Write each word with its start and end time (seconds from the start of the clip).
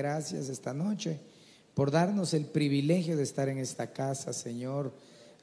Gracias 0.00 0.48
esta 0.48 0.72
noche 0.72 1.20
por 1.74 1.90
darnos 1.90 2.32
el 2.32 2.46
privilegio 2.46 3.18
de 3.18 3.22
estar 3.22 3.50
en 3.50 3.58
esta 3.58 3.92
casa, 3.92 4.32
Señor, 4.32 4.94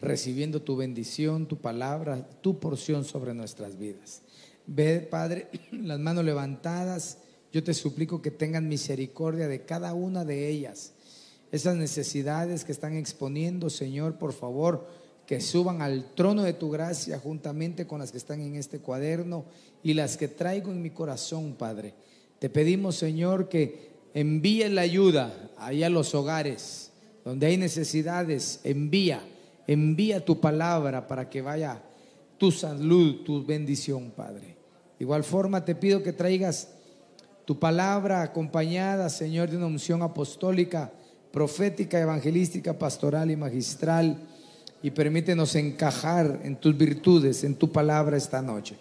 recibiendo 0.01 0.63
tu 0.63 0.75
bendición, 0.75 1.45
tu 1.45 1.57
palabra, 1.57 2.27
tu 2.41 2.59
porción 2.59 3.05
sobre 3.05 3.35
nuestras 3.35 3.77
vidas. 3.77 4.23
Ve, 4.65 4.99
Padre, 4.99 5.47
las 5.71 5.99
manos 5.99 6.25
levantadas, 6.25 7.19
yo 7.53 7.63
te 7.63 7.75
suplico 7.75 8.19
que 8.19 8.31
tengan 8.31 8.67
misericordia 8.67 9.47
de 9.47 9.63
cada 9.63 9.93
una 9.93 10.25
de 10.25 10.49
ellas. 10.49 10.93
Esas 11.51 11.75
necesidades 11.75 12.65
que 12.65 12.71
están 12.71 12.95
exponiendo, 12.95 13.69
Señor, 13.69 14.17
por 14.17 14.33
favor, 14.33 14.87
que 15.27 15.39
suban 15.39 15.83
al 15.83 16.15
trono 16.15 16.41
de 16.41 16.53
tu 16.53 16.71
gracia 16.71 17.19
juntamente 17.19 17.85
con 17.85 17.99
las 17.99 18.11
que 18.11 18.17
están 18.17 18.41
en 18.41 18.55
este 18.55 18.79
cuaderno 18.79 19.45
y 19.83 19.93
las 19.93 20.17
que 20.17 20.27
traigo 20.27 20.71
en 20.71 20.81
mi 20.81 20.89
corazón, 20.89 21.53
Padre. 21.53 21.93
Te 22.39 22.49
pedimos, 22.49 22.95
Señor, 22.95 23.49
que 23.49 23.86
envíe 24.19 24.67
la 24.69 24.81
ayuda 24.81 25.31
ahí 25.57 25.83
a 25.83 25.89
los 25.89 26.15
hogares 26.15 26.91
donde 27.23 27.45
hay 27.45 27.57
necesidades. 27.57 28.59
Envía, 28.63 29.21
envía 29.67 30.25
tu 30.25 30.39
palabra 30.39 31.07
para 31.07 31.29
que 31.29 31.43
vaya 31.43 31.83
tu 32.39 32.51
salud, 32.51 33.23
tu 33.23 33.45
bendición, 33.45 34.11
Padre. 34.15 34.57
De 34.97 35.05
igual 35.05 35.23
forma, 35.23 35.63
te 35.63 35.75
pido 35.75 36.01
que 36.01 36.13
traigas 36.13 36.69
tu 37.45 37.59
palabra 37.59 38.23
acompañada, 38.23 39.09
Señor, 39.09 39.51
de 39.51 39.57
una 39.57 39.67
unción 39.67 40.01
apostólica, 40.01 40.91
profética, 41.31 41.99
evangelística, 41.99 42.79
pastoral 42.79 43.29
y 43.29 43.35
magistral. 43.35 44.17
Y 44.81 44.91
permítenos 44.91 45.55
encajar 45.55 46.41
en 46.43 46.55
tus 46.55 46.75
virtudes, 46.75 47.43
en 47.43 47.53
tu 47.53 47.71
palabra 47.71 48.17
esta 48.17 48.41
noche. 48.41 48.77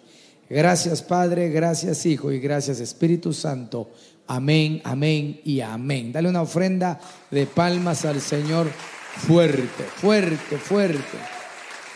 Gracias 0.49 1.01
Padre, 1.01 1.49
gracias 1.49 2.05
Hijo 2.05 2.31
y 2.31 2.39
gracias 2.39 2.79
Espíritu 2.79 3.33
Santo. 3.33 3.89
Amén, 4.29 4.81
amén 4.83 5.39
y 5.45 5.61
amén. 5.61 6.11
Dale 6.11 6.27
una 6.27 6.41
ofrenda 6.41 6.99
de 7.31 7.45
palmas 7.45 8.03
al 8.03 8.19
Señor 8.19 8.67
fuerte, 8.67 9.83
fuerte, 9.83 10.57
fuerte, 10.57 11.17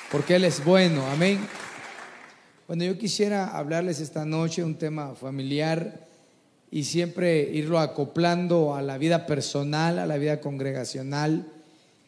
porque 0.09 0.35
Él 0.35 0.45
es 0.45 0.63
bueno. 0.63 1.05
Amén. 1.07 1.45
Bueno, 2.67 2.85
yo 2.85 2.97
quisiera 2.97 3.57
hablarles 3.57 3.99
esta 3.99 4.23
noche 4.23 4.63
un 4.63 4.75
tema 4.75 5.13
familiar 5.13 6.07
y 6.71 6.85
siempre 6.85 7.41
irlo 7.51 7.79
acoplando 7.79 8.75
a 8.75 8.81
la 8.81 8.97
vida 8.97 9.25
personal, 9.25 9.99
a 9.99 10.05
la 10.05 10.17
vida 10.17 10.39
congregacional. 10.39 11.51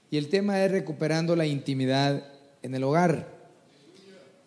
Y 0.09 0.15
el 0.15 0.29
tema 0.29 0.63
es 0.63 0.71
recuperando 0.71 1.35
la 1.35 1.45
intimidad 1.45 2.23
en 2.61 2.73
el 2.73 2.83
hogar. 2.85 3.27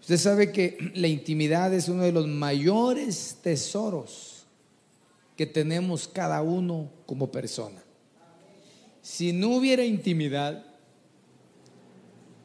Usted 0.00 0.16
sabe 0.16 0.52
que 0.52 0.92
la 0.94 1.08
intimidad 1.08 1.74
es 1.74 1.90
uno 1.90 2.04
de 2.04 2.12
los 2.12 2.26
mayores 2.26 3.36
tesoros 3.42 4.35
que 5.36 5.46
tenemos 5.46 6.08
cada 6.08 6.42
uno 6.42 6.90
como 7.04 7.30
persona. 7.30 7.82
Si 9.02 9.32
no 9.32 9.50
hubiera 9.50 9.84
intimidad, 9.84 10.64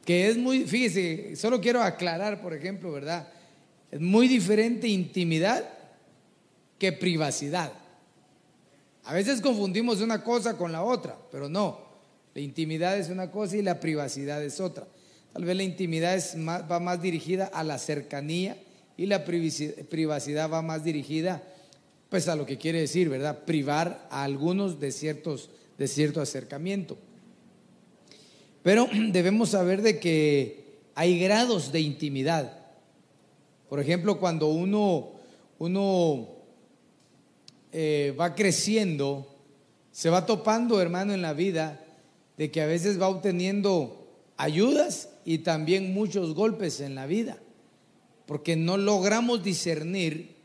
que 0.06 0.30
es 0.30 0.38
muy, 0.38 0.66
fíjese, 0.66 1.36
solo 1.36 1.62
quiero 1.62 1.82
aclarar, 1.82 2.42
por 2.42 2.54
ejemplo, 2.54 2.92
¿verdad? 2.92 3.28
Es 3.90 4.00
muy 4.00 4.28
diferente 4.28 4.88
intimidad 4.88 5.68
que 6.78 6.92
privacidad. 6.92 7.72
A 9.06 9.14
veces 9.14 9.42
confundimos 9.42 10.02
una 10.02 10.24
cosa 10.24 10.58
con 10.58 10.72
la 10.72 10.84
otra, 10.84 11.18
pero 11.32 11.50
no. 11.50 11.80
La 12.34 12.42
intimidad 12.42 12.98
es 12.98 13.10
una 13.10 13.32
cosa 13.32 13.58
y 13.58 13.62
la 13.62 13.80
privacidad 13.80 14.44
es 14.44 14.60
otra. 14.60 14.88
Tal 15.34 15.46
vez 15.46 15.56
la 15.56 15.64
intimidad 15.64 16.22
va 16.70 16.80
más 16.80 17.02
dirigida 17.02 17.46
a 17.46 17.64
la 17.64 17.78
cercanía 17.78 18.58
y 18.98 19.06
la 19.06 19.24
privacidad 19.24 20.50
va 20.52 20.62
más 20.62 20.84
dirigida 20.84 21.42
pues 22.12 22.28
a 22.28 22.36
lo 22.36 22.46
que 22.46 22.58
quiere 22.58 22.82
decir, 22.82 23.08
¿verdad? 23.08 23.46
Privar 23.46 24.06
a 24.12 24.24
algunos 24.24 24.82
de, 24.82 24.92
ciertos, 24.92 25.50
de 25.78 25.88
cierto 25.88 26.20
acercamiento. 26.20 26.98
Pero 28.64 28.86
debemos 29.14 29.52
saber 29.52 29.82
de 29.82 29.98
que 29.98 30.82
hay 30.94 31.18
grados 31.18 31.72
de 31.72 31.80
intimidad. 31.80 32.66
Por 33.70 33.80
ejemplo, 33.80 34.20
cuando 34.20 34.48
uno, 34.48 35.12
uno 35.58 36.28
eh, 37.72 38.14
va 38.20 38.36
creciendo, 38.36 39.34
se 39.94 40.10
va 40.10 40.26
topando, 40.26 40.82
hermano, 40.82 41.14
en 41.14 41.22
la 41.22 41.32
vida, 41.32 41.82
de 42.38 42.52
que 42.52 42.62
a 42.62 42.66
veces 42.66 43.02
va 43.02 43.08
obteniendo 43.08 44.06
ayudas 44.36 45.08
y 45.24 45.38
también 45.38 45.94
muchos 45.94 46.36
golpes 46.36 46.82
en 46.82 46.94
la 46.94 47.06
vida, 47.06 47.38
porque 48.26 48.58
no 48.58 48.76
logramos 48.76 49.44
discernir 49.44 50.41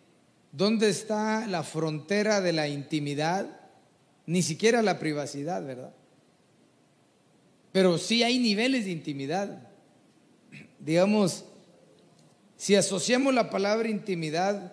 dónde 0.57 0.89
está 0.89 1.47
la 1.47 1.63
frontera 1.63 2.41
de 2.41 2.53
la 2.53 2.69
intimidad, 2.69 3.47
ni 4.27 4.43
siquiera 4.43 4.83
la 4.83 4.99
privacidad, 4.99 5.65
¿verdad? 5.65 5.93
Pero 7.73 7.99
sí 7.99 8.23
hay 8.23 8.39
niveles 8.39 8.87
de 8.87 8.93
intimidad. 8.93 9.69
Digamos, 10.79 11.45
si 12.57 12.75
asociamos 12.75 13.35
la 13.35 13.51
palabra 13.51 13.89
intimidad 13.89 14.73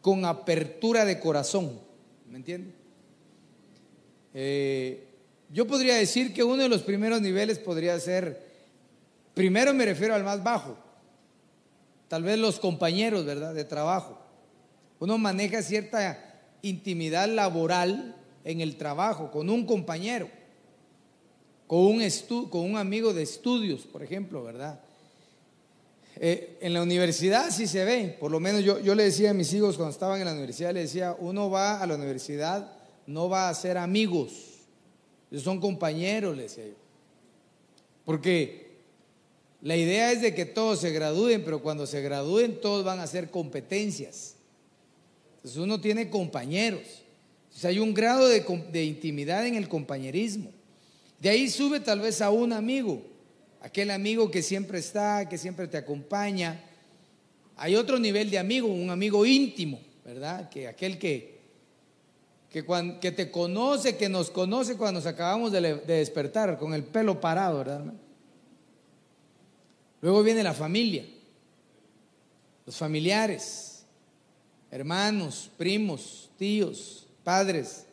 con 0.00 0.24
apertura 0.24 1.04
de 1.04 1.20
corazón, 1.20 1.78
¿me 2.28 2.36
entiende? 2.36 2.72
Eh, 4.34 5.04
yo 5.52 5.66
podría 5.66 5.96
decir 5.96 6.32
que 6.32 6.44
uno 6.44 6.62
de 6.62 6.68
los 6.68 6.82
primeros 6.82 7.20
niveles 7.20 7.58
podría 7.58 7.98
ser 8.00 8.50
Primero 9.34 9.72
me 9.72 9.86
refiero 9.86 10.14
al 10.14 10.22
más 10.22 10.42
bajo, 10.42 10.76
tal 12.08 12.22
vez 12.22 12.38
los 12.38 12.58
compañeros, 12.60 13.24
¿verdad?, 13.24 13.54
de 13.54 13.64
trabajo. 13.64 14.19
Uno 15.00 15.18
maneja 15.18 15.62
cierta 15.62 16.22
intimidad 16.62 17.28
laboral 17.28 18.14
en 18.44 18.60
el 18.60 18.76
trabajo 18.76 19.30
con 19.30 19.48
un 19.50 19.66
compañero, 19.66 20.28
con 21.66 21.80
un, 21.80 22.08
con 22.50 22.60
un 22.60 22.76
amigo 22.76 23.12
de 23.12 23.22
estudios, 23.22 23.80
por 23.86 24.02
ejemplo, 24.02 24.44
¿verdad? 24.44 24.80
Eh, 26.16 26.58
en 26.60 26.74
la 26.74 26.82
universidad 26.82 27.50
sí 27.50 27.66
se 27.66 27.82
ve, 27.84 28.16
por 28.20 28.30
lo 28.30 28.40
menos 28.40 28.62
yo, 28.62 28.78
yo 28.78 28.94
le 28.94 29.04
decía 29.04 29.30
a 29.30 29.34
mis 29.34 29.52
hijos 29.54 29.76
cuando 29.76 29.92
estaban 29.92 30.20
en 30.20 30.26
la 30.26 30.32
universidad, 30.32 30.74
le 30.74 30.80
decía, 30.80 31.16
uno 31.18 31.48
va 31.48 31.80
a 31.80 31.86
la 31.86 31.94
universidad, 31.94 32.70
no 33.06 33.30
va 33.30 33.48
a 33.48 33.54
ser 33.54 33.78
amigos, 33.78 34.32
son 35.38 35.60
compañeros, 35.60 36.36
le 36.36 36.42
decía 36.42 36.66
yo. 36.66 36.74
Porque 38.04 38.70
la 39.62 39.76
idea 39.76 40.12
es 40.12 40.20
de 40.20 40.34
que 40.34 40.44
todos 40.44 40.80
se 40.80 40.90
gradúen, 40.90 41.42
pero 41.42 41.62
cuando 41.62 41.86
se 41.86 42.02
gradúen 42.02 42.60
todos 42.60 42.84
van 42.84 42.98
a 42.98 43.04
hacer 43.04 43.30
competencias. 43.30 44.34
Entonces 45.40 45.58
uno 45.58 45.80
tiene 45.80 46.10
compañeros. 46.10 46.82
Entonces 47.44 47.64
hay 47.64 47.78
un 47.78 47.94
grado 47.94 48.28
de, 48.28 48.84
intimidad 48.84 49.46
en 49.46 49.56
el 49.56 49.70
compañerismo. 49.70 50.50
De 51.18 51.30
ahí 51.30 51.48
sube 51.48 51.80
tal 51.80 52.00
vez 52.00 52.20
a 52.20 52.30
un 52.30 52.52
amigo, 52.52 53.02
aquel 53.62 53.90
amigo 53.90 54.30
que 54.30 54.42
siempre 54.42 54.78
está, 54.78 55.26
que 55.28 55.38
siempre 55.38 55.66
te 55.66 55.78
acompaña. 55.78 56.62
Hay 57.56 57.74
otro 57.74 57.98
nivel 57.98 58.30
de 58.30 58.38
amigo, 58.38 58.68
un 58.68 58.90
amigo 58.90 59.24
íntimo, 59.24 59.80
¿verdad? 60.04 60.50
Que 60.50 60.68
aquel 60.68 60.98
que, 60.98 61.40
que, 62.50 63.12
te 63.12 63.30
conoce, 63.30 63.96
que 63.96 64.10
nos 64.10 64.30
conoce 64.30 64.76
cuando 64.76 65.00
nos 65.00 65.06
acabamos 65.06 65.52
de, 65.52 65.60
de 65.60 65.94
despertar 65.94 66.58
con 66.58 66.74
el 66.74 66.84
pelo 66.84 67.18
parado, 67.18 67.58
¿verdad? 67.58 67.94
Luego 70.02 70.22
viene 70.22 70.42
la 70.42 70.54
familia, 70.54 71.06
los 72.66 72.76
familiares, 72.76 73.69
hermanos, 74.70 75.50
primos, 75.56 76.30
tíos, 76.38 77.06
padres. 77.24 77.86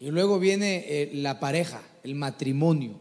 Y 0.00 0.10
luego 0.10 0.38
viene 0.38 0.84
eh, 0.86 1.10
la 1.14 1.40
pareja, 1.40 1.82
el 2.02 2.14
matrimonio, 2.14 3.00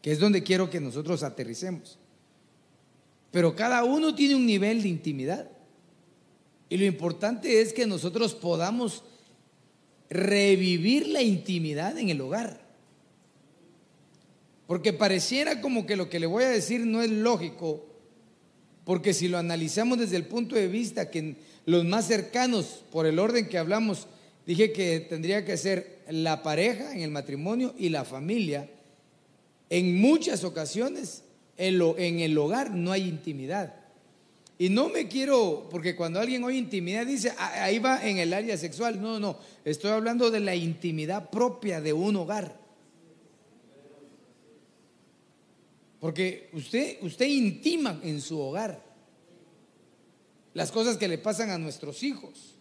que 0.00 0.12
es 0.12 0.18
donde 0.18 0.42
quiero 0.42 0.70
que 0.70 0.80
nosotros 0.80 1.22
aterricemos. 1.22 1.98
Pero 3.30 3.56
cada 3.56 3.82
uno 3.84 4.14
tiene 4.14 4.34
un 4.34 4.46
nivel 4.46 4.82
de 4.82 4.88
intimidad. 4.88 5.50
Y 6.68 6.76
lo 6.76 6.84
importante 6.84 7.60
es 7.60 7.72
que 7.72 7.86
nosotros 7.86 8.34
podamos 8.34 9.02
revivir 10.08 11.08
la 11.08 11.22
intimidad 11.22 11.98
en 11.98 12.10
el 12.10 12.20
hogar. 12.20 12.60
Porque 14.66 14.92
pareciera 14.92 15.60
como 15.60 15.86
que 15.86 15.96
lo 15.96 16.08
que 16.08 16.20
le 16.20 16.26
voy 16.26 16.44
a 16.44 16.50
decir 16.50 16.86
no 16.86 17.02
es 17.02 17.10
lógico, 17.10 17.91
porque 18.84 19.14
si 19.14 19.28
lo 19.28 19.38
analizamos 19.38 19.98
desde 19.98 20.16
el 20.16 20.26
punto 20.26 20.56
de 20.56 20.68
vista 20.68 21.10
que 21.10 21.36
los 21.66 21.84
más 21.84 22.06
cercanos, 22.06 22.84
por 22.90 23.06
el 23.06 23.18
orden 23.18 23.48
que 23.48 23.58
hablamos, 23.58 24.06
dije 24.46 24.72
que 24.72 25.00
tendría 25.00 25.44
que 25.44 25.56
ser 25.56 26.00
la 26.10 26.42
pareja 26.42 26.92
en 26.92 27.02
el 27.02 27.10
matrimonio 27.10 27.74
y 27.78 27.88
la 27.88 28.04
familia, 28.04 28.68
en 29.70 30.00
muchas 30.00 30.44
ocasiones 30.44 31.22
en 31.56 32.20
el 32.20 32.38
hogar 32.38 32.72
no 32.72 32.92
hay 32.92 33.08
intimidad. 33.08 33.74
Y 34.58 34.68
no 34.68 34.88
me 34.88 35.08
quiero, 35.08 35.66
porque 35.70 35.96
cuando 35.96 36.20
alguien 36.20 36.44
oye 36.44 36.58
intimidad 36.58 37.06
dice, 37.06 37.32
ah, 37.36 37.64
ahí 37.64 37.78
va 37.78 38.06
en 38.06 38.18
el 38.18 38.32
área 38.32 38.56
sexual. 38.56 39.00
No, 39.00 39.18
no, 39.18 39.36
estoy 39.64 39.90
hablando 39.90 40.30
de 40.30 40.40
la 40.40 40.54
intimidad 40.54 41.30
propia 41.30 41.80
de 41.80 41.92
un 41.92 42.14
hogar. 42.16 42.61
Porque 46.02 46.50
usted, 46.52 46.98
usted 47.02 47.26
intima 47.26 48.00
en 48.02 48.20
su 48.20 48.40
hogar 48.40 48.82
las 50.52 50.72
cosas 50.72 50.96
que 50.96 51.06
le 51.06 51.16
pasan 51.16 51.50
a 51.50 51.58
nuestros 51.58 52.02
hijos. 52.02 52.56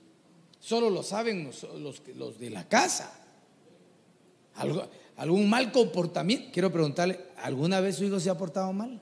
Solo 0.60 0.92
lo 0.92 1.02
saben 1.02 1.46
los, 1.46 2.04
los, 2.16 2.40
de 2.40 2.52
la 2.52 2.70
casa. 2.70 3.12
algún 5.18 5.50
mal 5.50 5.72
comportamiento. 5.72 6.50
Quiero 6.54 6.72
preguntarle, 6.72 7.20
¿alguna 7.38 7.82
vez 7.82 7.96
su 7.96 8.04
hijo 8.04 8.20
se 8.20 8.30
ha 8.30 8.38
portado 8.38 8.72
mal? 8.74 9.02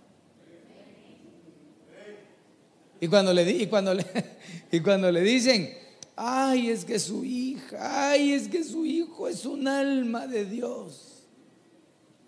Y 3.01 3.09
cuando 3.09 3.33
le, 3.33 3.51
y 3.51 3.67
cuando 3.67 3.93
le, 3.93 4.05
y 4.71 4.79
cuando 4.79 5.11
le 5.11 5.19
dicen, 5.19 5.69
ay, 6.15 6.69
es 6.69 6.85
que 6.85 6.97
su 6.97 7.25
hija, 7.25 8.11
ay, 8.11 8.31
es 8.31 8.47
que 8.47 8.63
su 8.63 8.85
hijo 8.85 9.27
es 9.27 9.45
un 9.45 9.67
alma 9.67 10.27
de 10.27 10.45
Dios. 10.45 11.27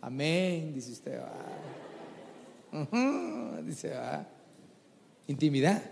Amén, 0.01 0.73
dice 0.73 0.91
usted. 0.91 1.21
Dice, 3.63 3.93
intimidad. 5.27 5.83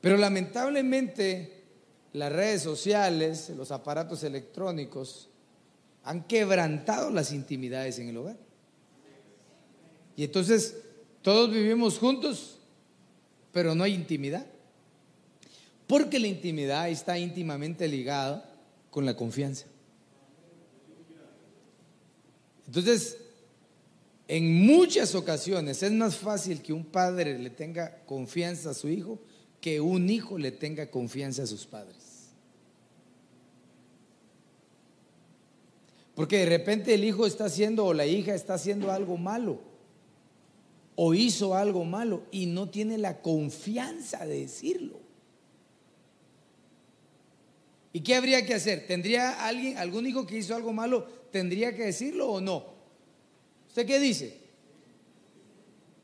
Pero 0.00 0.16
lamentablemente 0.16 1.64
las 2.12 2.32
redes 2.32 2.62
sociales, 2.62 3.50
los 3.50 3.70
aparatos 3.70 4.22
electrónicos 4.22 5.28
han 6.04 6.24
quebrantado 6.24 7.10
las 7.10 7.32
intimidades 7.32 7.98
en 7.98 8.08
el 8.08 8.16
hogar. 8.16 8.36
Y 10.16 10.24
entonces 10.24 10.76
todos 11.20 11.50
vivimos 11.50 11.98
juntos, 11.98 12.58
pero 13.52 13.74
no 13.74 13.84
hay 13.84 13.94
intimidad. 13.94 14.46
Porque 15.86 16.18
la 16.18 16.26
intimidad 16.26 16.88
está 16.88 17.18
íntimamente 17.18 17.86
ligada 17.86 18.50
con 18.90 19.04
la 19.04 19.14
confianza. 19.14 19.66
Entonces, 22.66 23.18
en 24.28 24.66
muchas 24.66 25.14
ocasiones 25.14 25.82
es 25.82 25.92
más 25.92 26.16
fácil 26.16 26.60
que 26.60 26.72
un 26.72 26.84
padre 26.84 27.38
le 27.38 27.50
tenga 27.50 28.04
confianza 28.06 28.70
a 28.70 28.74
su 28.74 28.88
hijo 28.88 29.20
que 29.60 29.80
un 29.80 30.10
hijo 30.10 30.38
le 30.38 30.52
tenga 30.52 30.90
confianza 30.90 31.42
a 31.42 31.46
sus 31.46 31.66
padres. 31.66 32.30
Porque 36.14 36.38
de 36.38 36.46
repente 36.46 36.94
el 36.94 37.04
hijo 37.04 37.26
está 37.26 37.46
haciendo 37.46 37.84
o 37.84 37.94
la 37.94 38.06
hija 38.06 38.34
está 38.34 38.54
haciendo 38.54 38.90
algo 38.90 39.16
malo 39.16 39.60
o 40.94 41.14
hizo 41.14 41.54
algo 41.54 41.84
malo 41.84 42.22
y 42.30 42.46
no 42.46 42.70
tiene 42.70 42.96
la 42.96 43.20
confianza 43.20 44.24
de 44.24 44.40
decirlo. 44.40 44.98
¿Y 47.92 48.00
qué 48.00 48.14
habría 48.14 48.44
que 48.44 48.54
hacer? 48.54 48.86
¿Tendría 48.86 49.46
alguien, 49.46 49.78
algún 49.78 50.06
hijo 50.06 50.26
que 50.26 50.38
hizo 50.38 50.54
algo 50.54 50.72
malo, 50.72 51.04
tendría 51.30 51.74
que 51.74 51.84
decirlo 51.84 52.30
o 52.30 52.40
no? 52.40 52.75
¿Usted 53.76 53.88
qué 53.88 54.00
dice? 54.00 54.34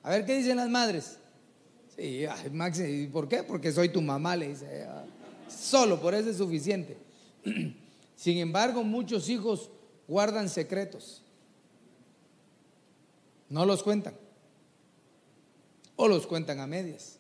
A 0.03 0.11
ver 0.11 0.27
qué 0.27 0.37
dicen 0.37 0.59
las 0.59 0.69
madres. 0.69 1.17
Sí, 1.97 2.27
Max, 2.53 2.81
¿y 2.81 3.07
por 3.07 3.27
qué? 3.27 3.43
Porque 3.45 3.73
soy 3.73 3.89
tu 3.89 4.03
mamá, 4.03 4.37
le 4.37 4.49
dice. 4.49 4.87
Solo 5.49 5.99
por 5.99 6.13
eso 6.13 6.29
es 6.29 6.37
suficiente. 6.37 6.99
Sin 8.15 8.37
embargo, 8.37 8.85
muchos 8.85 9.31
hijos 9.31 9.71
guardan 10.07 10.51
secretos. 10.51 11.23
No 13.49 13.65
los 13.65 13.83
cuentan 13.83 14.17
o 15.97 16.09
los 16.09 16.27
cuentan 16.27 16.61
a 16.61 16.67
medias. 16.67 17.17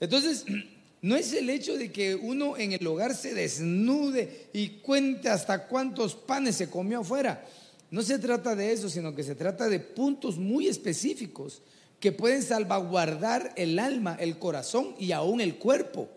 Entonces, 0.00 0.44
no 1.00 1.14
es 1.14 1.32
el 1.32 1.48
hecho 1.48 1.78
de 1.78 1.92
que 1.92 2.16
uno 2.16 2.56
en 2.56 2.72
el 2.72 2.84
hogar 2.88 3.14
se 3.14 3.34
desnude 3.34 4.48
y 4.52 4.80
cuente 4.80 5.28
hasta 5.28 5.68
cuántos 5.68 6.16
panes 6.16 6.56
se 6.56 6.68
comió 6.68 7.02
afuera. 7.02 7.46
No 7.90 8.02
se 8.02 8.18
trata 8.18 8.56
de 8.56 8.72
eso, 8.72 8.88
sino 8.88 9.14
que 9.14 9.22
se 9.22 9.34
trata 9.34 9.68
de 9.68 9.80
puntos 9.80 10.38
muy 10.38 10.66
específicos 10.66 11.62
que 12.00 12.12
pueden 12.12 12.42
salvaguardar 12.42 13.52
el 13.56 13.78
alma, 13.78 14.16
el 14.20 14.38
corazón 14.38 14.94
y 14.98 15.12
aún 15.12 15.40
el 15.40 15.56
cuerpo 15.56 16.08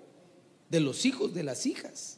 de 0.69 0.79
los 0.79 1.05
hijos, 1.05 1.33
de 1.33 1.43
las 1.43 1.65
hijas. 1.65 2.17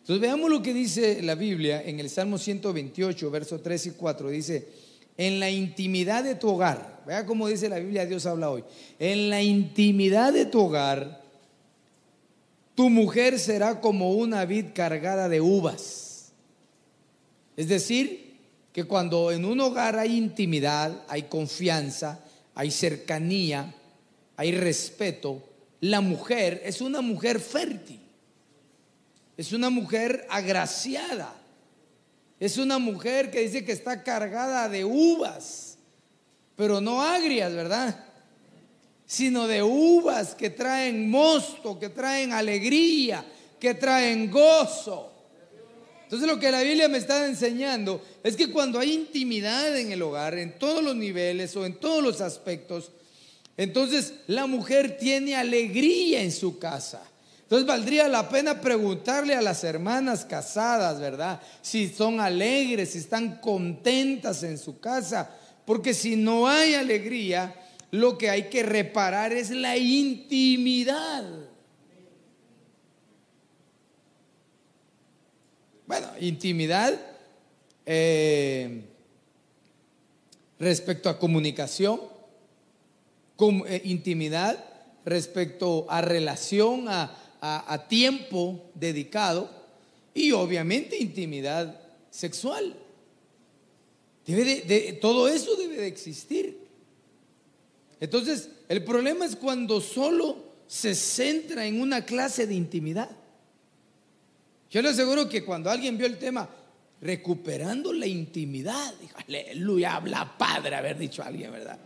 Entonces 0.00 0.20
veamos 0.20 0.50
lo 0.50 0.62
que 0.62 0.74
dice 0.74 1.22
la 1.22 1.34
Biblia 1.34 1.82
en 1.82 2.00
el 2.00 2.10
Salmo 2.10 2.38
128, 2.38 3.30
verso 3.30 3.60
3 3.60 3.86
y 3.86 3.90
4. 3.92 4.30
Dice, 4.30 4.68
en 5.16 5.38
la 5.38 5.50
intimidad 5.50 6.24
de 6.24 6.34
tu 6.34 6.48
hogar, 6.48 7.02
vea 7.06 7.26
cómo 7.26 7.46
dice 7.46 7.68
la 7.68 7.78
Biblia, 7.78 8.06
Dios 8.06 8.26
habla 8.26 8.50
hoy, 8.50 8.64
en 8.98 9.30
la 9.30 9.42
intimidad 9.42 10.32
de 10.32 10.46
tu 10.46 10.60
hogar, 10.60 11.22
tu 12.74 12.88
mujer 12.88 13.38
será 13.38 13.80
como 13.80 14.12
una 14.12 14.44
vid 14.46 14.66
cargada 14.74 15.28
de 15.28 15.40
uvas. 15.40 16.32
Es 17.56 17.68
decir, 17.68 18.29
que 18.72 18.84
cuando 18.84 19.32
en 19.32 19.44
un 19.44 19.60
hogar 19.60 19.98
hay 19.98 20.16
intimidad, 20.16 21.04
hay 21.08 21.24
confianza, 21.24 22.20
hay 22.54 22.70
cercanía, 22.70 23.74
hay 24.36 24.52
respeto, 24.52 25.42
la 25.80 26.00
mujer 26.00 26.62
es 26.64 26.80
una 26.80 27.00
mujer 27.00 27.40
fértil, 27.40 28.00
es 29.36 29.52
una 29.52 29.70
mujer 29.70 30.26
agraciada, 30.30 31.34
es 32.38 32.58
una 32.58 32.78
mujer 32.78 33.30
que 33.30 33.40
dice 33.40 33.64
que 33.64 33.72
está 33.72 34.02
cargada 34.02 34.68
de 34.68 34.84
uvas, 34.84 35.78
pero 36.54 36.80
no 36.80 37.02
agrias, 37.02 37.52
¿verdad? 37.52 38.04
Sino 39.06 39.46
de 39.46 39.62
uvas 39.62 40.34
que 40.34 40.50
traen 40.50 41.10
mosto, 41.10 41.78
que 41.78 41.88
traen 41.88 42.32
alegría, 42.32 43.24
que 43.58 43.74
traen 43.74 44.30
gozo. 44.30 45.09
Entonces 46.10 46.28
lo 46.28 46.40
que 46.40 46.50
la 46.50 46.62
Biblia 46.62 46.88
me 46.88 46.98
está 46.98 47.24
enseñando 47.24 48.04
es 48.24 48.34
que 48.34 48.50
cuando 48.50 48.80
hay 48.80 48.92
intimidad 48.94 49.78
en 49.78 49.92
el 49.92 50.02
hogar, 50.02 50.36
en 50.38 50.58
todos 50.58 50.82
los 50.82 50.96
niveles 50.96 51.54
o 51.54 51.64
en 51.64 51.74
todos 51.74 52.02
los 52.02 52.20
aspectos, 52.20 52.90
entonces 53.56 54.14
la 54.26 54.46
mujer 54.46 54.96
tiene 54.98 55.36
alegría 55.36 56.20
en 56.20 56.32
su 56.32 56.58
casa. 56.58 57.00
Entonces 57.42 57.64
valdría 57.64 58.08
la 58.08 58.28
pena 58.28 58.60
preguntarle 58.60 59.36
a 59.36 59.40
las 59.40 59.62
hermanas 59.62 60.24
casadas, 60.24 60.98
¿verdad? 60.98 61.40
Si 61.62 61.88
son 61.88 62.18
alegres, 62.18 62.90
si 62.90 62.98
están 62.98 63.36
contentas 63.36 64.42
en 64.42 64.58
su 64.58 64.80
casa. 64.80 65.30
Porque 65.64 65.94
si 65.94 66.16
no 66.16 66.48
hay 66.48 66.74
alegría, 66.74 67.54
lo 67.92 68.18
que 68.18 68.30
hay 68.30 68.48
que 68.48 68.64
reparar 68.64 69.32
es 69.32 69.50
la 69.50 69.76
intimidad. 69.76 71.24
Bueno, 75.90 76.06
intimidad 76.20 77.00
eh, 77.84 78.82
respecto 80.60 81.08
a 81.08 81.18
comunicación, 81.18 82.00
eh, 83.66 83.82
intimidad 83.86 84.64
respecto 85.04 85.86
a 85.90 86.00
relación, 86.00 86.86
a, 86.88 87.86
tiempo 87.88 88.70
dedicado 88.76 89.50
y 90.14 90.30
obviamente 90.30 90.96
intimidad 90.96 91.80
sexual. 92.08 92.72
Todo 95.00 95.26
eso 95.26 95.56
debe 95.56 95.74
de 95.74 95.88
existir. 95.88 96.68
Entonces, 97.98 98.48
el 98.68 98.84
problema 98.84 99.24
es 99.24 99.34
cuando 99.34 99.80
solo 99.80 100.36
se 100.68 100.94
centra 100.94 101.66
en 101.66 101.80
una 101.80 102.04
clase 102.04 102.46
de 102.46 102.54
intimidad. 102.54 103.10
Yo 104.70 104.82
le 104.82 104.90
aseguro 104.90 105.28
que 105.28 105.44
cuando 105.44 105.70
alguien 105.70 105.98
vio 105.98 106.06
el 106.06 106.18
tema, 106.18 106.48
recuperando 107.00 107.92
la 107.92 108.06
intimidad, 108.06 108.94
dijo, 109.00 109.16
aleluya, 109.26 109.96
habla 109.96 110.36
padre 110.38 110.76
haber 110.76 110.98
dicho 110.98 111.22
a 111.22 111.26
alguien, 111.26 111.50
¿verdad? 111.50 111.78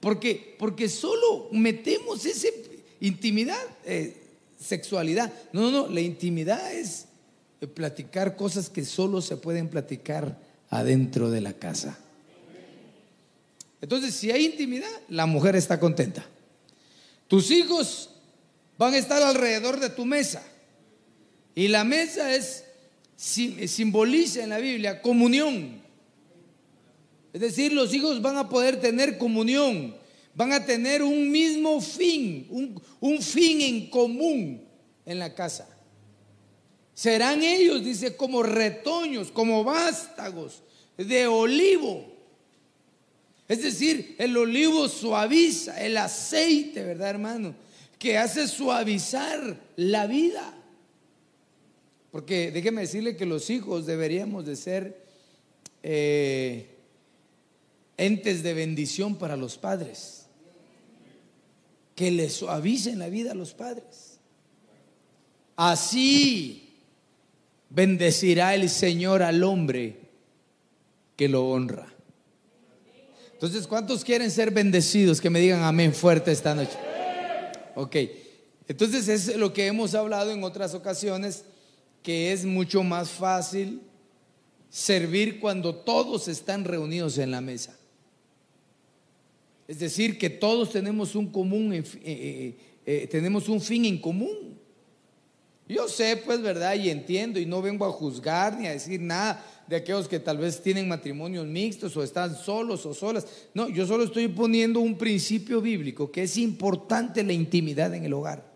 Porque, 0.00 0.56
porque 0.58 0.88
solo 0.88 1.48
metemos 1.52 2.24
ese 2.26 2.72
Intimidad, 3.02 3.58
eh, 3.84 4.16
sexualidad. 4.60 5.32
No, 5.52 5.62
no, 5.62 5.70
no, 5.72 5.88
la 5.88 6.00
intimidad 6.00 6.72
es 6.72 7.06
eh, 7.60 7.66
platicar 7.66 8.36
cosas 8.36 8.70
que 8.70 8.84
solo 8.84 9.20
se 9.20 9.36
pueden 9.36 9.68
platicar 9.68 10.38
adentro 10.70 11.28
de 11.28 11.40
la 11.40 11.52
casa. 11.52 11.98
Entonces, 13.80 14.14
si 14.14 14.30
hay 14.30 14.44
intimidad, 14.44 14.88
la 15.08 15.26
mujer 15.26 15.56
está 15.56 15.80
contenta. 15.80 16.24
Tus 17.26 17.50
hijos 17.50 18.10
van 18.82 18.94
a 18.94 18.98
estar 18.98 19.22
alrededor 19.22 19.78
de 19.78 19.90
tu 19.90 20.04
mesa. 20.04 20.42
Y 21.54 21.68
la 21.68 21.84
mesa 21.84 22.34
es 22.34 22.64
simboliza 23.16 24.42
en 24.42 24.50
la 24.50 24.58
Biblia 24.58 25.00
comunión. 25.00 25.80
Es 27.32 27.40
decir, 27.40 27.72
los 27.72 27.94
hijos 27.94 28.20
van 28.20 28.36
a 28.36 28.48
poder 28.48 28.80
tener 28.80 29.18
comunión, 29.18 29.94
van 30.34 30.52
a 30.52 30.64
tener 30.66 31.04
un 31.04 31.30
mismo 31.30 31.80
fin, 31.80 32.48
un, 32.50 32.82
un 32.98 33.22
fin 33.22 33.60
en 33.60 33.88
común 33.88 34.64
en 35.06 35.18
la 35.20 35.32
casa. 35.32 35.68
Serán 36.92 37.42
ellos, 37.44 37.84
dice, 37.84 38.16
como 38.16 38.42
retoños, 38.42 39.30
como 39.30 39.62
vástagos 39.62 40.60
de 40.96 41.28
olivo. 41.28 42.12
Es 43.46 43.62
decir, 43.62 44.16
el 44.18 44.36
olivo 44.36 44.88
suaviza, 44.88 45.80
el 45.80 45.96
aceite, 45.96 46.82
¿verdad, 46.82 47.10
hermano? 47.10 47.54
Que 48.02 48.18
hace 48.18 48.48
suavizar 48.48 49.60
la 49.76 50.08
vida. 50.08 50.52
Porque 52.10 52.50
déjeme 52.50 52.80
decirle 52.80 53.16
que 53.16 53.26
los 53.26 53.48
hijos 53.48 53.86
deberíamos 53.86 54.44
de 54.44 54.56
ser 54.56 55.06
eh, 55.84 56.66
entes 57.96 58.42
de 58.42 58.54
bendición 58.54 59.14
para 59.14 59.36
los 59.36 59.56
padres. 59.56 60.26
Que 61.94 62.10
le 62.10 62.28
suavicen 62.28 62.98
la 62.98 63.08
vida 63.08 63.30
a 63.30 63.34
los 63.36 63.54
padres. 63.54 64.18
Así 65.54 66.74
bendecirá 67.70 68.56
el 68.56 68.68
Señor 68.68 69.22
al 69.22 69.44
hombre 69.44 70.00
que 71.14 71.28
lo 71.28 71.48
honra. 71.48 71.86
Entonces, 73.32 73.68
¿cuántos 73.68 74.04
quieren 74.04 74.32
ser 74.32 74.50
bendecidos? 74.50 75.20
Que 75.20 75.30
me 75.30 75.38
digan 75.38 75.62
amén 75.62 75.94
fuerte 75.94 76.32
esta 76.32 76.52
noche. 76.52 76.76
Ok, 77.74 77.96
entonces 78.68 79.08
es 79.08 79.36
lo 79.36 79.52
que 79.52 79.66
hemos 79.66 79.94
hablado 79.94 80.30
en 80.30 80.44
otras 80.44 80.74
ocasiones 80.74 81.44
que 82.02 82.32
es 82.32 82.44
mucho 82.44 82.82
más 82.82 83.10
fácil 83.10 83.80
servir 84.68 85.38
cuando 85.38 85.74
todos 85.74 86.28
están 86.28 86.64
reunidos 86.64 87.18
en 87.18 87.30
la 87.30 87.40
mesa. 87.40 87.78
Es 89.68 89.78
decir, 89.78 90.18
que 90.18 90.28
todos 90.28 90.70
tenemos 90.70 91.14
un 91.14 91.30
común, 91.30 91.72
eh, 91.72 91.84
eh, 92.02 92.56
eh, 92.84 93.06
tenemos 93.06 93.48
un 93.48 93.60
fin 93.60 93.84
en 93.84 94.00
común. 94.00 94.51
Yo 95.72 95.88
sé, 95.88 96.20
pues, 96.24 96.42
verdad, 96.42 96.74
y 96.74 96.90
entiendo, 96.90 97.40
y 97.40 97.46
no 97.46 97.62
vengo 97.62 97.84
a 97.84 97.90
juzgar 97.90 98.58
ni 98.58 98.66
a 98.66 98.72
decir 98.72 99.00
nada 99.00 99.44
de 99.66 99.76
aquellos 99.76 100.06
que 100.06 100.20
tal 100.20 100.38
vez 100.38 100.62
tienen 100.62 100.86
matrimonios 100.86 101.46
mixtos 101.46 101.96
o 101.96 102.02
están 102.02 102.36
solos 102.36 102.84
o 102.84 102.92
solas. 102.92 103.26
No, 103.54 103.68
yo 103.68 103.86
solo 103.86 104.04
estoy 104.04 104.28
poniendo 104.28 104.80
un 104.80 104.98
principio 104.98 105.60
bíblico 105.60 106.10
que 106.10 106.24
es 106.24 106.36
importante 106.36 107.22
la 107.22 107.32
intimidad 107.32 107.94
en 107.94 108.04
el 108.04 108.12
hogar. 108.12 108.52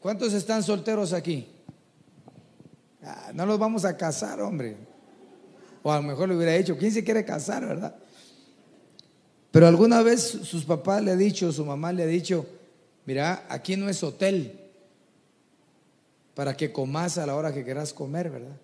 ¿Cuántos 0.00 0.32
están 0.32 0.62
solteros 0.62 1.12
aquí? 1.12 1.46
Ah, 3.02 3.32
no 3.34 3.44
los 3.44 3.58
vamos 3.58 3.84
a 3.84 3.96
casar, 3.96 4.40
hombre. 4.40 4.76
O 5.82 5.92
a 5.92 5.96
lo 5.96 6.02
mejor 6.02 6.28
le 6.28 6.36
hubiera 6.36 6.52
dicho, 6.52 6.76
¿quién 6.78 6.92
se 6.92 7.04
quiere 7.04 7.24
casar, 7.24 7.66
verdad? 7.66 7.96
Pero 9.50 9.66
alguna 9.66 10.02
vez 10.02 10.22
sus 10.22 10.64
papás 10.64 11.02
le 11.02 11.10
ha 11.10 11.16
dicho, 11.16 11.52
su 11.52 11.64
mamá 11.64 11.92
le 11.92 12.04
ha 12.04 12.06
dicho, 12.06 12.46
mira, 13.08 13.46
aquí 13.48 13.74
no 13.74 13.88
es 13.88 14.02
hotel 14.02 14.60
para 16.34 16.54
que 16.54 16.70
comas 16.70 17.16
a 17.16 17.24
la 17.24 17.36
hora 17.36 17.54
que 17.54 17.64
quieras 17.64 17.94
comer, 17.94 18.28
¿verdad? 18.28 18.60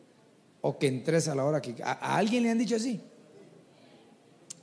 O 0.60 0.78
que 0.78 0.86
entres 0.86 1.28
a 1.28 1.34
la 1.34 1.46
hora 1.46 1.62
que... 1.62 1.74
¿A, 1.82 1.92
alguien 2.14 2.42
le 2.42 2.50
han 2.50 2.58
dicho 2.58 2.76
así? 2.76 3.00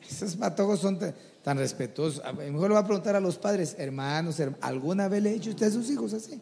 Esos 0.07 0.35
patojos 0.35 0.81
son 0.81 0.99
tan 1.41 1.57
respetuosos. 1.57 2.23
A 2.23 2.31
mejor 2.31 2.69
le 2.69 2.75
va 2.75 2.81
a 2.81 2.85
preguntar 2.85 3.15
a 3.15 3.19
los 3.19 3.39
padres, 3.39 3.75
hermanos, 3.79 4.39
¿alguna 4.61 5.07
vez 5.07 5.23
le 5.23 5.31
ha 5.31 5.33
dicho 5.33 5.49
usted 5.49 5.65
a 5.65 5.71
sus 5.71 5.89
hijos 5.89 6.13
así? 6.13 6.39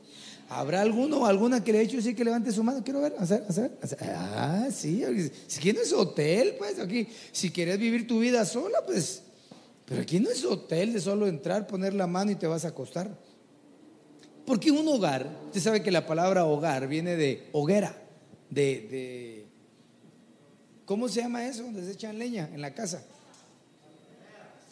¿Habrá 0.50 0.82
alguno 0.82 1.20
o 1.20 1.26
alguna 1.26 1.64
que 1.64 1.72
le 1.72 1.78
ha 1.78 1.82
dicho 1.82 2.00
así 2.00 2.14
que 2.14 2.26
levante 2.26 2.52
su 2.52 2.62
mano? 2.62 2.84
Quiero 2.84 3.00
ver, 3.00 3.16
hacer, 3.20 3.46
hacer, 3.48 3.72
Ah, 4.02 4.68
sí, 4.70 5.02
si 5.48 5.60
aquí 5.60 5.72
no 5.72 5.80
es 5.80 5.94
hotel, 5.94 6.56
pues 6.58 6.78
aquí, 6.78 7.08
si 7.32 7.52
quieres 7.52 7.80
vivir 7.80 8.06
tu 8.06 8.20
vida 8.20 8.44
sola, 8.44 8.80
pues, 8.86 9.22
pero 9.86 10.02
aquí 10.02 10.20
no 10.20 10.30
es 10.30 10.44
hotel 10.44 10.92
de 10.92 11.00
solo 11.00 11.26
entrar, 11.26 11.68
poner 11.68 11.94
la 11.94 12.06
mano 12.06 12.32
y 12.32 12.36
te 12.36 12.46
vas 12.46 12.66
a 12.66 12.68
acostar. 12.68 13.29
Porque 14.50 14.72
un 14.72 14.88
hogar, 14.88 15.30
usted 15.46 15.62
sabe 15.62 15.84
que 15.84 15.92
la 15.92 16.08
palabra 16.08 16.44
hogar 16.44 16.88
viene 16.88 17.16
de 17.16 17.50
hoguera, 17.52 17.96
de, 18.50 19.46
¿cómo 20.86 21.08
se 21.08 21.22
llama 21.22 21.46
eso? 21.46 21.62
Donde 21.62 21.86
se 21.86 21.92
echan 21.92 22.18
leña 22.18 22.50
en 22.52 22.60
la 22.60 22.74
casa. 22.74 23.04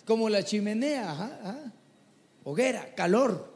Como 0.03 0.29
la 0.29 0.41
chimenea, 0.41 1.71
hoguera, 2.43 2.95
calor. 2.95 3.53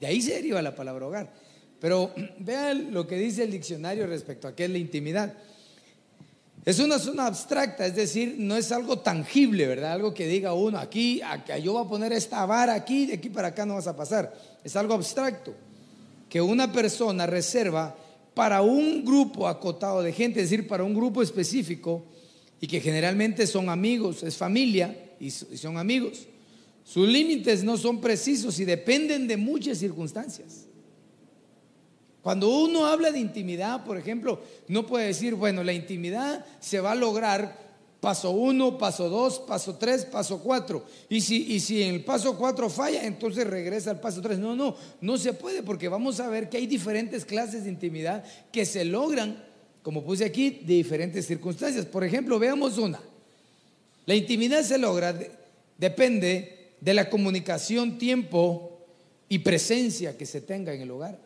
De 0.00 0.06
ahí 0.06 0.22
se 0.22 0.32
deriva 0.32 0.62
la 0.62 0.74
palabra 0.74 1.06
hogar. 1.06 1.30
Pero 1.78 2.10
vean 2.38 2.94
lo 2.94 3.06
que 3.06 3.18
dice 3.18 3.44
el 3.44 3.50
diccionario 3.50 4.06
respecto 4.06 4.48
a 4.48 4.56
qué 4.56 4.64
es 4.64 4.70
la 4.70 4.78
intimidad. 4.78 5.34
Es 6.64 6.78
una 6.78 6.98
zona 6.98 7.26
abstracta, 7.26 7.84
es 7.84 7.94
decir, 7.94 8.36
no 8.38 8.56
es 8.56 8.72
algo 8.72 9.00
tangible, 9.00 9.66
¿verdad? 9.66 9.92
Algo 9.92 10.14
que 10.14 10.26
diga 10.26 10.54
uno, 10.54 10.78
aquí, 10.78 11.20
aquí, 11.20 11.52
yo 11.60 11.74
voy 11.74 11.84
a 11.84 11.88
poner 11.88 12.14
esta 12.14 12.46
vara 12.46 12.72
aquí, 12.72 13.04
de 13.04 13.14
aquí 13.16 13.28
para 13.28 13.48
acá 13.48 13.66
no 13.66 13.74
vas 13.74 13.86
a 13.86 13.94
pasar. 13.94 14.53
Es 14.64 14.74
algo 14.74 14.94
abstracto, 14.94 15.54
que 16.28 16.40
una 16.40 16.72
persona 16.72 17.26
reserva 17.26 17.96
para 18.34 18.62
un 18.62 19.04
grupo 19.04 19.46
acotado 19.46 20.02
de 20.02 20.12
gente, 20.12 20.40
es 20.40 20.50
decir, 20.50 20.66
para 20.66 20.82
un 20.82 20.94
grupo 20.94 21.22
específico, 21.22 22.02
y 22.60 22.66
que 22.66 22.80
generalmente 22.80 23.46
son 23.46 23.68
amigos, 23.68 24.22
es 24.22 24.36
familia 24.36 25.12
y 25.20 25.30
son 25.30 25.76
amigos. 25.76 26.26
Sus 26.82 27.08
límites 27.08 27.62
no 27.62 27.76
son 27.76 28.00
precisos 28.00 28.58
y 28.58 28.64
dependen 28.64 29.26
de 29.26 29.36
muchas 29.36 29.78
circunstancias. 29.78 30.66
Cuando 32.22 32.48
uno 32.48 32.86
habla 32.86 33.10
de 33.10 33.18
intimidad, 33.18 33.84
por 33.84 33.98
ejemplo, 33.98 34.40
no 34.68 34.86
puede 34.86 35.08
decir, 35.08 35.34
bueno, 35.34 35.62
la 35.62 35.74
intimidad 35.74 36.44
se 36.58 36.80
va 36.80 36.92
a 36.92 36.94
lograr 36.94 37.63
paso 38.04 38.32
uno, 38.32 38.76
paso 38.76 39.08
dos, 39.08 39.38
paso 39.38 39.76
tres, 39.76 40.04
paso 40.04 40.38
cuatro. 40.38 40.84
Y 41.08 41.22
si, 41.22 41.54
y 41.54 41.58
si 41.58 41.82
en 41.82 41.94
el 41.94 42.04
paso 42.04 42.36
cuatro 42.36 42.68
falla, 42.68 43.02
entonces 43.06 43.46
regresa 43.46 43.92
al 43.92 43.98
paso 43.98 44.20
tres. 44.20 44.38
No, 44.38 44.54
no, 44.54 44.76
no 45.00 45.16
se 45.16 45.32
puede 45.32 45.62
porque 45.62 45.88
vamos 45.88 46.20
a 46.20 46.28
ver 46.28 46.50
que 46.50 46.58
hay 46.58 46.66
diferentes 46.66 47.24
clases 47.24 47.64
de 47.64 47.70
intimidad 47.70 48.22
que 48.52 48.66
se 48.66 48.84
logran, 48.84 49.42
como 49.82 50.04
puse 50.04 50.26
aquí, 50.26 50.50
de 50.50 50.74
diferentes 50.74 51.26
circunstancias. 51.26 51.86
Por 51.86 52.04
ejemplo, 52.04 52.38
veamos 52.38 52.76
una. 52.76 53.00
La 54.04 54.14
intimidad 54.14 54.62
se 54.64 54.76
logra, 54.76 55.18
depende 55.78 56.74
de 56.82 56.92
la 56.92 57.08
comunicación, 57.08 57.96
tiempo 57.96 58.84
y 59.30 59.38
presencia 59.38 60.14
que 60.18 60.26
se 60.26 60.42
tenga 60.42 60.74
en 60.74 60.82
el 60.82 60.90
hogar. 60.90 61.18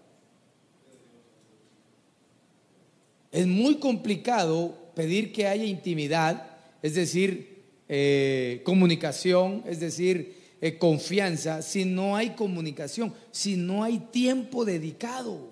Es 3.32 3.48
muy 3.48 3.78
complicado 3.78 4.78
pedir 4.94 5.32
que 5.32 5.48
haya 5.48 5.64
intimidad, 5.64 6.47
es 6.82 6.94
decir, 6.94 7.62
eh, 7.88 8.60
comunicación, 8.64 9.62
es 9.66 9.80
decir, 9.80 10.36
eh, 10.60 10.76
confianza, 10.76 11.62
si 11.62 11.84
no 11.84 12.16
hay 12.16 12.30
comunicación, 12.30 13.14
si 13.30 13.56
no 13.56 13.84
hay 13.84 13.98
tiempo 13.98 14.64
dedicado. 14.64 15.50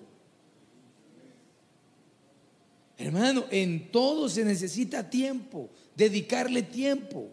Hermano, 2.97 3.45
en 3.51 3.91
todo 3.91 4.27
se 4.27 4.43
necesita 4.43 5.09
tiempo, 5.09 5.69
dedicarle 5.95 6.63
tiempo. 6.63 7.29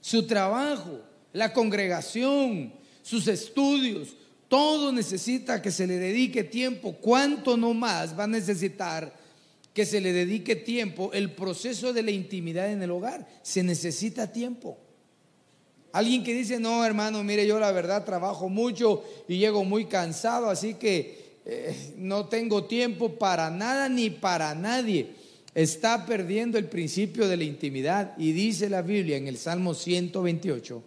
Su 0.00 0.26
trabajo, 0.26 1.00
la 1.32 1.52
congregación, 1.52 2.72
sus 3.02 3.28
estudios, 3.28 4.16
todo 4.48 4.92
necesita 4.92 5.60
que 5.60 5.70
se 5.70 5.86
le 5.86 5.98
dedique 5.98 6.44
tiempo. 6.44 6.92
¿Cuánto 7.00 7.56
no 7.56 7.74
más 7.74 8.18
va 8.18 8.24
a 8.24 8.28
necesitar 8.28 9.12
que 9.76 9.84
se 9.84 10.00
le 10.00 10.14
dedique 10.14 10.56
tiempo, 10.56 11.10
el 11.12 11.32
proceso 11.32 11.92
de 11.92 12.02
la 12.02 12.10
intimidad 12.10 12.72
en 12.72 12.82
el 12.82 12.90
hogar. 12.90 13.28
Se 13.42 13.62
necesita 13.62 14.32
tiempo. 14.32 14.78
Alguien 15.92 16.24
que 16.24 16.32
dice, 16.32 16.58
no, 16.58 16.82
hermano, 16.82 17.22
mire, 17.22 17.46
yo 17.46 17.60
la 17.60 17.72
verdad 17.72 18.02
trabajo 18.02 18.48
mucho 18.48 19.04
y 19.28 19.36
llego 19.36 19.64
muy 19.64 19.84
cansado, 19.84 20.48
así 20.48 20.76
que 20.76 21.40
eh, 21.44 21.92
no 21.98 22.24
tengo 22.24 22.64
tiempo 22.64 23.18
para 23.18 23.50
nada 23.50 23.90
ni 23.90 24.08
para 24.08 24.54
nadie. 24.54 25.10
Está 25.54 26.06
perdiendo 26.06 26.56
el 26.56 26.70
principio 26.70 27.28
de 27.28 27.36
la 27.36 27.44
intimidad 27.44 28.14
y 28.16 28.32
dice 28.32 28.70
la 28.70 28.80
Biblia 28.80 29.18
en 29.18 29.28
el 29.28 29.36
Salmo 29.36 29.74
128 29.74 30.82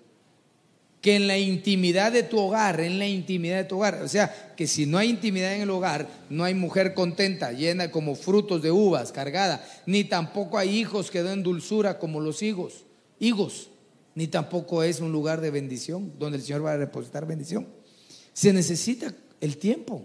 que 1.02 1.16
en 1.16 1.28
la 1.28 1.38
intimidad 1.38 2.12
de 2.12 2.24
tu 2.24 2.38
hogar, 2.38 2.82
en 2.82 3.00
la 3.00 3.08
intimidad 3.08 3.58
de 3.58 3.64
tu 3.64 3.78
hogar, 3.78 4.02
o 4.04 4.08
sea, 4.08 4.54
que 4.58 4.68
si 4.68 4.86
no 4.86 4.98
hay 4.98 5.10
intimidad 5.10 5.54
en 5.54 5.62
el 5.62 5.70
hogar, 5.70 6.08
no 6.30 6.44
hay 6.44 6.54
mujer 6.54 6.94
contenta, 6.94 7.54
llena 7.54 7.90
como 7.90 8.16
frutos 8.16 8.62
de 8.62 8.72
uvas, 8.72 9.12
cargada, 9.12 9.66
ni 9.86 10.04
tampoco 10.04 10.58
hay 10.58 10.78
hijos 10.78 11.10
que 11.10 11.24
den 11.24 11.44
dulzura 11.44 12.00
como 12.00 12.20
los 12.20 12.42
higos, 12.42 12.84
higos, 13.18 13.70
ni 14.14 14.28
tampoco 14.28 14.84
es 14.84 15.00
un 15.00 15.14
lugar 15.14 15.40
de 15.40 15.52
bendición 15.52 16.12
donde 16.20 16.38
el 16.38 16.44
Señor 16.44 16.66
va 16.66 16.72
a 16.72 16.78
depositar 16.78 17.26
bendición. 17.26 17.68
Se 18.34 18.52
necesita 18.52 19.14
el 19.40 19.58
tiempo. 19.58 20.04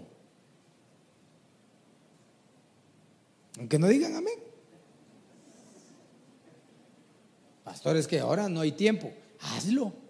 Aunque 3.57 3.79
no 3.79 3.87
digan 3.87 4.15
amén. 4.15 4.39
Pastores, 7.65 8.07
que 8.07 8.19
ahora 8.19 8.47
no 8.47 8.61
hay 8.61 8.71
tiempo. 8.71 9.11
Hazlo. 9.39 10.04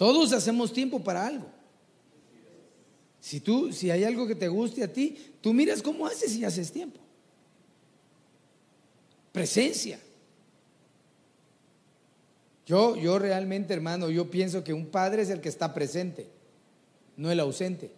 Todos 0.00 0.32
hacemos 0.32 0.72
tiempo 0.72 1.04
para 1.04 1.26
algo. 1.26 1.44
Si 3.20 3.38
tú, 3.38 3.70
si 3.70 3.90
hay 3.90 4.02
algo 4.02 4.26
que 4.26 4.34
te 4.34 4.48
guste 4.48 4.82
a 4.82 4.90
ti, 4.90 5.34
tú 5.42 5.52
miras 5.52 5.82
cómo 5.82 6.06
haces 6.06 6.34
y 6.36 6.42
haces 6.42 6.72
tiempo. 6.72 6.98
Presencia. 9.30 10.00
Yo, 12.64 12.96
yo 12.96 13.18
realmente, 13.18 13.74
hermano, 13.74 14.08
yo 14.08 14.30
pienso 14.30 14.64
que 14.64 14.72
un 14.72 14.86
padre 14.86 15.20
es 15.20 15.28
el 15.28 15.42
que 15.42 15.50
está 15.50 15.74
presente, 15.74 16.30
no 17.18 17.30
el 17.30 17.38
ausente. 17.38 17.92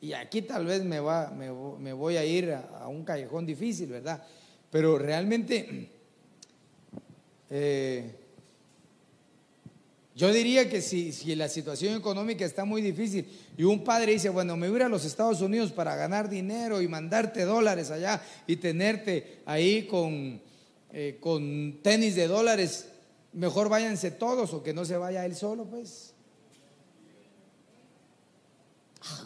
Y 0.00 0.12
aquí 0.12 0.42
tal 0.42 0.66
vez 0.66 0.82
me, 0.82 0.98
va, 0.98 1.30
me, 1.30 1.92
voy 1.92 2.16
a 2.16 2.24
ir 2.24 2.50
a, 2.50 2.88
un 2.88 3.04
callejón 3.04 3.46
difícil, 3.46 3.90
¿verdad? 3.90 4.24
Pero 4.72 4.98
realmente, 4.98 5.88
eh, 7.50 8.25
yo 10.16 10.32
diría 10.32 10.66
que 10.70 10.80
si, 10.80 11.12
si, 11.12 11.34
la 11.34 11.46
situación 11.46 11.94
económica 11.94 12.46
está 12.46 12.64
muy 12.64 12.80
difícil 12.80 13.28
y 13.54 13.64
un 13.64 13.84
padre 13.84 14.12
dice, 14.12 14.30
bueno, 14.30 14.56
me 14.56 14.70
voy 14.70 14.80
a 14.80 14.88
los 14.88 15.04
Estados 15.04 15.42
Unidos 15.42 15.72
para 15.72 15.94
ganar 15.94 16.30
dinero 16.30 16.80
y 16.80 16.88
mandarte 16.88 17.44
dólares 17.44 17.90
allá 17.90 18.22
y 18.46 18.56
tenerte 18.56 19.42
ahí 19.44 19.86
con, 19.86 20.40
eh, 20.90 21.18
con 21.20 21.80
tenis 21.82 22.14
de 22.14 22.28
dólares, 22.28 22.88
mejor 23.34 23.68
váyanse 23.68 24.10
todos 24.10 24.54
o 24.54 24.62
que 24.62 24.72
no 24.72 24.86
se 24.86 24.96
vaya 24.96 25.26
él 25.26 25.36
solo, 25.36 25.66
pues. 25.66 26.14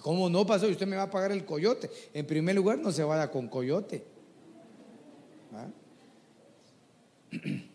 ¿Cómo 0.03 0.29
no 0.29 0.45
pasó? 0.45 0.67
Usted 0.67 0.89
me 0.89 0.97
va 0.97 1.05
a 1.05 1.11
pagar 1.11 1.31
el 1.31 1.45
coyote. 1.45 1.89
En 2.13 2.27
primer 2.27 2.57
lugar, 2.57 2.79
no 2.79 2.91
se 2.91 3.05
vaya 3.05 3.31
con 3.31 3.47
coyote. 3.47 4.05
¿Ah? 5.55 5.69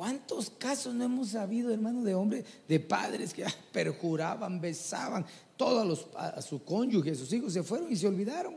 ¿Cuántos 0.00 0.48
casos 0.48 0.94
no 0.94 1.04
hemos 1.04 1.28
sabido, 1.28 1.70
hermano, 1.70 2.02
de 2.02 2.14
hombres, 2.14 2.46
de 2.66 2.80
padres 2.80 3.34
que 3.34 3.44
perjuraban, 3.70 4.58
besaban 4.58 5.26
todos 5.58 6.06
a 6.16 6.40
su 6.40 6.64
cónyuge, 6.64 7.10
a 7.10 7.14
sus 7.14 7.30
hijos 7.34 7.52
se 7.52 7.62
fueron 7.62 7.92
y 7.92 7.96
se 7.96 8.06
olvidaron? 8.06 8.56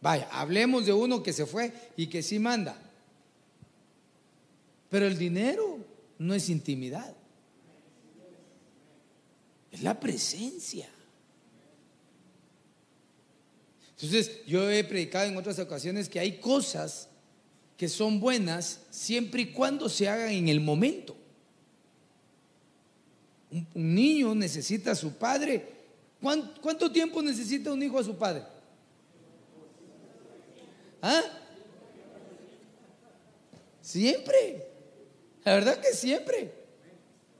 Vaya, 0.00 0.26
hablemos 0.32 0.86
de 0.86 0.94
uno 0.94 1.22
que 1.22 1.34
se 1.34 1.44
fue 1.44 1.74
y 1.98 2.06
que 2.06 2.22
sí 2.22 2.38
manda. 2.38 2.74
Pero 4.88 5.06
el 5.06 5.18
dinero 5.18 5.76
no 6.18 6.32
es 6.32 6.48
intimidad. 6.48 7.14
Es 9.72 9.82
la 9.82 10.00
presencia. 10.00 10.88
Entonces, 13.90 14.42
yo 14.46 14.70
he 14.70 14.82
predicado 14.84 15.26
en 15.26 15.36
otras 15.36 15.58
ocasiones 15.58 16.08
que 16.08 16.18
hay 16.18 16.40
cosas 16.40 17.10
que 17.76 17.88
son 17.88 18.20
buenas 18.20 18.80
siempre 18.90 19.42
y 19.42 19.52
cuando 19.52 19.88
se 19.88 20.08
hagan 20.08 20.30
en 20.30 20.48
el 20.48 20.60
momento. 20.60 21.16
Un, 23.50 23.94
niño 23.94 24.34
necesita 24.34 24.92
a 24.92 24.94
su 24.94 25.12
padre. 25.12 25.74
¿Cuánto, 26.20 26.90
tiempo 26.90 27.22
necesita 27.22 27.72
un 27.72 27.82
hijo 27.82 27.98
a 27.98 28.04
su 28.04 28.16
padre? 28.16 28.42
¿Ah? 31.02 31.22
Siempre. 33.82 34.66
La 35.44 35.54
verdad 35.54 35.78
que 35.78 35.92
siempre. 35.92 36.52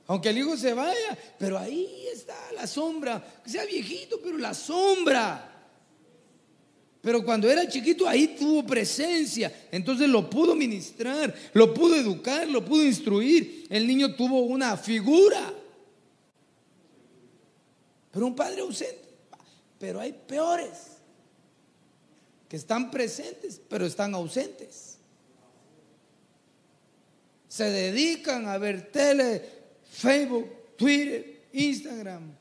Aunque 0.05 0.29
el 0.29 0.37
hijo 0.37 0.55
se 0.55 0.73
vaya, 0.73 1.17
pero 1.37 1.57
ahí 1.57 2.07
está 2.13 2.37
la 2.53 2.65
sombra, 2.65 3.41
que 3.43 3.49
sea 3.49 3.65
viejito, 3.65 4.21
pero 4.23 4.37
la 4.37 4.53
sombra. 4.53 5.56
Pero 7.07 7.23
cuando 7.23 7.49
era 7.49 7.65
chiquito 7.65 8.05
ahí 8.05 8.35
tuvo 8.37 8.65
presencia, 8.65 9.67
entonces 9.71 10.09
lo 10.09 10.29
pudo 10.29 10.53
ministrar, 10.55 11.33
lo 11.53 11.73
pudo 11.73 11.95
educar, 11.95 12.45
lo 12.49 12.65
pudo 12.65 12.83
instruir. 12.83 13.65
El 13.69 13.87
niño 13.87 14.13
tuvo 14.13 14.41
una 14.41 14.75
figura. 14.75 15.53
Pero 18.11 18.27
un 18.27 18.35
padre 18.35 18.59
ausente, 18.59 19.07
pero 19.79 20.01
hay 20.01 20.11
peores 20.11 20.97
que 22.49 22.57
están 22.57 22.91
presentes, 22.91 23.61
pero 23.69 23.85
están 23.85 24.13
ausentes. 24.13 24.97
Se 27.47 27.63
dedican 27.71 28.49
a 28.49 28.57
ver 28.57 28.91
tele, 28.91 29.49
Facebook, 29.89 30.75
Twitter, 30.75 31.43
Instagram. 31.53 32.35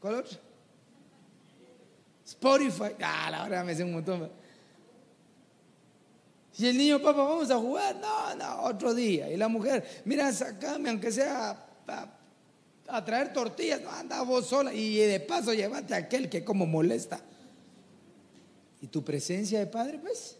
¿Cuál 0.00 0.14
otro? 0.16 0.49
Spotify. 2.40 2.94
Ah, 3.02 3.28
la 3.30 3.42
verdad 3.42 3.64
me 3.64 3.72
hace 3.72 3.84
un 3.84 3.92
montón. 3.92 4.30
Y 6.58 6.66
el 6.66 6.78
niño, 6.78 6.98
papá, 7.00 7.22
vamos 7.22 7.50
a 7.50 7.58
jugar. 7.58 7.96
No, 7.96 8.34
no, 8.34 8.62
otro 8.62 8.94
día. 8.94 9.30
Y 9.30 9.36
la 9.36 9.48
mujer, 9.48 10.02
mira, 10.06 10.32
sacame, 10.32 10.88
aunque 10.88 11.12
sea 11.12 11.66
a, 12.88 13.04
traer 13.04 13.32
tortillas. 13.32 13.82
No, 13.82 13.90
anda 13.90 14.22
vos 14.22 14.46
sola. 14.46 14.72
Y 14.72 14.96
de 14.96 15.20
paso, 15.20 15.52
llévate 15.52 15.92
a 15.94 15.98
aquel 15.98 16.30
que 16.30 16.42
como 16.42 16.64
molesta. 16.66 17.20
¿Y 18.80 18.86
tu 18.86 19.04
presencia 19.04 19.58
de 19.58 19.66
padre, 19.66 19.98
pues? 19.98 20.36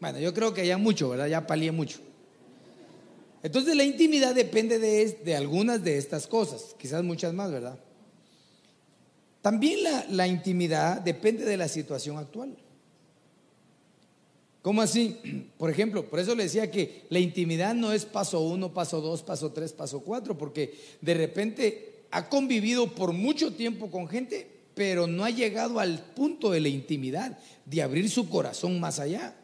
Bueno, 0.00 0.18
yo 0.18 0.32
creo 0.32 0.54
que 0.54 0.66
ya 0.66 0.78
mucho, 0.78 1.10
¿verdad? 1.10 1.26
Ya 1.26 1.46
palié 1.46 1.70
mucho. 1.70 2.00
Entonces 3.42 3.76
la 3.76 3.84
intimidad 3.84 4.34
depende 4.34 4.78
de, 4.78 5.36
algunas 5.36 5.84
de 5.84 5.98
estas 5.98 6.26
cosas, 6.26 6.74
quizás 6.78 7.02
muchas 7.02 7.34
más, 7.34 7.50
¿verdad? 7.50 7.78
También 9.42 9.80
la, 10.08 10.28
intimidad 10.28 11.00
depende 11.00 11.44
de 11.44 11.56
la 11.56 11.66
situación 11.66 12.16
actual. 12.16 12.56
¿Cómo 14.62 14.80
así? 14.80 15.18
Por 15.58 15.68
ejemplo, 15.68 16.08
por 16.08 16.20
eso 16.20 16.34
le 16.34 16.44
decía 16.44 16.70
que 16.70 17.02
la 17.10 17.18
intimidad 17.18 17.74
no 17.74 17.92
es 17.92 18.04
paso 18.04 18.40
uno, 18.40 18.72
paso 18.72 19.00
dos, 19.00 19.22
paso 19.22 19.50
tres, 19.50 19.72
paso 19.72 20.00
cuatro, 20.00 20.38
porque 20.38 20.74
de 21.00 21.14
repente 21.14 22.04
ha 22.12 22.28
convivido 22.28 22.94
por 22.94 23.12
mucho 23.12 23.52
tiempo 23.52 23.90
con 23.90 24.06
gente, 24.06 24.46
pero 24.74 25.06
no 25.06 25.24
ha 25.24 25.30
llegado 25.30 25.80
al 25.80 25.98
punto 25.98 26.50
de 26.50 26.60
la 26.60 26.68
intimidad, 26.68 27.38
de 27.64 27.82
abrir 27.82 28.08
su 28.10 28.28
corazón 28.28 28.78
más 28.78 29.00
allá. 29.00 29.34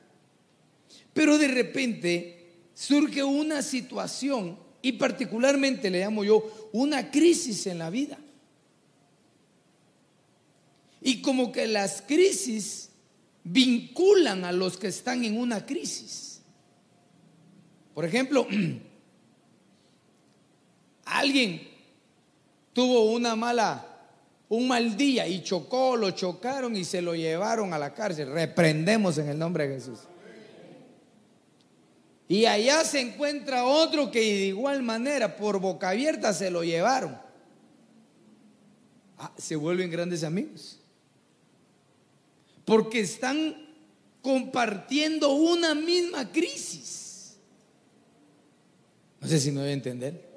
Pero 1.12 1.38
de 1.38 1.48
repente 1.48 2.46
surge 2.74 3.24
una 3.24 3.62
situación 3.62 4.56
y 4.82 4.92
particularmente 4.92 5.90
le 5.90 6.00
llamo 6.00 6.22
yo 6.22 6.68
una 6.72 7.10
crisis 7.10 7.66
en 7.66 7.78
la 7.78 7.90
vida. 7.90 8.18
Y 11.00 11.22
como 11.22 11.52
que 11.52 11.66
las 11.66 12.02
crisis 12.02 12.90
vinculan 13.44 14.44
a 14.44 14.52
los 14.52 14.76
que 14.76 14.88
están 14.88 15.24
en 15.24 15.38
una 15.38 15.64
crisis. 15.64 16.42
Por 17.94 18.04
ejemplo, 18.04 18.46
alguien 21.04 21.68
tuvo 22.72 23.12
una 23.12 23.34
mala, 23.34 23.84
un 24.48 24.68
mal 24.68 24.96
día 24.96 25.26
y 25.26 25.42
chocó, 25.42 25.96
lo 25.96 26.10
chocaron 26.12 26.76
y 26.76 26.84
se 26.84 27.02
lo 27.02 27.14
llevaron 27.14 27.72
a 27.72 27.78
la 27.78 27.94
cárcel. 27.94 28.30
Reprendemos 28.30 29.18
en 29.18 29.28
el 29.28 29.38
nombre 29.38 29.66
de 29.66 29.74
Jesús. 29.74 30.00
Y 32.28 32.44
allá 32.44 32.84
se 32.84 33.00
encuentra 33.00 33.64
otro 33.64 34.10
que 34.10 34.20
de 34.20 34.46
igual 34.46 34.82
manera, 34.82 35.36
por 35.36 35.58
boca 35.58 35.88
abierta, 35.88 36.34
se 36.34 36.50
lo 36.50 36.62
llevaron. 36.62 37.18
Ah, 39.16 39.32
se 39.38 39.56
vuelven 39.56 39.90
grandes 39.90 40.22
amigos. 40.22 40.77
Porque 42.68 43.00
están 43.00 43.56
compartiendo 44.20 45.32
una 45.32 45.74
misma 45.74 46.30
crisis. 46.30 47.38
No 49.22 49.26
sé 49.26 49.40
si 49.40 49.50
me 49.50 49.60
voy 49.60 49.70
a 49.70 49.72
entender. 49.72 50.28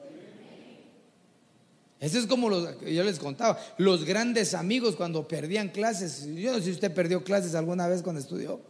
Eso 2.00 2.18
es 2.18 2.28
como 2.28 2.48
los, 2.48 2.80
yo 2.86 3.04
les 3.04 3.20
contaba, 3.20 3.60
los 3.78 4.06
grandes 4.06 4.54
amigos 4.54 4.96
cuando 4.96 5.28
perdían 5.28 5.68
clases. 5.68 6.26
Yo 6.34 6.54
no 6.54 6.60
sé 6.60 6.64
si 6.64 6.72
usted 6.72 6.94
perdió 6.94 7.22
clases 7.26 7.54
alguna 7.54 7.90
vez 7.90 8.02
cuando 8.02 8.22
estudió. 8.22 8.62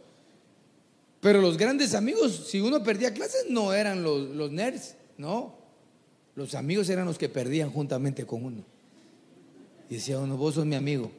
Pero 1.20 1.40
los 1.40 1.56
grandes 1.56 1.94
amigos, 1.94 2.48
si 2.48 2.60
uno 2.60 2.82
perdía 2.82 3.14
clases, 3.14 3.46
no 3.48 3.72
eran 3.72 4.02
los, 4.02 4.50
nerds, 4.50 4.96
no. 5.18 5.54
Los 6.34 6.56
amigos 6.56 6.88
eran 6.88 7.06
los 7.06 7.16
que 7.16 7.28
perdían 7.28 7.70
juntamente 7.70 8.26
con 8.26 8.44
uno. 8.44 8.64
Y 9.88 9.94
decía 9.94 10.18
uno, 10.18 10.36
vos 10.36 10.56
sos 10.56 10.66
mi 10.66 10.74
amigo. 10.74 11.12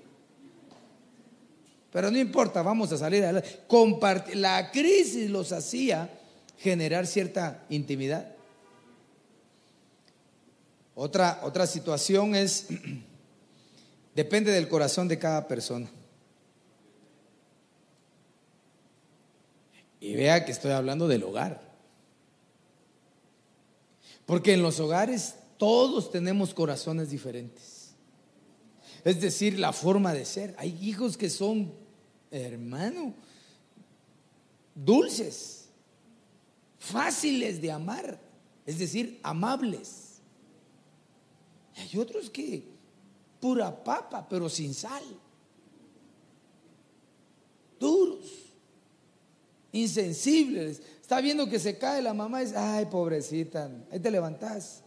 Pero 1.94 2.10
no 2.10 2.18
importa, 2.18 2.64
vamos 2.64 2.92
a 2.92 2.98
salir 2.98 3.24
adelante. 3.24 3.60
La 4.34 4.72
crisis 4.72 5.30
los 5.30 5.52
hacía 5.52 6.10
generar 6.58 7.06
cierta 7.06 7.64
intimidad. 7.70 8.34
Otra, 10.96 11.42
otra 11.44 11.68
situación 11.68 12.34
es, 12.34 12.68
depende 14.16 14.52
del 14.52 14.68
corazón 14.68 15.08
de 15.08 15.20
cada 15.20 15.48
persona. 15.48 15.90
Y 20.00 20.16
vea 20.16 20.44
que 20.46 20.52
estoy 20.52 20.72
hablando 20.72 21.08
del 21.08 21.24
hogar. 21.24 21.62
Porque 24.26 24.54
en 24.54 24.64
los 24.64 24.80
hogares 24.80 25.36
todos 25.58 26.12
tenemos 26.12 26.56
corazones 26.56 27.12
diferentes. 27.12 27.84
Es 29.04 29.20
decir, 29.20 29.60
la 29.60 29.74
forma 29.74 30.14
de 30.14 30.26
ser. 30.26 30.56
Hay 30.58 30.78
hijos 30.82 31.18
que 31.18 31.30
son, 31.30 31.74
hermano, 32.34 33.14
dulces, 34.74 35.66
fáciles 36.80 37.62
de 37.62 37.72
amar. 37.72 38.20
es 38.66 38.80
decir, 38.80 39.20
amables. 39.24 40.22
Hay 41.76 41.98
otros 41.98 42.30
que 42.30 42.64
pura 43.40 43.84
papa, 43.84 44.28
pero 44.28 44.50
sin 44.50 44.74
sal. 44.74 45.04
Duros, 47.80 48.26
insensibles. 49.72 50.82
Está 51.02 51.20
viendo 51.20 51.50
que 51.50 51.60
se 51.60 51.78
cae 51.78 52.02
la 52.02 52.14
mamá 52.14 52.42
y 52.42 52.46
dice, 52.46 52.58
ay, 52.58 52.86
pobrecita, 52.86 53.70
ahí 53.92 54.00
te 54.00 54.10
levantás. 54.10 54.82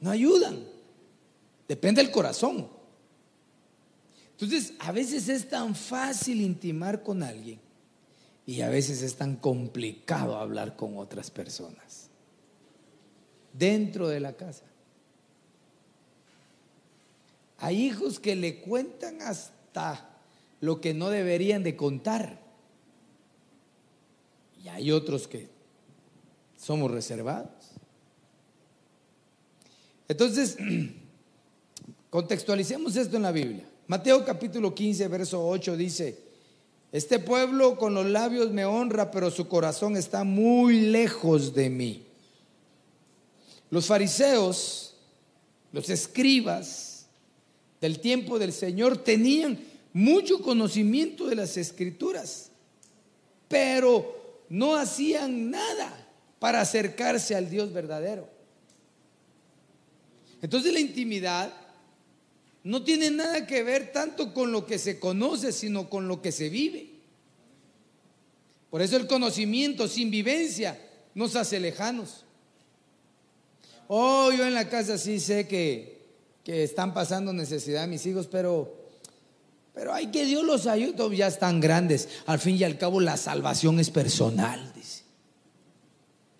No 0.00 0.10
ayudan. 0.10 0.64
Depende 1.68 2.02
del 2.02 2.10
corazón. 2.10 2.79
Entonces, 4.40 4.72
a 4.78 4.90
veces 4.90 5.28
es 5.28 5.50
tan 5.50 5.74
fácil 5.74 6.40
intimar 6.40 7.02
con 7.02 7.22
alguien 7.22 7.60
y 8.46 8.62
a 8.62 8.70
veces 8.70 9.02
es 9.02 9.16
tan 9.16 9.36
complicado 9.36 10.36
hablar 10.36 10.76
con 10.76 10.96
otras 10.96 11.30
personas. 11.30 12.08
Dentro 13.52 14.08
de 14.08 14.18
la 14.18 14.32
casa. 14.32 14.64
Hay 17.58 17.84
hijos 17.84 18.18
que 18.18 18.34
le 18.34 18.60
cuentan 18.60 19.20
hasta 19.20 20.08
lo 20.62 20.80
que 20.80 20.94
no 20.94 21.10
deberían 21.10 21.62
de 21.62 21.76
contar. 21.76 22.40
Y 24.64 24.68
hay 24.68 24.90
otros 24.90 25.28
que 25.28 25.50
somos 26.56 26.90
reservados. 26.90 27.72
Entonces, 30.08 30.56
contextualicemos 32.08 32.96
esto 32.96 33.16
en 33.16 33.22
la 33.22 33.32
Biblia. 33.32 33.69
Mateo 33.90 34.24
capítulo 34.24 34.72
15, 34.72 35.08
verso 35.08 35.44
8 35.48 35.76
dice, 35.76 36.16
este 36.92 37.18
pueblo 37.18 37.76
con 37.76 37.92
los 37.92 38.06
labios 38.06 38.52
me 38.52 38.64
honra, 38.64 39.10
pero 39.10 39.32
su 39.32 39.48
corazón 39.48 39.96
está 39.96 40.22
muy 40.22 40.82
lejos 40.82 41.54
de 41.54 41.70
mí. 41.70 42.04
Los 43.68 43.86
fariseos, 43.86 44.94
los 45.72 45.90
escribas 45.90 47.06
del 47.80 47.98
tiempo 47.98 48.38
del 48.38 48.52
Señor 48.52 48.96
tenían 48.96 49.58
mucho 49.92 50.40
conocimiento 50.40 51.26
de 51.26 51.34
las 51.34 51.56
escrituras, 51.56 52.52
pero 53.48 54.44
no 54.48 54.76
hacían 54.76 55.50
nada 55.50 56.06
para 56.38 56.60
acercarse 56.60 57.34
al 57.34 57.50
Dios 57.50 57.72
verdadero. 57.72 58.28
Entonces 60.40 60.72
la 60.72 60.78
intimidad 60.78 61.52
no 62.62 62.82
tiene 62.82 63.10
nada 63.10 63.46
que 63.46 63.62
ver 63.62 63.92
tanto 63.92 64.34
con 64.34 64.52
lo 64.52 64.66
que 64.66 64.78
se 64.78 64.98
conoce, 64.98 65.52
sino 65.52 65.88
con 65.88 66.08
lo 66.08 66.20
que 66.20 66.32
se 66.32 66.48
vive. 66.48 66.90
Por 68.70 68.82
eso 68.82 68.96
el 68.96 69.06
conocimiento 69.06 69.88
sin 69.88 70.10
vivencia 70.10 70.78
nos 71.14 71.36
hace 71.36 71.58
lejanos. 71.58 72.24
Oh, 73.88 74.30
yo 74.30 74.46
en 74.46 74.54
la 74.54 74.68
casa 74.68 74.98
sí 74.98 75.18
sé 75.18 75.48
que, 75.48 76.02
que 76.44 76.62
están 76.62 76.94
pasando 76.94 77.32
necesidad 77.32 77.88
mis 77.88 78.06
hijos, 78.06 78.28
pero, 78.28 78.72
pero 79.74 79.92
hay 79.92 80.08
que 80.08 80.24
Dios 80.24 80.44
los 80.44 80.66
ayude, 80.66 81.16
ya 81.16 81.26
están 81.26 81.60
grandes. 81.60 82.08
Al 82.26 82.38
fin 82.38 82.56
y 82.56 82.64
al 82.64 82.78
cabo 82.78 83.00
la 83.00 83.16
salvación 83.16 83.80
es 83.80 83.90
personal, 83.90 84.72
dice. 84.76 85.02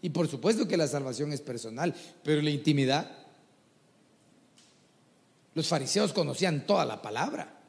Y 0.03 0.11
por 0.11 0.29
supuesto 0.29 0.69
que 0.69 0.77
la 0.77 0.87
salvación 0.87 1.33
es 1.33 1.41
personal, 1.41 1.95
pero 2.23 2.41
la 2.41 2.51
intimidad 2.51 3.20
los 5.55 5.69
fariseos 5.69 6.13
conocían 6.13 6.67
toda 6.67 6.85
la 6.85 7.03
palabra, 7.03 7.61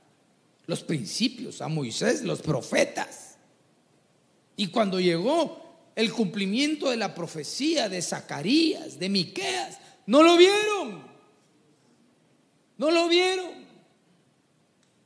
los 0.67 0.83
principios, 0.83 1.61
a 1.61 1.67
Moisés, 1.67 2.21
los 2.21 2.41
profetas. 2.41 3.35
Y 4.55 4.67
cuando 4.67 4.99
llegó 4.99 5.91
el 5.95 6.11
cumplimiento 6.11 6.89
de 6.89 6.97
la 6.97 7.13
profecía 7.15 7.89
de 7.89 8.01
Zacarías, 8.01 8.99
de 8.99 9.09
Miqueas, 9.09 9.79
no 10.05 10.23
lo 10.23 10.37
vieron. 10.37 11.03
No 12.77 12.91
lo 12.91 13.07
vieron. 13.07 13.61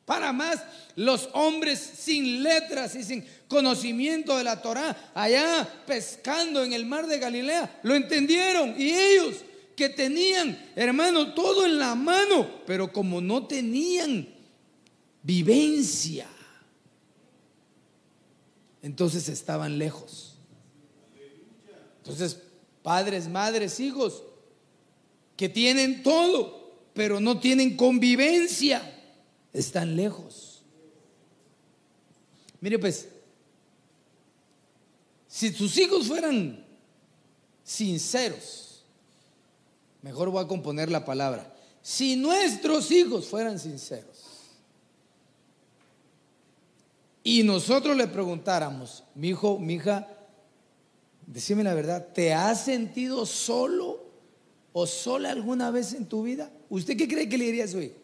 Para 0.05 0.31
más, 0.31 0.61
los 0.95 1.29
hombres 1.33 1.79
sin 1.79 2.43
letras 2.43 2.95
y 2.95 3.03
sin 3.03 3.25
conocimiento 3.47 4.37
de 4.37 4.43
la 4.43 4.61
Torá, 4.61 5.11
allá 5.15 5.67
pescando 5.87 6.63
en 6.63 6.73
el 6.73 6.85
mar 6.85 7.07
de 7.07 7.17
Galilea, 7.17 7.79
lo 7.83 7.95
entendieron 7.95 8.79
y 8.79 8.91
ellos 8.91 9.37
que 9.75 9.89
tenían, 9.89 10.57
hermano, 10.75 11.33
todo 11.33 11.65
en 11.65 11.77
la 11.77 11.95
mano, 11.95 12.61
pero 12.65 12.91
como 12.91 13.21
no 13.21 13.45
tenían 13.45 14.27
vivencia, 15.21 16.27
entonces 18.81 19.27
estaban 19.29 19.77
lejos. 19.77 20.37
Entonces, 21.97 22.39
padres, 22.83 23.27
madres, 23.27 23.79
hijos, 23.79 24.23
que 25.35 25.49
tienen 25.49 26.03
todo, 26.03 26.71
pero 26.93 27.19
no 27.19 27.39
tienen 27.39 27.75
convivencia, 27.75 28.81
están 29.51 29.95
lejos. 29.95 30.63
Mire 32.61 32.79
pues, 32.79 33.09
si 35.27 35.51
tus 35.51 35.77
hijos 35.77 36.07
fueran 36.07 36.63
sinceros, 37.63 38.64
Mejor 40.05 40.29
voy 40.29 40.43
a 40.43 40.47
componer 40.47 40.91
la 40.91 41.03
palabra. 41.03 41.51
Si 41.81 42.15
nuestros 42.15 42.91
hijos 42.91 43.25
fueran 43.25 43.57
sinceros 43.57 44.23
y 47.23 47.41
nosotros 47.41 47.97
le 47.97 48.05
preguntáramos, 48.05 49.03
mi 49.15 49.29
hijo, 49.29 49.57
mi 49.57 49.73
hija, 49.73 50.07
decime 51.25 51.63
la 51.63 51.73
verdad, 51.73 52.05
¿te 52.13 52.35
has 52.35 52.65
sentido 52.65 53.25
solo 53.25 54.05
o 54.73 54.85
sola 54.85 55.31
alguna 55.31 55.71
vez 55.71 55.93
en 55.93 56.05
tu 56.05 56.21
vida? 56.21 56.51
¿Usted 56.69 56.95
qué 56.95 57.07
cree 57.07 57.27
que 57.27 57.39
le 57.39 57.45
diría 57.45 57.63
a 57.65 57.67
su 57.67 57.81
hijo? 57.81 57.95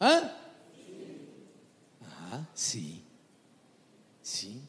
¿Ah? 0.00 0.36
Ah, 2.02 2.46
sí. 2.52 3.02
Sí. 4.20 4.60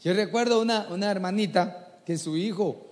Yo 0.00 0.14
recuerdo 0.14 0.62
una, 0.62 0.86
una 0.88 1.10
hermanita 1.10 2.00
que 2.06 2.16
su 2.16 2.36
hijo 2.36 2.87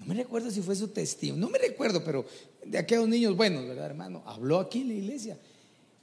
no 0.00 0.06
me 0.06 0.14
recuerdo 0.14 0.50
si 0.50 0.62
fue 0.62 0.74
su 0.74 0.88
testigo, 0.88 1.36
no 1.36 1.50
me 1.50 1.58
recuerdo, 1.58 2.02
pero 2.02 2.24
de 2.64 2.78
aquellos 2.78 3.06
niños 3.06 3.36
buenos, 3.36 3.66
¿verdad, 3.68 3.84
hermano? 3.84 4.22
Habló 4.24 4.58
aquí 4.58 4.80
en 4.80 4.88
la 4.88 4.94
iglesia. 4.94 5.38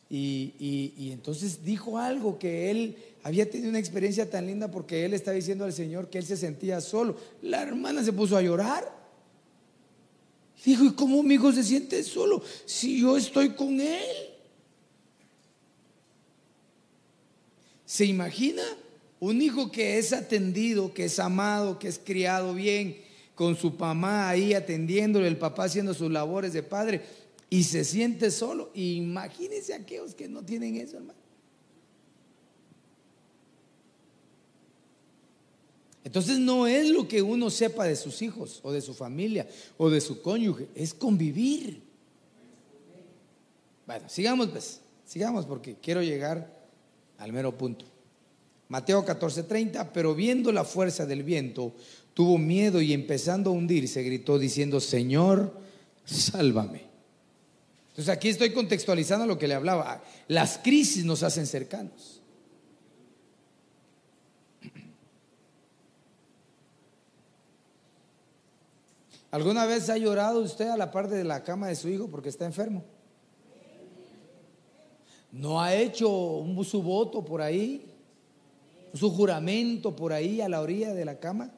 Y, 0.10 0.93
y, 0.97 1.12
entonces 1.12 1.65
dijo 1.65 1.97
algo 1.97 2.39
que 2.39 2.71
él 2.71 2.95
había 3.23 3.49
tenido 3.49 3.69
una 3.69 3.79
experiencia 3.79 4.29
tan 4.29 4.45
linda 4.45 4.71
porque 4.71 5.03
él 5.03 5.13
estaba 5.13 5.36
diciendo 5.36 5.65
al 5.65 5.73
Señor 5.73 6.10
que 6.10 6.19
él 6.19 6.25
se 6.25 6.38
sentía 6.38 6.79
solo. 6.79 7.17
La 7.41 7.62
hermana 7.62 8.03
se 8.03 8.13
puso 8.13 8.38
a 8.38 8.41
llorar. 8.41 8.89
Dijo, 10.63 10.86
¿y 10.86 10.93
cómo 10.93 11.21
mi 11.23 11.33
hijo 11.33 11.51
se 11.51 11.63
siente 11.63 12.03
solo 12.03 12.41
si 12.65 13.01
yo 13.01 13.17
estoy 13.17 13.49
con 13.49 13.81
él? 13.81 14.29
¿Se 17.86 18.05
imagina 18.05 18.63
un 19.19 19.41
hijo 19.41 19.71
que 19.71 19.97
es 19.97 20.13
atendido, 20.13 20.93
que 20.93 21.05
es 21.05 21.19
amado, 21.19 21.79
que 21.79 21.88
es 21.88 21.99
criado 21.99 22.53
bien, 22.53 23.07
con 23.38 23.56
su 23.56 23.69
mamá 23.69 24.30
ahí 24.30 24.56
atendiéndole, 24.56 25.28
el 25.28 25.38
papá 25.38 25.65
haciendo 25.65 25.93
sus 25.93 26.12
labores 26.12 26.54
de 26.54 26.63
padre 26.63 27.04
y 27.52 27.63
se 27.63 27.86
siente 27.86 28.32
solo. 28.32 28.71
Imagínense 28.73 29.76
aquellos 29.76 30.15
que 30.15 30.28
no 30.28 30.43
tienen 30.43 30.76
eso, 30.76 30.97
hermano. 30.97 31.19
Entonces 36.04 36.39
no 36.39 36.65
es 36.65 36.89
lo 36.89 37.08
que 37.08 37.21
uno 37.21 37.52
sepa 37.52 37.86
de 37.86 37.95
sus 37.95 38.23
hijos 38.23 38.60
o 38.63 38.71
de 38.71 38.82
su 38.82 38.95
familia 38.95 39.47
o 39.78 39.91
de 39.91 40.02
su 40.02 40.23
cónyuge, 40.23 40.67
es 40.73 40.95
convivir. 40.95 41.84
Bueno, 43.86 44.10
sigamos 44.10 44.47
pues, 44.47 44.82
sigamos 45.06 45.45
porque 45.45 45.76
quiero 45.80 46.02
llegar 46.02 46.60
al 47.19 47.32
mero 47.32 47.56
punto. 47.56 47.86
Mateo 48.67 49.06
14:30, 49.06 49.91
pero 49.93 50.15
viendo 50.15 50.52
la 50.52 50.63
fuerza 50.63 51.06
del 51.06 51.21
viento, 51.21 51.76
tuvo 52.17 52.39
miedo 52.39 52.82
y 52.82 52.93
empezando 52.93 53.51
a 53.51 53.53
hundirse, 53.53 54.01
gritó 54.01 54.39
diciendo, 54.39 54.80
Señor, 54.80 55.53
sálvame. 56.03 56.82
Entonces 57.89 58.10
aquí 58.12 58.30
estoy 58.30 58.53
contextualizando 58.53 59.27
lo 59.27 59.38
que 59.38 59.47
le 59.47 59.53
hablaba. 59.53 60.01
Las 60.27 60.58
crisis 60.58 61.06
nos 61.06 61.21
hacen 61.21 61.45
cercanos. 61.45 62.23
¿Alguna 69.30 69.67
vez 69.67 69.88
ha 69.91 69.97
llorado 69.97 70.41
usted 70.41 70.69
a 70.69 70.77
la 70.77 70.89
parte 70.89 71.13
de 71.13 71.23
la 71.23 71.43
cama 71.43 71.67
de 71.67 71.75
su 71.75 71.88
hijo 71.88 72.08
porque 72.08 72.30
está 72.30 72.45
enfermo? 72.45 72.84
¿No 75.32 75.62
ha 75.62 75.75
hecho 75.75 76.43
su 76.63 76.82
voto 76.82 77.23
por 77.23 77.43
ahí? 77.43 77.93
¿Su 78.95 79.12
juramento 79.12 79.95
por 79.95 80.13
ahí 80.13 80.41
a 80.41 80.49
la 80.49 80.62
orilla 80.62 80.95
de 80.95 81.06
la 81.06 81.19
cama? 81.19 81.51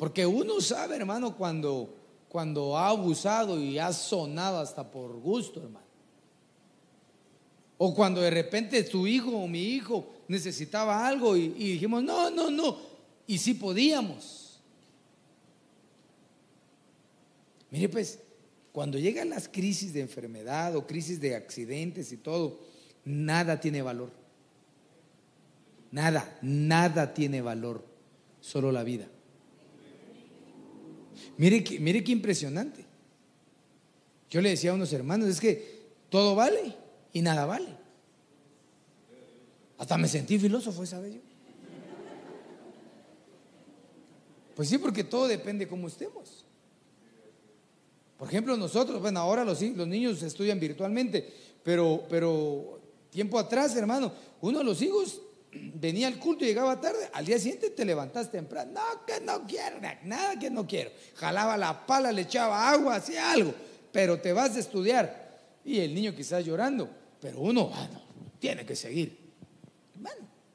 Porque 0.00 0.24
uno 0.24 0.62
sabe, 0.62 0.96
hermano, 0.96 1.36
cuando, 1.36 1.94
cuando 2.26 2.74
ha 2.74 2.88
abusado 2.88 3.60
y 3.60 3.78
ha 3.78 3.92
sonado 3.92 4.58
hasta 4.58 4.90
por 4.90 5.20
gusto, 5.20 5.60
hermano. 5.60 5.84
O 7.76 7.94
cuando 7.94 8.22
de 8.22 8.30
repente 8.30 8.82
tu 8.84 9.06
hijo 9.06 9.30
o 9.30 9.46
mi 9.46 9.62
hijo 9.62 10.10
necesitaba 10.26 11.06
algo 11.06 11.36
y, 11.36 11.54
y 11.54 11.72
dijimos, 11.72 12.02
no, 12.02 12.30
no, 12.30 12.50
no. 12.50 12.78
Y 13.26 13.36
sí 13.36 13.52
podíamos. 13.52 14.62
Mire 17.70 17.90
pues, 17.90 18.20
cuando 18.72 18.98
llegan 18.98 19.28
las 19.28 19.48
crisis 19.48 19.92
de 19.92 20.00
enfermedad 20.00 20.76
o 20.76 20.86
crisis 20.86 21.20
de 21.20 21.36
accidentes 21.36 22.10
y 22.10 22.16
todo, 22.16 22.58
nada 23.04 23.60
tiene 23.60 23.82
valor. 23.82 24.12
Nada, 25.92 26.38
nada 26.40 27.12
tiene 27.12 27.42
valor, 27.42 27.84
solo 28.40 28.72
la 28.72 28.82
vida. 28.82 29.06
Mire, 31.40 31.64
mire 31.80 32.04
qué 32.04 32.12
impresionante. 32.12 32.84
Yo 34.28 34.42
le 34.42 34.50
decía 34.50 34.72
a 34.72 34.74
unos 34.74 34.92
hermanos, 34.92 35.26
es 35.26 35.40
que 35.40 35.80
todo 36.10 36.34
vale 36.34 36.76
y 37.14 37.22
nada 37.22 37.46
vale. 37.46 37.68
Hasta 39.78 39.96
me 39.96 40.06
sentí 40.06 40.38
filósofo 40.38 40.82
esa 40.82 41.00
vez 41.00 41.14
yo. 41.14 41.20
Pues 44.54 44.68
sí, 44.68 44.76
porque 44.76 45.02
todo 45.02 45.26
depende 45.28 45.66
cómo 45.66 45.88
estemos. 45.88 46.44
Por 48.18 48.28
ejemplo, 48.28 48.54
nosotros, 48.58 49.00
bueno, 49.00 49.20
ahora 49.20 49.42
los, 49.42 49.62
los 49.62 49.88
niños 49.88 50.22
estudian 50.22 50.60
virtualmente, 50.60 51.26
pero, 51.62 52.04
pero 52.10 52.82
tiempo 53.08 53.38
atrás, 53.38 53.74
hermano, 53.76 54.12
uno 54.42 54.58
de 54.58 54.64
los 54.64 54.82
hijos 54.82 55.22
venía 55.52 56.06
al 56.06 56.18
culto 56.18 56.44
y 56.44 56.48
llegaba 56.48 56.80
tarde, 56.80 57.08
al 57.12 57.24
día 57.24 57.38
siguiente 57.38 57.70
te 57.70 57.84
levantaste 57.84 58.38
temprano. 58.38 58.72
No, 58.72 59.06
que 59.06 59.20
no 59.20 59.46
quiero, 59.46 59.80
nada 60.04 60.38
que 60.38 60.50
no 60.50 60.66
quiero. 60.66 60.90
Jalaba 61.16 61.56
la 61.56 61.86
pala, 61.86 62.12
le 62.12 62.22
echaba 62.22 62.70
agua, 62.70 62.96
hacía 62.96 63.32
algo, 63.32 63.54
pero 63.92 64.20
te 64.20 64.32
vas 64.32 64.56
a 64.56 64.60
estudiar. 64.60 65.30
Y 65.64 65.80
el 65.80 65.94
niño 65.94 66.14
quizás 66.14 66.44
llorando, 66.44 66.88
pero 67.20 67.40
uno, 67.40 67.68
bueno, 67.68 68.00
tiene 68.38 68.64
que 68.64 68.76
seguir. 68.76 69.18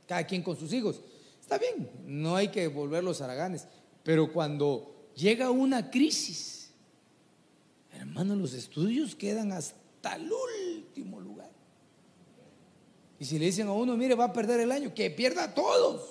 Cada 0.08 0.26
quien 0.26 0.44
con 0.44 0.58
sus 0.58 0.72
hijos. 0.72 1.02
Está 1.42 1.58
bien, 1.58 1.90
no 2.06 2.36
hay 2.36 2.50
que 2.50 2.68
volverlos 2.68 3.22
haraganes, 3.22 3.68
pero 4.04 4.32
cuando 4.32 5.10
llega 5.16 5.50
una 5.50 5.92
crisis, 5.92 6.56
Hermano, 8.00 8.36
los 8.36 8.54
estudios 8.54 9.16
quedan 9.16 9.52
hasta 9.52 10.16
el 10.16 10.30
último 10.32 11.20
lugar. 11.20 11.35
Y 13.26 13.28
si 13.28 13.40
le 13.40 13.46
dicen 13.46 13.68
a 13.68 13.72
uno, 13.72 13.98
mire, 13.98 14.14
va 14.14 14.26
a 14.26 14.34
perder 14.34 14.60
el 14.60 14.72
año, 14.72 14.94
que 14.94 15.10
pierda 15.10 15.46
a 15.46 15.54
todos. 15.56 16.04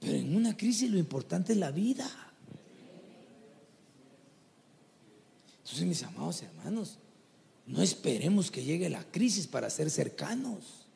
Pero 0.00 0.14
en 0.14 0.34
una 0.34 0.56
crisis 0.56 0.90
lo 0.90 0.96
importante 0.96 1.52
es 1.52 1.58
la 1.58 1.70
vida. 1.70 2.10
Entonces, 5.58 5.86
mis 5.86 6.02
amados 6.04 6.40
hermanos, 6.40 6.96
no 7.66 7.82
esperemos 7.82 8.50
que 8.50 8.64
llegue 8.64 8.88
la 8.88 9.04
crisis 9.04 9.46
para 9.46 9.68
ser 9.68 9.90
cercanos. 9.90 10.86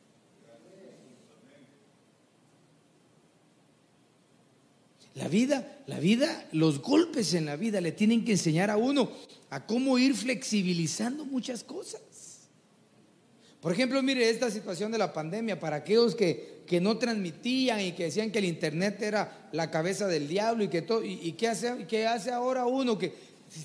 La 5.13 5.27
vida, 5.27 5.83
la 5.85 5.99
vida, 5.99 6.49
los 6.51 6.81
golpes 6.81 7.35
en 7.35 7.45
la 7.45 7.57
vida 7.57 7.79
le 7.79 7.91
tienen 7.91 8.25
que 8.25 8.31
enseñar 8.31 8.71
a 8.71 8.77
uno 8.77 9.11
a 9.51 9.67
cómo 9.67 9.99
ir 9.99 10.15
flexibilizando 10.15 11.25
muchas 11.25 11.63
cosas. 11.63 12.28
Por 13.61 13.73
ejemplo, 13.73 14.01
mire 14.01 14.29
esta 14.29 14.49
situación 14.49 14.91
de 14.91 14.97
la 14.97 15.11
pandemia, 15.11 15.59
para 15.59 15.77
aquellos 15.77 16.15
que, 16.15 16.63
que 16.65 16.79
no 16.79 16.97
transmitían 16.97 17.81
y 17.81 17.91
que 17.91 18.05
decían 18.05 18.31
que 18.31 18.39
el 18.39 18.45
Internet 18.45 19.01
era 19.01 19.49
la 19.51 19.69
cabeza 19.69 20.07
del 20.07 20.29
diablo 20.29 20.63
y 20.63 20.69
que 20.69 20.81
todo, 20.81 21.03
y, 21.03 21.33
qué, 21.33 21.49
hace, 21.49 21.85
qué 21.85 22.07
hace 22.07 22.31
ahora 22.31 22.65
uno 22.65 22.97
que 22.97 23.13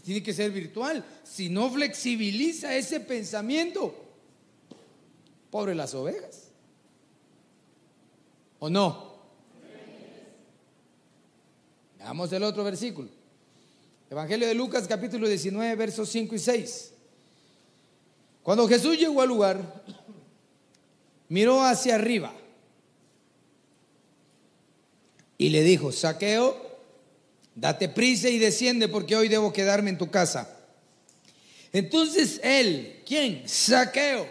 tiene 0.03 0.23
que 0.23 0.33
ser 0.33 0.51
virtual, 0.51 1.05
si 1.23 1.49
no 1.49 1.71
flexibiliza 1.71 2.75
ese 2.75 3.01
pensamiento, 3.01 3.95
pobre 5.51 5.75
las 5.75 5.95
ovejas. 5.95 6.49
¿O 8.59 8.69
no? 8.69 9.15
Veamos 11.99 12.33
el 12.33 12.43
otro 12.43 12.65
versículo. 12.65 13.09
Evangelio 14.11 14.49
de 14.49 14.55
Lucas 14.55 14.89
capítulo 14.89 15.29
19 15.29 15.77
versos 15.77 16.09
5 16.09 16.35
y 16.35 16.39
6. 16.39 16.94
Cuando 18.45 18.69
Jesús 18.69 18.99
llegó 18.99 19.23
al 19.23 19.29
lugar, 19.29 19.85
miró 21.31 21.65
hacia 21.65 21.95
arriba 21.95 22.33
y 25.39 25.49
le 25.49 25.63
dijo, 25.63 25.91
saqueo, 25.91 26.55
date 27.55 27.89
prisa 27.89 28.29
y 28.29 28.39
desciende 28.39 28.87
porque 28.87 29.17
hoy 29.17 29.29
debo 29.29 29.51
quedarme 29.51 29.89
en 29.89 29.97
tu 29.97 30.11
casa. 30.11 30.59
Entonces 31.73 32.39
él, 32.45 33.03
¿quién? 33.07 33.49
Saqueo, 33.49 34.29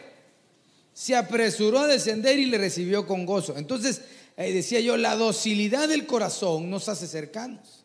se 0.93 1.15
apresuró 1.15 1.79
a 1.79 1.87
descender 1.87 2.37
y 2.37 2.45
le 2.45 2.59
recibió 2.59 3.07
con 3.07 3.25
gozo. 3.25 3.57
Entonces 3.57 4.03
eh, 4.37 4.53
decía 4.53 4.79
yo, 4.79 4.95
la 4.95 5.15
docilidad 5.15 5.89
del 5.89 6.05
corazón 6.05 6.69
nos 6.69 6.87
hace 6.87 7.07
cercanos. 7.07 7.83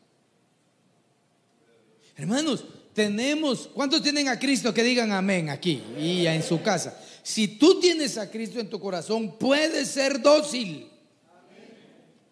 Hermanos, 2.17 2.67
tenemos, 2.99 3.71
¿cuántos 3.73 4.03
tienen 4.03 4.27
a 4.27 4.41
Cristo 4.41 4.75
que 4.75 4.83
digan 4.83 5.13
amén 5.13 5.51
aquí 5.51 5.81
y 5.97 6.27
en 6.27 6.43
su 6.43 6.61
casa? 6.61 7.01
Si 7.23 7.47
tú 7.47 7.79
tienes 7.79 8.19
a 8.19 8.29
Cristo 8.29 8.59
en 8.59 8.69
tu 8.69 8.81
corazón, 8.81 9.39
puedes 9.39 9.87
ser 9.87 10.21
dócil. 10.21 10.91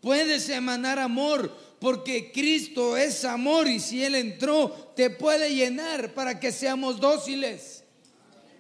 Puedes 0.00 0.48
emanar 0.48 0.98
amor, 0.98 1.56
porque 1.78 2.32
Cristo 2.32 2.96
es 2.96 3.24
amor 3.24 3.68
y 3.68 3.78
si 3.78 4.02
Él 4.02 4.16
entró, 4.16 4.92
te 4.96 5.08
puede 5.08 5.54
llenar 5.54 6.12
para 6.14 6.40
que 6.40 6.50
seamos 6.50 6.98
dóciles. 6.98 7.84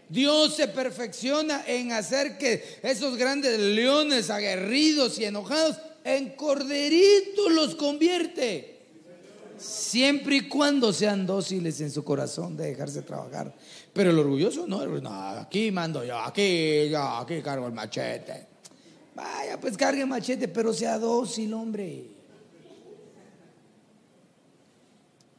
Dios 0.08 0.54
se 0.54 0.68
perfecciona 0.68 1.64
en 1.66 1.90
hacer 1.90 2.38
que 2.38 2.78
esos 2.84 3.16
grandes 3.16 3.58
leones 3.58 4.30
aguerridos 4.30 5.18
y 5.18 5.24
enojados 5.24 5.78
en 6.04 6.36
corderitos 6.36 7.50
los 7.50 7.74
convierte. 7.74 8.75
Siempre 9.58 10.36
y 10.36 10.48
cuando 10.48 10.92
sean 10.92 11.26
dóciles 11.26 11.80
en 11.80 11.90
su 11.90 12.04
corazón 12.04 12.56
de 12.56 12.66
dejarse 12.66 13.02
trabajar. 13.02 13.54
Pero 13.92 14.10
el 14.10 14.18
orgulloso 14.18 14.66
no, 14.66 14.80
aquí 15.38 15.70
mando 15.70 16.04
yo, 16.04 16.18
aquí, 16.18 16.88
yo, 16.90 17.02
aquí 17.02 17.40
cargo 17.40 17.66
el 17.66 17.72
machete. 17.72 18.46
Vaya, 19.14 19.58
pues 19.58 19.76
cargue 19.76 20.02
el 20.02 20.08
machete, 20.08 20.48
pero 20.48 20.72
sea 20.72 20.98
dócil, 20.98 21.54
hombre. 21.54 22.04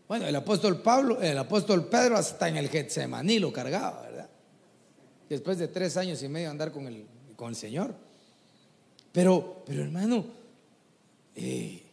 Bueno, 0.08 0.25
el 0.25 0.36
apóstol 0.36 0.82
Pablo, 0.82 1.21
el 1.21 1.38
apóstol 1.38 1.86
Pedro 1.86 2.17
hasta 2.17 2.47
en 2.47 2.58
el 2.58 2.69
Getsemaní 2.69 3.39
lo 3.39 3.51
cargaba 3.51 4.08
después 5.30 5.58
de 5.58 5.67
tres 5.67 5.97
años 5.97 6.21
y 6.23 6.30
medio 6.30 6.49
andar 6.49 6.71
con 6.71 6.88
el, 6.88 7.06
con 7.36 7.49
el 7.49 7.56
Señor. 7.56 7.93
Pero, 9.12 9.63
pero 9.65 9.84
hermano, 9.84 10.25
eh, 11.36 11.84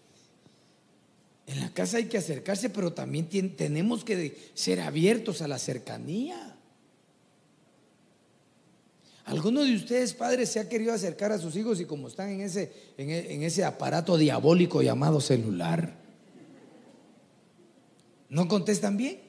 en 1.46 1.60
la 1.60 1.70
casa 1.72 1.98
hay 1.98 2.06
que 2.06 2.18
acercarse, 2.18 2.70
pero 2.70 2.92
también 2.92 3.28
tenemos 3.56 4.04
que 4.04 4.36
ser 4.54 4.80
abiertos 4.80 5.42
a 5.42 5.48
la 5.48 5.58
cercanía. 5.58 6.56
¿Alguno 9.26 9.62
de 9.62 9.74
ustedes, 9.74 10.14
padres, 10.14 10.50
se 10.50 10.60
ha 10.60 10.68
querido 10.68 10.92
acercar 10.92 11.32
a 11.32 11.38
sus 11.38 11.56
hijos 11.56 11.80
y 11.80 11.86
como 11.86 12.08
están 12.08 12.30
en 12.30 12.42
ese, 12.42 12.72
en 12.98 13.10
e, 13.10 13.46
ese 13.46 13.64
aparato 13.64 14.16
diabólico 14.16 14.82
llamado 14.82 15.20
celular, 15.20 15.96
no 18.28 18.48
contestan 18.48 18.96
bien? 18.96 19.24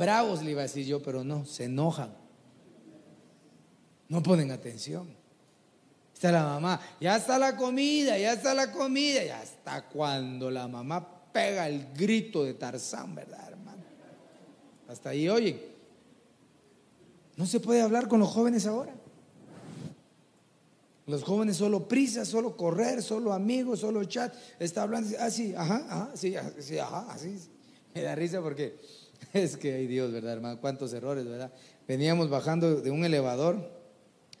Bravos 0.00 0.42
le 0.42 0.52
iba 0.52 0.60
a 0.60 0.62
decir 0.62 0.86
yo, 0.86 1.02
pero 1.02 1.24
no, 1.24 1.44
se 1.44 1.64
enojan. 1.64 2.16
No 4.08 4.22
ponen 4.22 4.50
atención. 4.50 5.19
Está 6.20 6.32
la 6.32 6.44
mamá, 6.44 6.78
ya 7.00 7.16
está 7.16 7.38
la 7.38 7.56
comida, 7.56 8.18
ya 8.18 8.34
está 8.34 8.52
la 8.52 8.70
comida, 8.70 9.24
ya 9.24 9.42
está 9.42 9.88
cuando 9.88 10.50
la 10.50 10.68
mamá 10.68 11.32
pega 11.32 11.66
el 11.66 11.94
grito 11.94 12.44
de 12.44 12.52
Tarzán, 12.52 13.14
¿verdad, 13.14 13.42
hermano? 13.48 13.82
Hasta 14.86 15.08
ahí, 15.08 15.30
oye, 15.30 15.70
no 17.36 17.46
se 17.46 17.58
puede 17.58 17.80
hablar 17.80 18.06
con 18.06 18.20
los 18.20 18.28
jóvenes 18.28 18.66
ahora. 18.66 18.92
Los 21.06 21.22
jóvenes 21.24 21.56
solo 21.56 21.88
prisa, 21.88 22.26
solo 22.26 22.54
correr, 22.54 23.02
solo 23.02 23.32
amigos, 23.32 23.80
solo 23.80 24.04
chat. 24.04 24.34
Está 24.58 24.82
hablando 24.82 25.16
así, 25.20 25.54
ah, 25.56 25.62
ajá, 25.62 25.86
ajá, 25.88 26.10
sí, 26.12 26.34
sí, 26.58 26.78
ajá, 26.78 27.06
así. 27.08 27.38
Me 27.94 28.02
da 28.02 28.14
risa 28.14 28.42
porque 28.42 28.76
Es 29.32 29.56
que 29.56 29.72
hay 29.72 29.86
Dios, 29.86 30.12
¿verdad, 30.12 30.34
hermano? 30.34 30.60
Cuántos 30.60 30.92
errores, 30.92 31.24
¿verdad? 31.24 31.50
Veníamos 31.88 32.28
bajando 32.28 32.82
de 32.82 32.90
un 32.90 33.06
elevador 33.06 33.56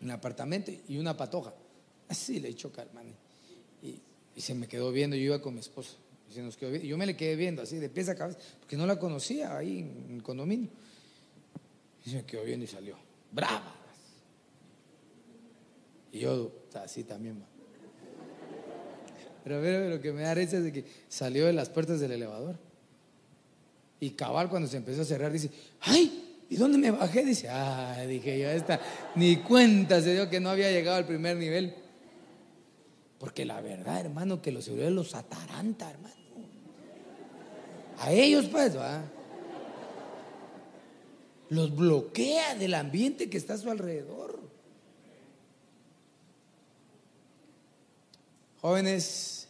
en 0.00 0.08
el 0.08 0.10
apartamento 0.10 0.70
y 0.88 0.98
una 0.98 1.16
patoja. 1.16 1.54
Así 2.10 2.40
le 2.40 2.52
choca, 2.54 2.82
hermano. 2.82 3.10
Y, 3.82 3.98
y 4.34 4.40
se 4.40 4.52
me 4.52 4.66
quedó 4.66 4.90
viendo, 4.90 5.16
yo 5.16 5.22
iba 5.22 5.40
con 5.40 5.54
mi 5.54 5.60
esposo. 5.60 5.96
Y 6.28 6.34
se 6.34 6.42
nos 6.42 6.56
quedó 6.56 6.70
viendo. 6.70 6.88
Yo 6.88 6.98
me 6.98 7.06
le 7.06 7.16
quedé 7.16 7.36
viendo 7.36 7.62
así, 7.62 7.76
de 7.76 7.88
pies 7.88 8.08
a 8.08 8.16
cabeza, 8.16 8.38
porque 8.58 8.76
no 8.76 8.84
la 8.84 8.98
conocía 8.98 9.56
ahí 9.56 9.78
en 9.78 10.16
el 10.16 10.22
condominio. 10.22 10.68
Y 12.04 12.10
se 12.10 12.16
me 12.16 12.24
quedó 12.24 12.42
viendo 12.42 12.64
y 12.64 12.68
salió. 12.68 12.96
¡Brava! 13.30 13.76
Y 16.10 16.18
yo 16.18 16.50
así 16.74 17.04
también. 17.04 17.42
Pero, 19.44 19.60
pero 19.62 19.88
lo 19.88 20.00
que 20.00 20.12
me 20.12 20.22
da 20.22 20.34
risa 20.34 20.58
es 20.58 20.64
de 20.64 20.72
que 20.72 20.84
salió 21.08 21.46
de 21.46 21.52
las 21.52 21.68
puertas 21.68 22.00
del 22.00 22.10
elevador. 22.10 22.58
Y 24.00 24.10
cabal 24.10 24.50
cuando 24.50 24.68
se 24.68 24.78
empezó 24.78 25.02
a 25.02 25.04
cerrar 25.04 25.30
dice, 25.30 25.50
ay, 25.80 26.30
¿Y 26.50 26.56
dónde 26.56 26.78
me 26.78 26.90
bajé? 26.90 27.24
Dice, 27.24 27.48
ah, 27.48 27.96
dije 28.08 28.40
yo, 28.40 28.50
esta, 28.50 28.80
ni 29.14 29.36
cuenta 29.36 30.02
se 30.02 30.14
dio 30.14 30.28
que 30.28 30.40
no 30.40 30.50
había 30.50 30.72
llegado 30.72 30.96
al 30.96 31.06
primer 31.06 31.36
nivel. 31.36 31.76
Porque 33.20 33.44
la 33.44 33.60
verdad, 33.60 34.00
hermano, 34.00 34.42
que 34.42 34.50
los 34.50 34.64
celulares 34.64 34.92
los 34.92 35.14
ataranta, 35.14 35.88
hermano. 35.88 36.14
A 37.98 38.10
ellos, 38.10 38.46
pues, 38.46 38.76
va. 38.76 39.02
Los 41.50 41.76
bloquea 41.76 42.56
del 42.56 42.74
ambiente 42.74 43.30
que 43.30 43.36
está 43.36 43.54
a 43.54 43.58
su 43.58 43.70
alrededor. 43.70 44.40
Jóvenes, 48.62 49.46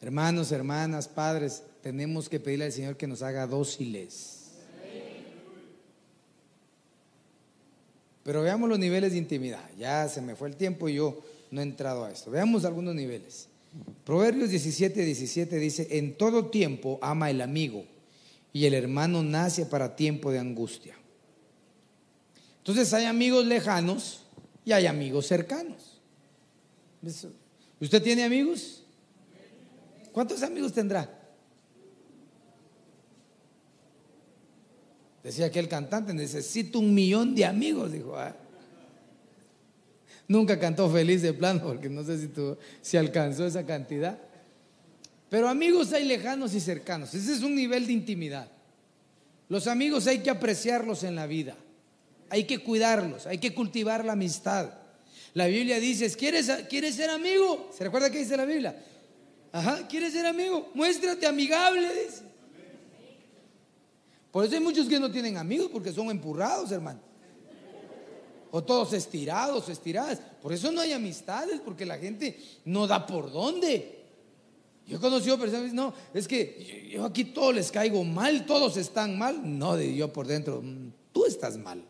hermanos, 0.00 0.50
hermanas, 0.50 1.06
padres, 1.06 1.62
tenemos 1.82 2.28
que 2.28 2.40
pedirle 2.40 2.64
al 2.64 2.72
Señor 2.72 2.96
que 2.96 3.06
nos 3.06 3.22
haga 3.22 3.46
dóciles 3.46 4.38
Pero 8.28 8.42
veamos 8.42 8.68
los 8.68 8.78
niveles 8.78 9.12
de 9.12 9.16
intimidad. 9.16 9.64
Ya 9.78 10.06
se 10.06 10.20
me 10.20 10.36
fue 10.36 10.48
el 10.48 10.56
tiempo 10.56 10.86
y 10.86 10.96
yo 10.96 11.18
no 11.50 11.60
he 11.60 11.64
entrado 11.64 12.04
a 12.04 12.10
esto. 12.10 12.30
Veamos 12.30 12.64
algunos 12.64 12.94
niveles. 12.94 13.48
Proverbios 14.04 14.50
17, 14.50 15.04
17 15.04 15.56
dice, 15.58 15.88
en 15.90 16.16
todo 16.16 16.46
tiempo 16.46 16.98
ama 17.02 17.30
el 17.30 17.40
amigo 17.40 17.84
y 18.52 18.64
el 18.66 18.74
hermano 18.74 19.22
nace 19.22 19.66
para 19.66 19.94
tiempo 19.94 20.30
de 20.30 20.38
angustia. 20.38 20.94
Entonces 22.58 22.92
hay 22.92 23.04
amigos 23.04 23.46
lejanos 23.46 24.22
y 24.64 24.72
hay 24.72 24.86
amigos 24.86 25.26
cercanos. 25.26 26.00
¿Usted 27.80 28.02
tiene 28.02 28.24
amigos? 28.24 28.84
¿Cuántos 30.12 30.42
amigos 30.42 30.72
tendrá? 30.72 31.14
Decía 35.22 35.46
aquel 35.46 35.68
cantante, 35.68 36.14
necesito 36.14 36.78
un 36.78 36.94
millón 36.94 37.34
de 37.34 37.44
amigos, 37.44 37.92
dijo. 37.92 38.16
Ah. 38.16 38.34
Nunca 40.28 40.60
cantó 40.60 40.90
feliz 40.90 41.22
de 41.22 41.32
plano, 41.32 41.62
porque 41.62 41.88
no 41.88 42.04
sé 42.04 42.18
si, 42.18 42.30
si 42.82 42.96
alcanzó 42.98 43.46
esa 43.46 43.64
cantidad. 43.64 44.18
Pero 45.30 45.48
amigos 45.48 45.92
hay 45.94 46.04
lejanos 46.04 46.54
y 46.54 46.60
cercanos. 46.60 47.14
Ese 47.14 47.32
es 47.32 47.42
un 47.42 47.54
nivel 47.54 47.86
de 47.86 47.94
intimidad. 47.94 48.50
Los 49.48 49.66
amigos 49.66 50.06
hay 50.06 50.18
que 50.18 50.30
apreciarlos 50.30 51.02
en 51.02 51.14
la 51.14 51.26
vida. 51.26 51.56
Hay 52.30 52.44
que 52.44 52.58
cuidarlos, 52.58 53.26
hay 53.26 53.38
que 53.38 53.54
cultivar 53.54 54.04
la 54.04 54.12
amistad. 54.12 54.70
La 55.32 55.46
Biblia 55.46 55.80
dice, 55.80 56.10
¿quieres, 56.14 56.50
¿quieres 56.68 56.94
ser 56.94 57.08
amigo? 57.08 57.70
¿Se 57.76 57.84
recuerda 57.84 58.10
qué 58.10 58.18
dice 58.18 58.36
la 58.36 58.44
Biblia? 58.44 58.76
Ajá, 59.50 59.88
¿quieres 59.88 60.12
ser 60.12 60.26
amigo? 60.26 60.70
Muéstrate 60.74 61.26
amigable. 61.26 61.88
Por 64.30 64.44
eso 64.44 64.54
hay 64.54 64.60
muchos 64.60 64.88
que 64.88 65.00
no 65.00 65.10
tienen 65.10 65.38
amigos 65.38 65.70
porque 65.72 65.92
son 65.92 66.10
empurrados, 66.10 66.70
hermano. 66.70 67.00
O 68.50 68.62
todos 68.62 68.92
estirados, 68.92 69.68
estiradas. 69.68 70.20
Por 70.40 70.52
eso 70.52 70.72
no 70.72 70.80
hay 70.80 70.92
amistades, 70.92 71.60
porque 71.60 71.84
la 71.84 71.98
gente 71.98 72.38
no 72.64 72.86
da 72.86 73.06
por 73.06 73.30
dónde. 73.30 73.98
Yo 74.86 74.96
he 74.96 75.00
conocido 75.00 75.38
personas 75.38 75.60
que 75.60 75.70
dicen, 75.70 75.76
no, 75.76 75.92
es 76.14 76.26
que 76.26 76.88
yo 76.90 77.04
aquí 77.04 77.24
todos 77.24 77.54
les 77.54 77.70
caigo 77.70 78.02
mal, 78.04 78.46
todos 78.46 78.78
están 78.78 79.18
mal. 79.18 79.58
No, 79.58 79.78
yo 79.78 80.10
por 80.12 80.26
dentro, 80.26 80.62
mm, 80.62 80.92
tú 81.12 81.26
estás 81.26 81.58
mal. 81.58 81.84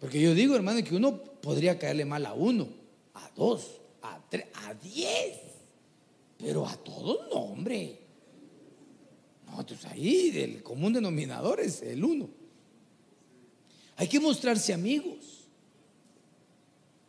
Porque 0.00 0.20
yo 0.20 0.34
digo, 0.34 0.56
hermano, 0.56 0.82
que 0.82 0.96
uno 0.96 1.16
podría 1.16 1.78
caerle 1.78 2.04
mal 2.04 2.26
a 2.26 2.34
uno, 2.34 2.68
a 3.14 3.30
dos, 3.36 3.80
a 4.02 4.18
tres, 4.28 4.46
a 4.54 4.74
diez. 4.74 5.38
Pero 6.36 6.66
a 6.66 6.76
todos 6.76 7.28
no, 7.32 7.36
hombre. 7.36 8.00
No, 9.46 9.60
entonces 9.60 9.86
ahí 9.86 10.32
el 10.34 10.62
común 10.62 10.92
denominador 10.92 11.60
es 11.60 11.80
el 11.82 12.04
uno. 12.04 12.28
Hay 13.96 14.08
que 14.08 14.20
mostrarse 14.20 14.72
amigos. 14.72 15.48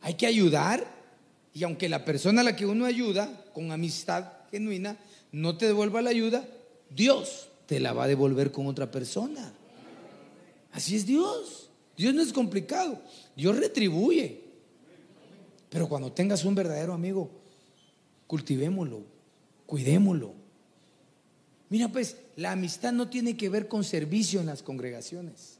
Hay 0.01 0.15
que 0.15 0.25
ayudar. 0.25 0.85
Y 1.53 1.63
aunque 1.63 1.89
la 1.89 2.05
persona 2.05 2.41
a 2.41 2.43
la 2.43 2.55
que 2.55 2.65
uno 2.65 2.85
ayuda, 2.85 3.45
con 3.53 3.71
amistad 3.71 4.31
genuina, 4.51 4.97
no 5.31 5.57
te 5.57 5.65
devuelva 5.65 6.01
la 6.01 6.11
ayuda, 6.11 6.47
Dios 6.89 7.49
te 7.65 7.79
la 7.79 7.93
va 7.93 8.05
a 8.05 8.07
devolver 8.07 8.51
con 8.51 8.67
otra 8.67 8.89
persona. 8.91 9.53
Así 10.71 10.95
es 10.95 11.05
Dios. 11.05 11.69
Dios 11.97 12.13
no 12.13 12.21
es 12.21 12.31
complicado. 12.31 13.01
Dios 13.35 13.57
retribuye. 13.57 14.43
Pero 15.69 15.89
cuando 15.89 16.11
tengas 16.11 16.45
un 16.45 16.55
verdadero 16.55 16.93
amigo, 16.93 17.29
cultivémoslo, 18.27 19.01
cuidémoslo. 19.65 20.33
Mira, 21.69 21.89
pues 21.89 22.17
la 22.35 22.53
amistad 22.53 22.93
no 22.93 23.09
tiene 23.09 23.35
que 23.35 23.49
ver 23.49 23.67
con 23.67 23.83
servicio 23.83 24.39
en 24.39 24.45
las 24.45 24.63
congregaciones. 24.63 25.56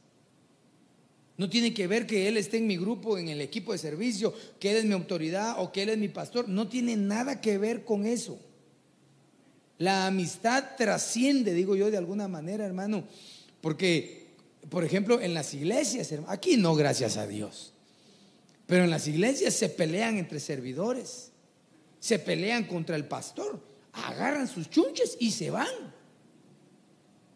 No 1.38 1.48
tiene 1.48 1.72
que 1.72 1.86
ver 1.86 2.04
que 2.04 2.26
Él 2.26 2.36
esté 2.36 2.58
en 2.58 2.66
mi 2.66 2.76
grupo, 2.76 3.16
en 3.16 3.28
el 3.28 3.40
equipo 3.40 3.70
de 3.72 3.78
servicio, 3.78 4.34
que 4.58 4.72
Él 4.72 4.78
es 4.78 4.84
mi 4.84 4.92
autoridad 4.92 5.54
o 5.58 5.70
que 5.70 5.84
Él 5.84 5.90
es 5.90 5.98
mi 5.98 6.08
pastor. 6.08 6.48
No 6.48 6.66
tiene 6.68 6.96
nada 6.96 7.40
que 7.40 7.58
ver 7.58 7.84
con 7.84 8.06
eso. 8.06 8.40
La 9.78 10.08
amistad 10.08 10.76
trasciende, 10.76 11.54
digo 11.54 11.76
yo 11.76 11.92
de 11.92 11.96
alguna 11.96 12.26
manera, 12.26 12.66
hermano, 12.66 13.04
porque, 13.60 14.26
por 14.68 14.82
ejemplo, 14.82 15.20
en 15.20 15.32
las 15.32 15.54
iglesias, 15.54 16.12
aquí 16.26 16.56
no, 16.56 16.74
gracias 16.74 17.16
a 17.16 17.28
Dios, 17.28 17.72
pero 18.66 18.82
en 18.82 18.90
las 18.90 19.06
iglesias 19.06 19.54
se 19.54 19.68
pelean 19.68 20.18
entre 20.18 20.40
servidores, 20.40 21.30
se 22.00 22.18
pelean 22.18 22.64
contra 22.64 22.96
el 22.96 23.04
pastor, 23.04 23.62
agarran 23.92 24.48
sus 24.48 24.68
chunches 24.68 25.16
y 25.20 25.30
se 25.30 25.50
van. 25.50 25.94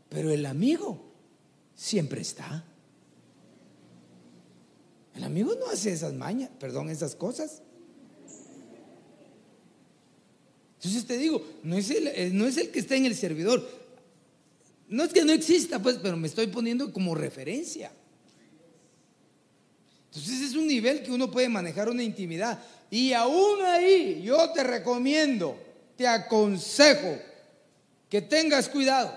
Pero 0.08 0.30
el 0.30 0.44
amigo 0.44 1.12
siempre 1.76 2.20
está. 2.20 2.64
El 5.14 5.24
amigo 5.24 5.54
no 5.54 5.66
hace 5.70 5.92
esas 5.92 6.14
mañas, 6.14 6.50
perdón, 6.58 6.88
esas 6.88 7.14
cosas. 7.14 7.62
Entonces 10.76 11.06
te 11.06 11.16
digo, 11.16 11.44
no 11.62 11.76
es, 11.76 11.90
el, 11.90 12.08
eh, 12.08 12.30
no 12.32 12.46
es 12.46 12.56
el 12.56 12.70
que 12.70 12.80
está 12.80 12.96
en 12.96 13.06
el 13.06 13.14
servidor. 13.14 13.68
No 14.88 15.04
es 15.04 15.12
que 15.12 15.24
no 15.24 15.32
exista, 15.32 15.80
pues, 15.80 15.98
pero 16.02 16.16
me 16.16 16.26
estoy 16.26 16.48
poniendo 16.48 16.92
como 16.92 17.14
referencia. 17.14 17.92
Entonces 20.06 20.42
es 20.42 20.56
un 20.56 20.66
nivel 20.66 21.02
que 21.02 21.12
uno 21.12 21.30
puede 21.30 21.48
manejar 21.48 21.88
una 21.88 22.02
intimidad. 22.02 22.62
Y 22.90 23.12
aún 23.12 23.62
ahí 23.64 24.22
yo 24.22 24.50
te 24.50 24.62
recomiendo, 24.62 25.56
te 25.96 26.06
aconsejo 26.06 27.18
que 28.10 28.20
tengas 28.20 28.68
cuidado 28.68 29.14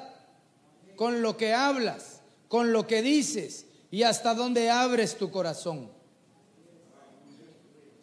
con 0.96 1.22
lo 1.22 1.36
que 1.36 1.54
hablas, 1.54 2.22
con 2.48 2.72
lo 2.72 2.88
que 2.88 3.02
dices 3.02 3.65
y 3.96 4.04
hasta 4.04 4.36
dónde 4.36 4.70
abres 4.70 5.18
tu 5.18 5.32
corazón. 5.32 5.90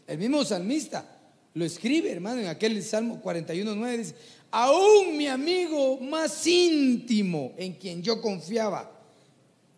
El 0.07 0.17
mismo 0.17 0.43
salmista 0.43 1.05
lo 1.53 1.67
escribe, 1.67 2.11
hermano, 2.11 2.41
en 2.41 2.47
aquel 2.47 2.83
Salmo 2.83 3.21
41.9 3.23 3.99
dice, 3.99 4.15
aún 4.51 5.19
mi 5.19 5.27
amigo 5.27 5.99
más 5.99 6.47
íntimo 6.47 7.53
en 7.59 7.75
quien 7.75 8.03
yo 8.03 8.23
confiaba, 8.23 8.91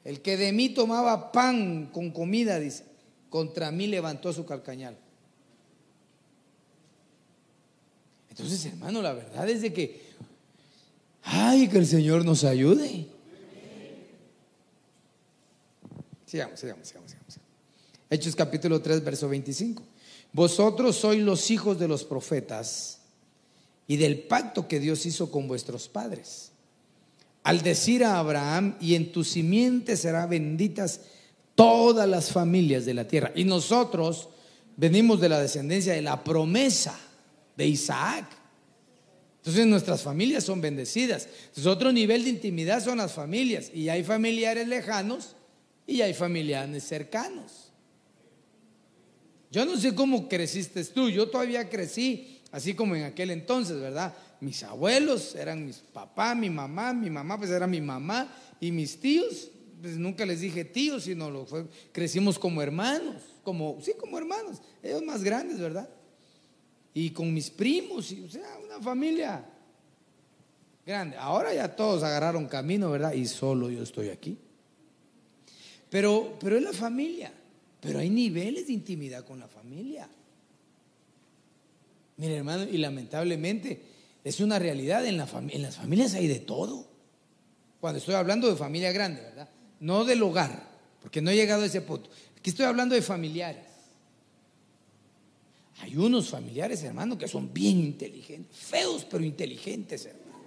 el 0.05 0.21
que 0.21 0.37
de 0.37 0.53
mí 0.53 0.69
tomaba 0.69 1.33
pan 1.33 1.91
con 1.93 2.13
comida, 2.13 2.61
dice, 2.61 2.85
contra 3.29 3.73
mí 3.73 3.89
levantó 3.89 4.33
su 4.33 4.47
calcañal. 4.47 4.97
Entonces, 8.31 8.65
hermano, 8.67 9.03
la 9.03 9.15
verdad 9.15 9.49
es 9.49 9.63
de 9.63 9.73
que 9.73 10.15
Ay, 11.25 11.67
que 11.67 11.79
el 11.79 11.87
Señor 11.87 12.25
nos 12.25 12.45
ayude. 12.45 13.09
Sigamos, 16.27 16.59
sigamos, 16.59 16.89
sigamos, 16.89 17.11
sigamos. 17.11 17.35
Hechos 18.11 18.37
capítulo 18.37 18.81
3, 18.81 19.05
verso 19.05 19.29
25. 19.29 19.83
Vosotros 20.33 20.97
sois 20.97 21.23
los 21.23 21.51
hijos 21.51 21.79
de 21.79 21.89
los 21.89 22.05
profetas 22.05 23.01
y 23.87 23.97
del 23.97 24.21
pacto 24.21 24.67
que 24.67 24.81
Dios 24.81 25.07
hizo 25.07 25.31
con 25.31 25.47
vuestros 25.47 25.89
padres. 25.89 26.51
Al 27.43 27.63
decir 27.63 28.05
a 28.05 28.19
Abraham, 28.19 28.77
y 28.81 28.95
en 28.95 29.13
tu 29.13 29.23
simiente 29.23 29.97
serán 29.97 30.31
benditas 30.31 31.03
todas 31.55 32.09
las 32.09 32.33
familias 32.33 32.85
de 32.87 32.95
la 32.95 33.07
tierra. 33.07 33.33
Y 33.35 33.45
nosotros 33.45 34.29
venimos 34.77 35.21
de 35.21 35.29
la 35.29 35.41
descendencia 35.41 35.93
de 35.93 36.03
la 36.03 36.25
promesa 36.25 36.99
de 37.57 37.67
Isaac. 37.67 38.27
Entonces 39.39 39.67
nuestras 39.67 40.03
familias 40.03 40.45
son 40.45 40.63
bendecidas. 40.63 41.29
Entonces 41.49 41.67
otro 41.67 41.93
nivel 41.93 42.25
de 42.25 42.31
intimidad 42.31 42.83
son 42.83 42.99
las 42.99 43.13
familias. 43.13 43.71
Y 43.75 43.91
hay 43.91 44.03
familiares 44.03 44.67
lejanos 44.67 45.37
y 45.87 46.01
hay 46.01 46.15
familiares 46.15 46.85
cercanos. 46.85 47.71
Yo 49.51 49.65
no 49.65 49.77
sé 49.77 49.95
cómo 49.95 50.29
creciste 50.29 50.85
tú, 50.85 51.09
yo 51.09 51.29
todavía 51.29 51.69
crecí 51.69 52.41
así 52.51 52.75
como 52.75 52.97
en 52.97 53.05
aquel 53.05 53.31
entonces, 53.31 53.81
¿verdad? 53.81 54.15
Mis 54.41 54.63
abuelos 54.63 55.35
eran 55.35 55.65
mis 55.65 55.77
papás, 55.77 56.37
mi 56.37 56.51
mamá, 56.51 56.93
mi 56.93 57.11
mamá 57.11 57.39
pues 57.39 57.51
era 57.51 57.67
mi 57.67 57.81
mamá 57.81 58.33
y 58.61 58.73
mis 58.73 58.99
tíos, 58.99 59.51
pues 59.81 59.97
nunca 59.97 60.27
les 60.27 60.41
dije 60.41 60.65
tíos, 60.65 61.05
sino 61.05 61.31
lo 61.31 61.47
fue, 61.47 61.67
crecimos 61.93 62.39
como 62.39 62.63
hermanos, 62.63 63.23
como, 63.43 63.79
sí, 63.81 63.93
como 63.99 64.19
hermanos, 64.19 64.61
ellos 64.83 65.03
más 65.03 65.23
grandes, 65.23 65.61
¿verdad? 65.61 65.89
y 66.95 67.11
con 67.11 67.35
mis 67.35 67.51
primos, 67.51 68.13
y, 68.13 68.23
o 68.23 68.31
sea, 68.31 68.57
una 68.65 68.81
familia 68.81 69.45
grande. 70.87 71.17
Ahora 71.17 71.53
ya 71.53 71.75
todos 71.75 72.05
agarraron 72.05 72.47
camino, 72.47 72.89
¿verdad? 72.93 73.13
Y 73.13 73.27
solo 73.27 73.69
yo 73.69 73.83
estoy 73.83 74.11
aquí. 74.11 74.39
Pero, 75.95 76.37
pero 76.41 76.57
es 76.57 76.63
la 76.65 76.73
familia. 76.73 77.33
Pero 77.81 78.01
hay 78.01 78.11
niveles 78.11 78.67
de 78.67 78.73
intimidad 78.73 79.25
con 79.25 79.39
la 79.39 79.47
familia. 79.47 80.09
Mire, 82.17 82.39
hermano, 82.39 82.65
y 82.65 82.79
lamentablemente 82.79 83.81
es 84.25 84.41
una 84.41 84.59
realidad. 84.59 85.07
En, 85.07 85.17
la 85.17 85.29
en 85.51 85.63
las 85.63 85.77
familias 85.77 86.15
hay 86.15 86.27
de 86.27 86.41
todo. 86.41 86.85
Cuando 87.81 88.01
estoy 88.01 88.17
hablando 88.17 88.51
de 88.51 88.57
familia 88.57 88.91
grande, 88.91 89.21
¿verdad? 89.21 89.49
No 89.79 90.05
del 90.05 90.21
hogar, 90.25 90.69
porque 91.01 91.23
no 91.23 91.31
he 91.31 91.37
llegado 91.37 91.63
a 91.63 91.67
ese 91.67 91.81
punto. 91.81 92.11
Aquí 92.37 92.51
estoy 92.51 92.67
hablando 92.67 92.97
de 92.97 93.03
familiares. 93.03 93.69
Hay 95.79 95.97
unos 95.97 96.29
familiares, 96.29 96.83
hermano, 96.83 97.17
que 97.17 97.29
son 97.29 97.55
bien 97.55 97.79
inteligentes, 97.79 98.59
feos 98.59 99.07
pero 99.09 99.23
inteligentes, 99.23 100.07
hermano. 100.07 100.41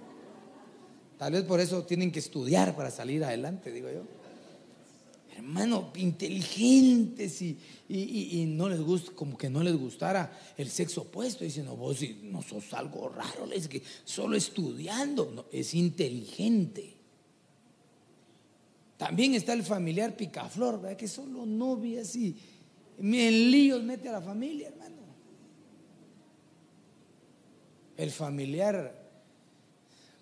Tal 1.17 1.31
vez 1.31 1.43
por 1.43 1.61
eso 1.61 1.83
tienen 1.83 2.11
que 2.11 2.19
estudiar 2.19 2.75
para 2.75 2.91
salir 2.91 3.23
adelante, 3.23 3.71
digo 3.71 3.89
yo. 3.89 4.16
Hermano, 5.37 5.91
inteligentes 5.97 7.43
y, 7.43 8.45
no 8.47 8.67
les 8.67 8.81
gusta, 8.81 9.11
como 9.11 9.37
que 9.37 9.51
no 9.51 9.61
les 9.61 9.75
gustara 9.75 10.35
el 10.57 10.67
sexo 10.67 11.01
opuesto. 11.01 11.43
Dicen, 11.43 11.65
no, 11.65 11.75
vos 11.75 11.99
no 12.23 12.41
sos 12.41 12.73
algo 12.73 13.07
raro, 13.09 13.45
es 13.51 13.67
que 13.67 13.83
solo 14.03 14.35
estudiando, 14.35 15.31
no, 15.31 15.45
es 15.51 15.75
inteligente. 15.75 16.95
También 18.97 19.35
está 19.35 19.53
el 19.53 19.61
familiar 19.61 20.17
picaflor, 20.17 20.81
¿verdad? 20.81 20.97
que 20.97 21.07
solo 21.07 21.45
novias 21.45 22.15
y 22.15 22.35
en 22.99 23.51
líos 23.51 23.83
mete 23.83 24.09
a 24.09 24.13
la 24.13 24.21
familia, 24.21 24.69
hermano. 24.69 24.95
El 27.95 28.09
familiar 28.09 29.07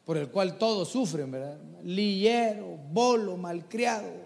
por 0.04 0.18
el 0.18 0.28
cual 0.28 0.58
todos 0.58 0.90
sufren, 0.90 1.32
¿verdad? 1.32 1.58
Lillero, 1.84 2.78
bolo, 2.92 3.38
malcriado, 3.38 4.25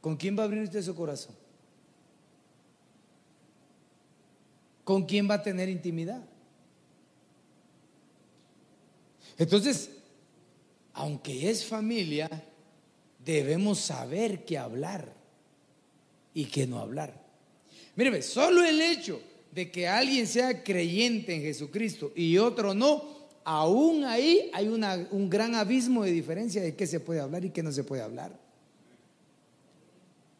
¿Con 0.00 0.16
quién 0.16 0.38
va 0.38 0.42
a 0.42 0.46
abrir 0.46 0.62
usted 0.62 0.82
su 0.82 0.94
corazón? 0.94 1.34
¿Con 4.84 5.04
quién 5.04 5.28
va 5.28 5.34
a 5.34 5.42
tener 5.42 5.68
intimidad? 5.68 6.22
Entonces, 9.36 9.90
aunque 10.92 11.50
es 11.50 11.64
familia, 11.64 12.30
debemos 13.24 13.80
saber 13.80 14.44
qué 14.44 14.56
hablar 14.56 15.12
y 16.32 16.44
qué 16.46 16.66
no 16.66 16.78
hablar. 16.78 17.20
Mire, 17.96 18.22
solo 18.22 18.64
el 18.64 18.80
hecho 18.80 19.20
de 19.50 19.70
que 19.70 19.88
alguien 19.88 20.26
sea 20.26 20.62
creyente 20.62 21.34
en 21.34 21.42
Jesucristo 21.42 22.12
y 22.14 22.38
otro 22.38 22.74
no, 22.74 23.15
aún 23.46 24.02
ahí 24.02 24.50
hay 24.52 24.66
un 24.66 25.30
gran 25.30 25.54
abismo 25.54 26.02
de 26.02 26.10
diferencia 26.10 26.60
de 26.60 26.74
qué 26.74 26.84
se 26.84 26.98
puede 26.98 27.20
hablar 27.20 27.44
y 27.44 27.50
qué 27.50 27.62
no 27.62 27.70
se 27.70 27.84
puede 27.84 28.02
hablar. 28.02 28.36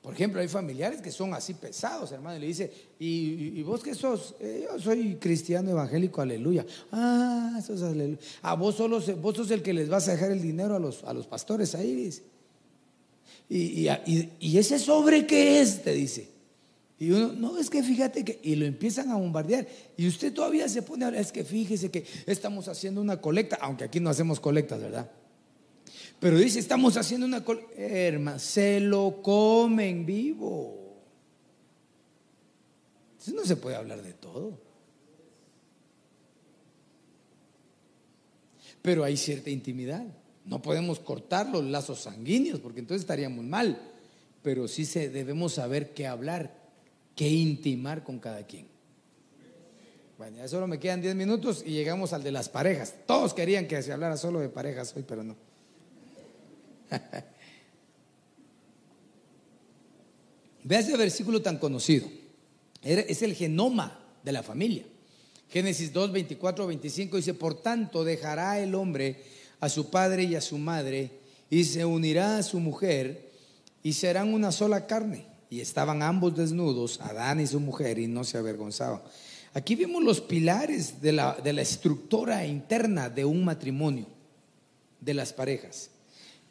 Por 0.03 0.13
ejemplo, 0.13 0.41
hay 0.41 0.49
familiares 0.49 1.01
que 1.01 1.13
son 1.13 1.33
así 1.33 1.55
pesados, 1.55 2.11
hermano, 2.11 2.37
y 2.37 2.41
le 2.41 2.47
dice, 2.49 2.73
¿y, 2.99 3.63
vos 3.63 3.81
qué 3.83 3.95
sos? 3.95 4.35
Eh, 4.41 4.67
yo 4.69 4.81
soy 4.81 5.17
cristiano 5.17 5.71
evangélico, 5.71 6.21
aleluya. 6.21 6.67
Ah, 6.91 7.61
sos 7.65 7.81
aleluya. 7.83 8.19
Ah, 8.43 8.55
vos, 8.55 8.75
solo, 8.75 9.01
vos 9.21 9.37
sos 9.37 9.53
el 9.53 9.63
que 9.63 9.73
les 9.73 9.89
vas 9.89 10.09
a 10.09 10.13
dejar 10.13 10.33
el 10.33 10.43
dinero 10.43 10.75
a 10.75 10.81
los, 10.81 11.05
a 11.05 11.13
los 11.13 11.29
pastores 11.29 11.77
ahí, 11.77 12.11
Y, 13.49 13.89
y, 13.89 14.33
y 14.41 14.59
ese 14.59 14.81
sobre 14.81 15.27
qué 15.29 15.61
es, 15.61 15.83
te 15.83 15.93
dice. 15.93 16.36
Y 16.99 17.11
uno, 17.11 17.33
no, 17.33 17.59
es 17.59 17.69
que 17.69 17.83
fíjate 17.83 18.25
que, 18.25 18.41
y 18.43 18.57
lo 18.57 18.65
empiezan 18.65 19.11
a 19.11 19.17
bombardear. 19.17 19.67
Y 19.97 20.09
usted 20.09 20.33
todavía 20.33 20.69
se 20.69 20.83
pone 20.83 21.05
a 21.05 21.09
es 21.11 21.31
que 21.31 21.45
fíjese 21.45 21.91
que 21.91 22.07
estamos 22.27 22.69
haciendo 22.69 23.01
una 23.01 23.21
colecta, 23.21 23.59
aunque 23.61 23.85
aquí 23.85 24.01
no 24.01 24.09
hacemos 24.09 24.41
colectas, 24.41 24.81
¿verdad? 24.81 25.11
Pero 26.19 26.39
dice, 26.39 26.59
estamos 26.59 26.97
haciendo 26.97 27.27
una 27.27 27.45
colecta, 27.45 27.75
hermano, 27.77 28.39
se 28.39 28.81
lo 28.81 29.21
comen 29.23 30.07
vivo. 30.07 30.87
Entonces 33.13 33.35
no 33.35 33.45
se 33.45 33.57
puede 33.57 33.77
hablar 33.77 34.03
de 34.03 34.15
todo. 34.15 34.59
Pero 38.81 39.05
hay 39.05 39.17
cierta 39.19 39.51
intimidad. 39.51 40.07
No 40.47 40.63
podemos 40.63 41.01
cortar 41.01 41.51
los 41.51 41.65
lazos 41.65 42.01
sanguíneos 42.01 42.61
porque 42.61 42.81
entonces 42.81 43.03
estaríamos 43.03 43.45
mal. 43.45 43.79
Pero 44.43 44.69
sí 44.69 44.87
se, 44.87 45.11
debemos 45.11 45.55
saber 45.55 45.93
qué 45.93 46.07
hablar, 46.07 46.66
que 47.17 47.29
intimar 47.29 48.05
con 48.05 48.21
cada 48.21 48.47
quien. 48.47 48.69
Bueno, 50.19 50.37
ya 50.37 50.47
solo 50.47 50.69
me 50.69 50.79
quedan 50.79 51.01
10 51.01 51.17
minutos 51.17 51.65
y 51.67 51.71
llegamos 51.71 52.13
al 52.13 52.23
de 52.23 52.31
las 52.31 52.51
parejas. 52.51 52.95
Todos 53.07 53.35
querían 53.35 53.67
que 53.67 53.83
se 53.83 53.93
hablara 53.93 54.17
solo 54.17 54.39
de 54.41 54.49
parejas 54.49 54.95
hoy, 54.95 55.05
pero 55.07 55.25
no. 55.25 55.35
Vea 60.63 60.79
ese 60.79 60.97
versículo 60.97 61.43
tan 61.43 61.59
conocido. 61.59 62.07
Es 62.83 63.23
el 63.23 63.35
genoma 63.35 63.99
de 64.23 64.33
la 64.33 64.43
familia. 64.43 64.85
Génesis 65.49 65.93
2, 65.93 66.13
24, 66.13 66.67
25 66.67 67.17
dice, 67.17 67.35
por 67.35 67.61
tanto 67.63 68.05
dejará 68.05 68.61
el 68.61 68.75
hombre 68.75 69.23
a 69.61 69.69
su 69.69 69.91
padre 69.91 70.25
y 70.25 70.35
a 70.35 70.41
su 70.41 70.59
madre 70.59 71.11
y 71.51 71.65
se 71.65 71.85
unirá 71.85 72.39
a 72.39 72.43
su 72.43 72.59
mujer 72.59 73.31
y 73.83 73.93
serán 73.93 74.35
una 74.35 74.51
sola 74.51 74.87
carne 74.87 75.36
y 75.49 75.61
estaban 75.61 76.03
ambos 76.03 76.37
desnudos, 76.37 77.01
Adán 77.01 77.41
y 77.41 77.47
su 77.47 77.61
mujer, 77.61 77.99
y 77.99 78.07
no 78.07 78.25
se 78.25 78.39
avergonzaban. 78.39 79.03
Aquí 79.55 79.75
vemos 79.75 80.03
los 80.03 80.21
pilares 80.21 81.01
de 81.01 81.13
la, 81.13 81.35
de 81.43 81.53
la 81.53 81.63
estructura 81.63 82.45
interna 82.47 83.09
de 83.09 83.25
un 83.25 83.45
matrimonio, 83.45 84.07
de 85.01 85.15
las 85.15 85.33
parejas. 85.33 85.91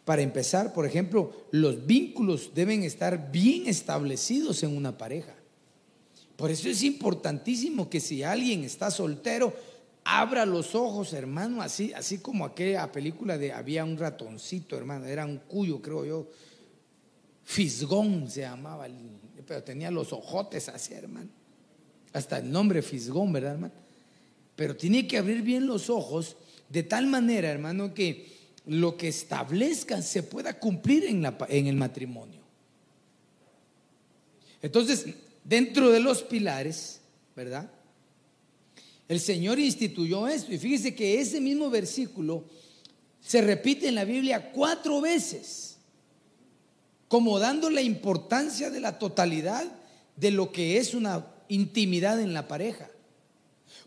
Para 0.06 0.22
empezar, 0.22 0.74
por 0.74 0.86
ejemplo, 0.86 1.32
los 1.52 1.86
vínculos 1.86 2.52
deben 2.54 2.84
estar 2.84 3.32
bien 3.32 3.68
establecidos 3.68 4.64
en 4.64 4.76
una 4.76 4.98
pareja. 4.98 5.36
Por 6.36 6.52
eso 6.52 6.70
es 6.70 6.84
importantísimo 6.84 7.90
que 7.90 8.00
si 8.00 8.24
alguien 8.24 8.64
está 8.64 8.92
soltero, 8.92 9.54
abra 10.04 10.46
los 10.46 10.76
ojos, 10.76 11.14
hermano, 11.14 11.62
así, 11.62 11.92
así 11.94 12.20
como 12.20 12.46
aquella 12.46 12.92
película 12.92 13.38
de 13.38 13.52
había 13.52 13.84
un 13.84 13.98
ratoncito, 13.98 14.78
hermano, 14.78 15.06
era 15.06 15.26
un 15.26 15.38
cuyo, 15.38 15.82
creo 15.82 16.06
yo, 16.06 16.28
Fisgón 17.46 18.30
se 18.30 18.42
llamaba, 18.42 18.88
pero 19.48 19.64
tenía 19.64 19.92
los 19.92 20.12
ojotes 20.12 20.68
así, 20.68 20.94
hermano. 20.94 21.30
Hasta 22.12 22.40
el 22.40 22.52
nombre 22.52 22.82
Fisgón, 22.82 23.32
¿verdad, 23.32 23.54
hermano? 23.54 23.74
Pero 24.56 24.76
tiene 24.76 25.08
que 25.08 25.18
abrir 25.18 25.44
bien 25.44 25.68
los 25.68 25.90
ojos 25.90 26.36
de 26.70 26.84
tal 26.84 27.06
manera, 27.06 27.50
hermano, 27.50 27.94
que 27.94 28.34
lo 28.66 28.98
que 28.98 29.10
establezca 29.10 30.02
se 30.02 30.24
pueda 30.24 30.60
cumplir 30.60 31.06
en, 31.06 31.22
la, 31.22 31.38
en 31.48 31.68
el 31.68 31.76
matrimonio. 31.76 32.42
Entonces, 34.62 35.06
dentro 35.44 35.92
de 35.92 36.00
los 36.00 36.24
pilares, 36.24 37.00
¿verdad? 37.36 37.70
El 39.08 39.20
Señor 39.20 39.60
instituyó 39.60 40.28
esto. 40.28 40.52
Y 40.52 40.58
fíjese 40.58 40.96
que 40.96 41.22
ese 41.22 41.40
mismo 41.40 41.70
versículo 41.70 42.46
se 43.22 43.42
repite 43.42 43.88
en 43.88 43.96
la 43.96 44.06
Biblia 44.06 44.52
cuatro 44.52 45.00
veces 45.00 45.75
como 47.08 47.40
dando 47.40 47.70
la 47.70 47.82
importancia 47.82 48.70
de 48.70 48.80
la 48.80 48.98
totalidad 49.00 49.66
de 50.16 50.32
lo 50.32 50.52
que 50.52 50.78
es 50.78 50.94
una 50.94 51.28
intimidad 51.48 52.20
en 52.20 52.34
la 52.34 52.48
pareja. 52.48 52.90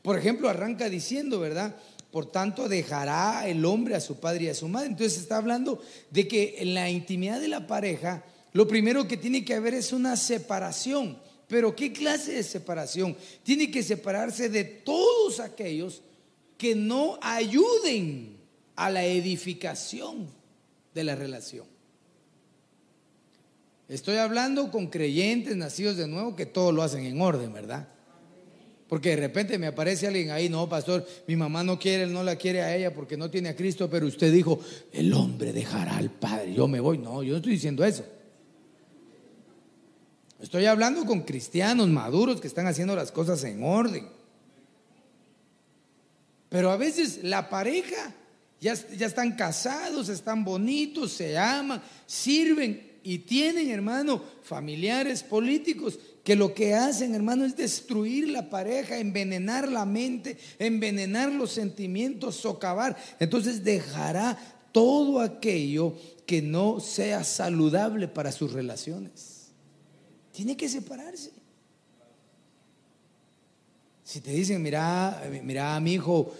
Por 0.02 0.18
ejemplo, 0.18 0.48
arranca 0.48 0.88
diciendo, 0.88 1.40
¿verdad? 1.40 1.76
Por 2.10 2.26
tanto, 2.26 2.68
dejará 2.68 3.46
el 3.48 3.64
hombre 3.64 3.94
a 3.94 4.00
su 4.00 4.18
padre 4.20 4.44
y 4.44 4.48
a 4.48 4.54
su 4.54 4.68
madre. 4.68 4.88
Entonces 4.88 5.18
está 5.18 5.36
hablando 5.36 5.82
de 6.10 6.26
que 6.28 6.56
en 6.58 6.74
la 6.74 6.88
intimidad 6.88 7.40
de 7.40 7.48
la 7.48 7.66
pareja, 7.66 8.24
lo 8.52 8.66
primero 8.66 9.06
que 9.06 9.16
tiene 9.16 9.44
que 9.44 9.54
haber 9.54 9.74
es 9.74 9.92
una 9.92 10.16
separación. 10.16 11.18
Pero 11.48 11.74
¿qué 11.74 11.92
clase 11.92 12.32
de 12.32 12.42
separación? 12.42 13.16
Tiene 13.42 13.70
que 13.70 13.82
separarse 13.82 14.48
de 14.48 14.64
todos 14.64 15.40
aquellos 15.40 16.02
que 16.56 16.74
no 16.74 17.18
ayuden 17.22 18.36
a 18.76 18.90
la 18.90 19.04
edificación 19.04 20.28
de 20.94 21.04
la 21.04 21.14
relación. 21.14 21.77
Estoy 23.88 24.18
hablando 24.18 24.70
con 24.70 24.88
creyentes 24.88 25.56
nacidos 25.56 25.96
de 25.96 26.06
nuevo 26.06 26.36
que 26.36 26.44
todo 26.44 26.72
lo 26.72 26.82
hacen 26.82 27.04
en 27.04 27.20
orden, 27.20 27.52
¿verdad? 27.52 27.88
Porque 28.86 29.10
de 29.10 29.16
repente 29.16 29.58
me 29.58 29.66
aparece 29.66 30.06
alguien 30.06 30.30
ahí, 30.30 30.48
no, 30.48 30.68
pastor, 30.68 31.06
mi 31.26 31.36
mamá 31.36 31.62
no 31.62 31.78
quiere, 31.78 32.06
no 32.06 32.22
la 32.22 32.36
quiere 32.36 32.62
a 32.62 32.74
ella 32.74 32.92
porque 32.92 33.16
no 33.16 33.30
tiene 33.30 33.50
a 33.50 33.56
Cristo, 33.56 33.88
pero 33.90 34.06
usted 34.06 34.32
dijo, 34.32 34.60
el 34.92 35.12
hombre 35.12 35.52
dejará 35.52 35.96
al 35.96 36.10
Padre, 36.10 36.54
yo 36.54 36.68
me 36.68 36.80
voy. 36.80 36.98
No, 36.98 37.22
yo 37.22 37.32
no 37.32 37.36
estoy 37.38 37.52
diciendo 37.52 37.84
eso. 37.84 38.04
Estoy 40.40 40.66
hablando 40.66 41.04
con 41.04 41.22
cristianos 41.22 41.88
maduros 41.88 42.40
que 42.40 42.46
están 42.46 42.66
haciendo 42.66 42.94
las 42.94 43.10
cosas 43.10 43.42
en 43.44 43.62
orden. 43.62 44.08
Pero 46.48 46.70
a 46.70 46.76
veces 46.76 47.20
la 47.24 47.50
pareja 47.50 48.14
ya, 48.60 48.74
ya 48.74 49.06
están 49.06 49.32
casados, 49.32 50.08
están 50.08 50.44
bonitos, 50.44 51.12
se 51.12 51.36
aman, 51.36 51.82
sirven, 52.06 52.87
y 53.08 53.20
tienen, 53.20 53.70
hermano, 53.70 54.22
familiares 54.42 55.22
políticos 55.22 55.98
que 56.22 56.36
lo 56.36 56.52
que 56.52 56.74
hacen, 56.74 57.14
hermano, 57.14 57.46
es 57.46 57.56
destruir 57.56 58.28
la 58.28 58.50
pareja, 58.50 58.98
envenenar 58.98 59.66
la 59.66 59.86
mente, 59.86 60.36
envenenar 60.58 61.32
los 61.32 61.52
sentimientos, 61.52 62.36
socavar. 62.36 62.98
Entonces 63.18 63.64
dejará 63.64 64.36
todo 64.72 65.20
aquello 65.20 65.94
que 66.26 66.42
no 66.42 66.80
sea 66.80 67.24
saludable 67.24 68.08
para 68.08 68.30
sus 68.30 68.52
relaciones. 68.52 69.52
Tiene 70.30 70.54
que 70.54 70.68
separarse. 70.68 71.30
Si 74.04 74.20
te 74.20 74.32
dicen, 74.32 74.62
mira, 74.62 75.22
mira, 75.42 75.80
mi 75.80 75.94
hijo, 75.94 76.30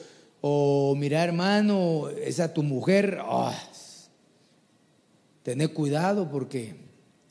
o 0.43 0.95
mira, 0.99 1.25
hermano, 1.25 2.11
esa 2.11 2.53
tu 2.53 2.63
mujer, 2.63 3.21
oh, 3.27 3.55
tené 5.49 5.69
cuidado 5.69 6.31
porque 6.31 6.75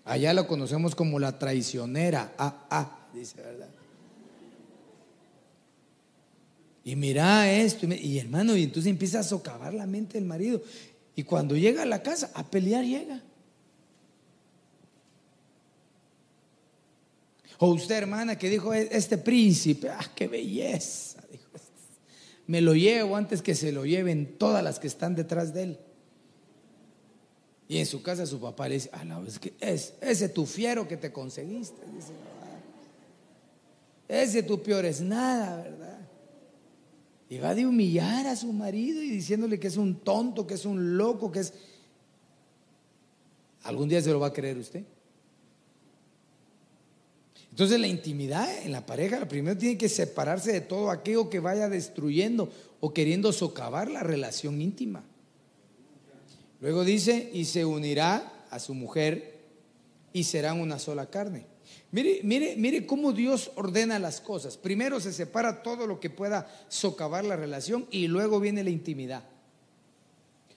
allá 0.03 0.33
la 0.33 0.47
conocemos 0.47 0.95
como 0.95 1.19
la 1.19 1.37
traicionera. 1.37 2.33
Ah, 2.39 2.65
ah, 2.71 3.07
dice, 3.13 3.39
¿verdad? 3.39 3.69
Y 6.83 6.95
mira 6.95 7.51
esto, 7.51 7.85
y 7.85 8.17
hermano, 8.17 8.57
y 8.57 8.63
entonces 8.63 8.89
empieza 8.89 9.19
a 9.19 9.23
socavar 9.23 9.75
la 9.75 9.85
mente 9.85 10.17
del 10.17 10.25
marido. 10.25 10.63
Y 11.15 11.21
cuando 11.21 11.55
llega 11.55 11.83
a 11.83 11.85
la 11.85 12.01
casa, 12.01 12.31
a 12.33 12.43
pelear 12.43 12.85
llega. 12.85 13.21
O 17.59 17.67
usted, 17.67 17.97
hermana, 17.97 18.35
que 18.35 18.49
dijo, 18.49 18.73
e-, 18.73 18.89
este 18.89 19.19
príncipe, 19.19 19.91
ah, 19.91 20.11
qué 20.15 20.27
belleza. 20.27 21.21
Dijo, 21.31 21.51
me 22.47 22.61
lo 22.61 22.73
llevo 22.73 23.15
antes 23.15 23.43
que 23.43 23.53
se 23.53 23.71
lo 23.71 23.85
lleven 23.85 24.39
todas 24.39 24.63
las 24.63 24.79
que 24.79 24.87
están 24.87 25.13
detrás 25.13 25.53
de 25.53 25.63
él. 25.63 25.79
Y 27.69 27.79
en 27.79 27.85
su 27.85 28.01
casa 28.01 28.25
su 28.25 28.39
papá 28.39 28.69
le 28.69 28.75
dice, 28.75 28.89
ah, 28.93 29.03
no, 29.03 29.25
es 29.25 29.39
que 29.39 29.53
es, 29.59 29.93
ese 29.99 30.29
tu 30.29 30.45
fiero 30.45 30.87
que 30.87 30.95
te 30.95 31.11
conseguiste. 31.11 31.81
Dice, 31.93 32.13
ese 34.07 34.43
tu 34.43 34.61
peor 34.63 34.85
es 34.85 35.01
nada, 35.01 35.63
¿verdad? 35.63 35.99
Y 37.29 37.39
va 37.39 37.53
de 37.53 37.65
humillar 37.65 38.25
a 38.27 38.37
su 38.37 38.53
marido 38.53 39.01
y 39.01 39.09
diciéndole 39.09 39.59
que 39.59 39.67
es 39.67 39.75
un 39.75 39.95
tonto, 39.95 40.47
que 40.47 40.53
es 40.53 40.65
un 40.65 40.97
loco, 40.97 41.29
que 41.31 41.39
es... 41.39 41.53
¿Algún 43.63 43.89
día 43.89 44.01
se 44.01 44.11
lo 44.11 44.19
va 44.19 44.27
a 44.27 44.33
creer 44.33 44.57
usted? 44.57 44.85
Entonces 47.49 47.79
la 47.81 47.87
intimidad 47.87 48.47
en 48.63 48.71
la 48.71 48.85
pareja, 48.85 49.19
la 49.19 49.27
primero 49.27 49.57
tiene 49.57 49.77
que 49.77 49.89
separarse 49.89 50.53
de 50.53 50.61
todo 50.61 50.89
aquello 50.89 51.29
que 51.29 51.39
vaya 51.39 51.67
destruyendo 51.67 52.49
o 52.79 52.93
queriendo 52.93 53.33
socavar 53.33 53.89
la 53.89 54.03
relación 54.03 54.61
íntima. 54.61 55.03
Luego 56.59 56.83
dice, 56.83 57.29
y 57.33 57.45
se 57.45 57.65
unirá 57.65 58.45
a 58.49 58.59
su 58.59 58.73
mujer 58.73 59.37
y 60.13 60.23
serán 60.23 60.59
una 60.59 60.79
sola 60.79 61.09
carne. 61.09 61.45
Mire, 61.91 62.21
mire, 62.23 62.55
mire 62.55 62.85
cómo 62.85 63.13
Dios 63.13 63.51
ordena 63.55 63.99
las 63.99 64.21
cosas. 64.21 64.57
Primero 64.57 64.99
se 64.99 65.13
separa 65.13 65.61
todo 65.61 65.85
lo 65.85 65.99
que 65.99 66.09
pueda 66.09 66.49
socavar 66.69 67.25
la 67.25 67.35
relación 67.35 67.87
y 67.91 68.07
luego 68.07 68.39
viene 68.39 68.63
la 68.63 68.69
intimidad. 68.69 69.23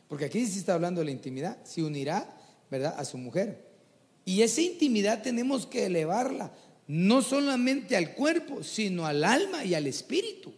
Porque 0.09 0.25
aquí 0.25 0.45
se 0.47 0.59
está 0.59 0.75
hablando 0.75 1.01
de 1.01 1.07
la 1.07 1.11
intimidad. 1.13 1.59
Se 1.65 1.83
unirá, 1.83 2.37
¿verdad?, 2.71 2.95
a 2.97 3.05
su 3.05 3.19
mujer. 3.19 3.71
Y 4.25 4.43
esa 4.43 4.61
intimidad 4.61 5.23
tenemos 5.23 5.67
que 5.67 5.87
elevarla, 5.87 6.53
no 6.87 7.23
solamente 7.23 7.97
al 7.97 8.15
cuerpo, 8.15 8.63
sino 8.63 9.07
al 9.07 9.25
alma 9.25 9.65
y 9.65 9.75
al 9.75 9.87
espíritu. 9.87 10.53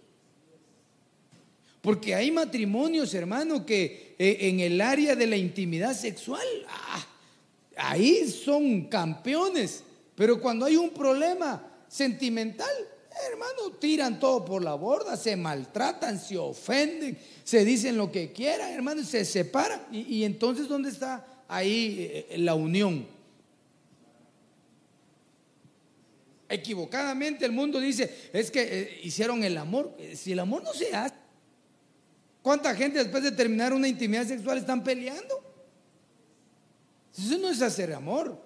Porque 1.83 2.15
hay 2.15 2.31
matrimonios, 2.31 3.13
hermano, 3.13 3.67
que 3.67 4.15
eh, 4.17 4.37
en 4.43 4.61
el 4.61 4.81
área 4.81 5.17
de 5.17 5.27
la 5.27 5.37
intimidad 5.37 5.95
sexual, 5.95 6.47
ah, 6.69 7.05
ahí 7.77 8.31
son 8.31 8.85
campeones. 8.85 9.83
Pero 10.15 10.41
cuando 10.41 10.65
hay 10.65 10.77
un 10.77 10.91
problema 10.91 11.61
sentimental, 11.89 12.71
hermano, 13.29 13.73
tiran 13.81 14.21
todo 14.21 14.45
por 14.45 14.63
la 14.63 14.75
borda, 14.75 15.17
se 15.17 15.35
maltratan, 15.35 16.21
se 16.21 16.39
ofenden, 16.39 17.19
se 17.43 17.65
dicen 17.65 17.97
lo 17.97 18.13
que 18.13 18.31
quieran, 18.31 18.71
hermano, 18.71 19.03
se 19.03 19.25
separan. 19.25 19.81
Y, 19.91 20.23
entonces, 20.23 20.69
¿dónde 20.69 20.89
está 20.89 21.27
ahí 21.49 21.97
eh, 22.31 22.39
la 22.39 22.55
unión? 22.55 23.09
Equivocadamente 26.49 27.45
el 27.45 27.51
mundo 27.51 27.81
dice, 27.81 28.29
es 28.33 28.53
que 28.53 28.63
eh, 28.63 29.01
hicieron 29.03 29.43
el 29.43 29.59
amor. 29.59 29.97
Si 30.15 30.31
el 30.31 30.39
amor 30.39 30.63
no 30.63 30.73
se 30.75 30.95
hace, 30.95 31.22
¿cuánta 32.43 32.75
gente 32.75 32.99
después 32.99 33.23
de 33.23 33.33
terminar 33.33 33.73
una 33.73 33.89
intimidad 33.89 34.27
sexual 34.27 34.59
están 34.59 34.85
peleando? 34.85 35.43
Eso 37.17 37.39
no 37.39 37.49
es 37.49 37.63
hacer 37.63 37.93
amor. 37.93 38.41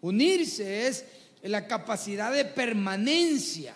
Unirse 0.00 0.88
es 0.88 1.04
la 1.42 1.66
capacidad 1.66 2.32
de 2.32 2.44
permanencia. 2.44 3.74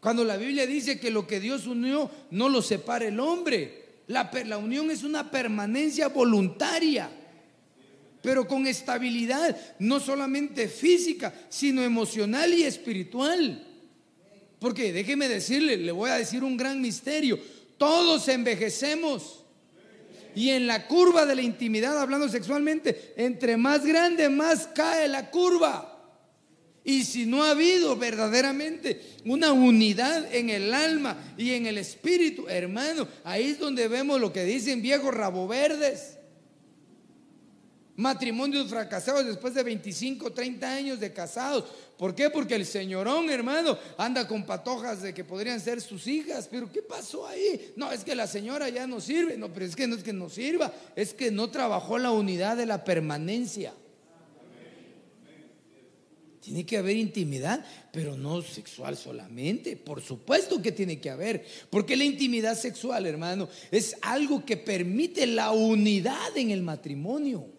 Cuando 0.00 0.24
la 0.24 0.36
Biblia 0.36 0.66
dice 0.66 0.98
que 0.98 1.10
lo 1.10 1.26
que 1.26 1.40
Dios 1.40 1.66
unió 1.66 2.10
no 2.30 2.48
lo 2.48 2.62
separa 2.62 3.06
el 3.06 3.20
hombre. 3.20 3.86
La, 4.06 4.30
la, 4.46 4.56
unión 4.56 4.90
es 4.90 5.02
una 5.02 5.30
permanencia 5.30 6.08
voluntaria, 6.08 7.10
pero 8.22 8.48
con 8.48 8.66
estabilidad, 8.66 9.54
no 9.78 10.00
solamente 10.00 10.68
física, 10.68 11.34
sino 11.50 11.82
emocional 11.82 12.54
y 12.54 12.62
espiritual. 12.62 13.67
Porque 14.58 14.92
déjeme 14.92 15.28
decirle, 15.28 15.76
le 15.76 15.92
voy 15.92 16.10
a 16.10 16.18
decir 16.18 16.42
un 16.42 16.56
gran 16.56 16.80
misterio. 16.80 17.38
Todos 17.76 18.28
envejecemos. 18.28 19.44
Y 20.34 20.50
en 20.50 20.66
la 20.66 20.86
curva 20.86 21.26
de 21.26 21.34
la 21.34 21.42
intimidad, 21.42 21.98
hablando 21.98 22.28
sexualmente, 22.28 23.14
entre 23.16 23.56
más 23.56 23.84
grande, 23.84 24.28
más 24.28 24.68
cae 24.74 25.08
la 25.08 25.30
curva. 25.30 25.94
Y 26.84 27.04
si 27.04 27.26
no 27.26 27.44
ha 27.44 27.50
habido 27.50 27.96
verdaderamente 27.96 29.00
una 29.24 29.52
unidad 29.52 30.34
en 30.34 30.48
el 30.48 30.72
alma 30.72 31.34
y 31.36 31.52
en 31.52 31.66
el 31.66 31.76
espíritu, 31.78 32.48
hermano, 32.48 33.06
ahí 33.24 33.50
es 33.50 33.58
donde 33.58 33.88
vemos 33.88 34.20
lo 34.20 34.32
que 34.32 34.44
dicen 34.44 34.80
viejos 34.80 35.12
rabo 35.14 35.46
verdes 35.46 36.17
matrimonios 37.98 38.68
fracasados 38.68 39.26
después 39.26 39.54
de 39.54 39.62
25, 39.64 40.32
30 40.32 40.72
años 40.72 41.00
de 41.00 41.12
casados. 41.12 41.64
¿Por 41.98 42.14
qué? 42.14 42.30
Porque 42.30 42.54
el 42.54 42.64
señorón, 42.64 43.28
hermano, 43.28 43.76
anda 43.96 44.28
con 44.28 44.46
patojas 44.46 45.02
de 45.02 45.12
que 45.12 45.24
podrían 45.24 45.60
ser 45.60 45.80
sus 45.80 46.06
hijas. 46.06 46.46
Pero 46.48 46.70
¿qué 46.70 46.80
pasó 46.80 47.26
ahí? 47.26 47.72
No, 47.74 47.90
es 47.90 48.04
que 48.04 48.14
la 48.14 48.28
señora 48.28 48.68
ya 48.68 48.86
no 48.86 49.00
sirve. 49.00 49.36
No, 49.36 49.52
pero 49.52 49.66
es 49.66 49.74
que 49.74 49.88
no 49.88 49.96
es 49.96 50.04
que 50.04 50.12
no 50.12 50.30
sirva, 50.30 50.72
es 50.94 51.12
que 51.12 51.32
no 51.32 51.50
trabajó 51.50 51.98
la 51.98 52.12
unidad 52.12 52.56
de 52.56 52.66
la 52.66 52.84
permanencia. 52.84 53.74
Tiene 56.40 56.64
que 56.64 56.78
haber 56.78 56.96
intimidad, 56.96 57.64
pero 57.92 58.16
no 58.16 58.42
sexual 58.42 58.96
solamente. 58.96 59.76
Por 59.76 60.00
supuesto 60.00 60.62
que 60.62 60.70
tiene 60.70 61.00
que 61.00 61.10
haber. 61.10 61.44
Porque 61.68 61.96
la 61.96 62.04
intimidad 62.04 62.56
sexual, 62.56 63.06
hermano, 63.06 63.48
es 63.72 63.96
algo 64.02 64.46
que 64.46 64.56
permite 64.56 65.26
la 65.26 65.50
unidad 65.50 66.36
en 66.36 66.52
el 66.52 66.62
matrimonio. 66.62 67.57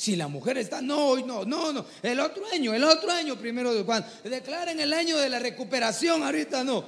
Si 0.00 0.16
la 0.16 0.28
mujer 0.28 0.56
está, 0.56 0.80
no, 0.80 1.16
no, 1.26 1.44
no, 1.44 1.74
no, 1.74 1.84
el 2.02 2.20
otro 2.20 2.42
año, 2.50 2.72
el 2.72 2.84
otro 2.84 3.10
año 3.10 3.36
primero 3.36 3.74
de 3.74 3.84
cuando 3.84 4.08
declaren 4.24 4.80
el 4.80 4.94
año 4.94 5.18
de 5.18 5.28
la 5.28 5.38
recuperación, 5.38 6.22
ahorita 6.22 6.64
no. 6.64 6.82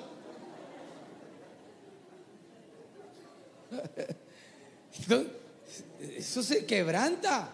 Eso 6.01 6.43
se 6.43 6.65
quebranta 6.65 7.53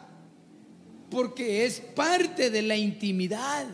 porque 1.11 1.67
es 1.67 1.81
parte 1.81 2.51
de 2.51 2.63
la 2.63 2.77
intimidad. 2.77 3.67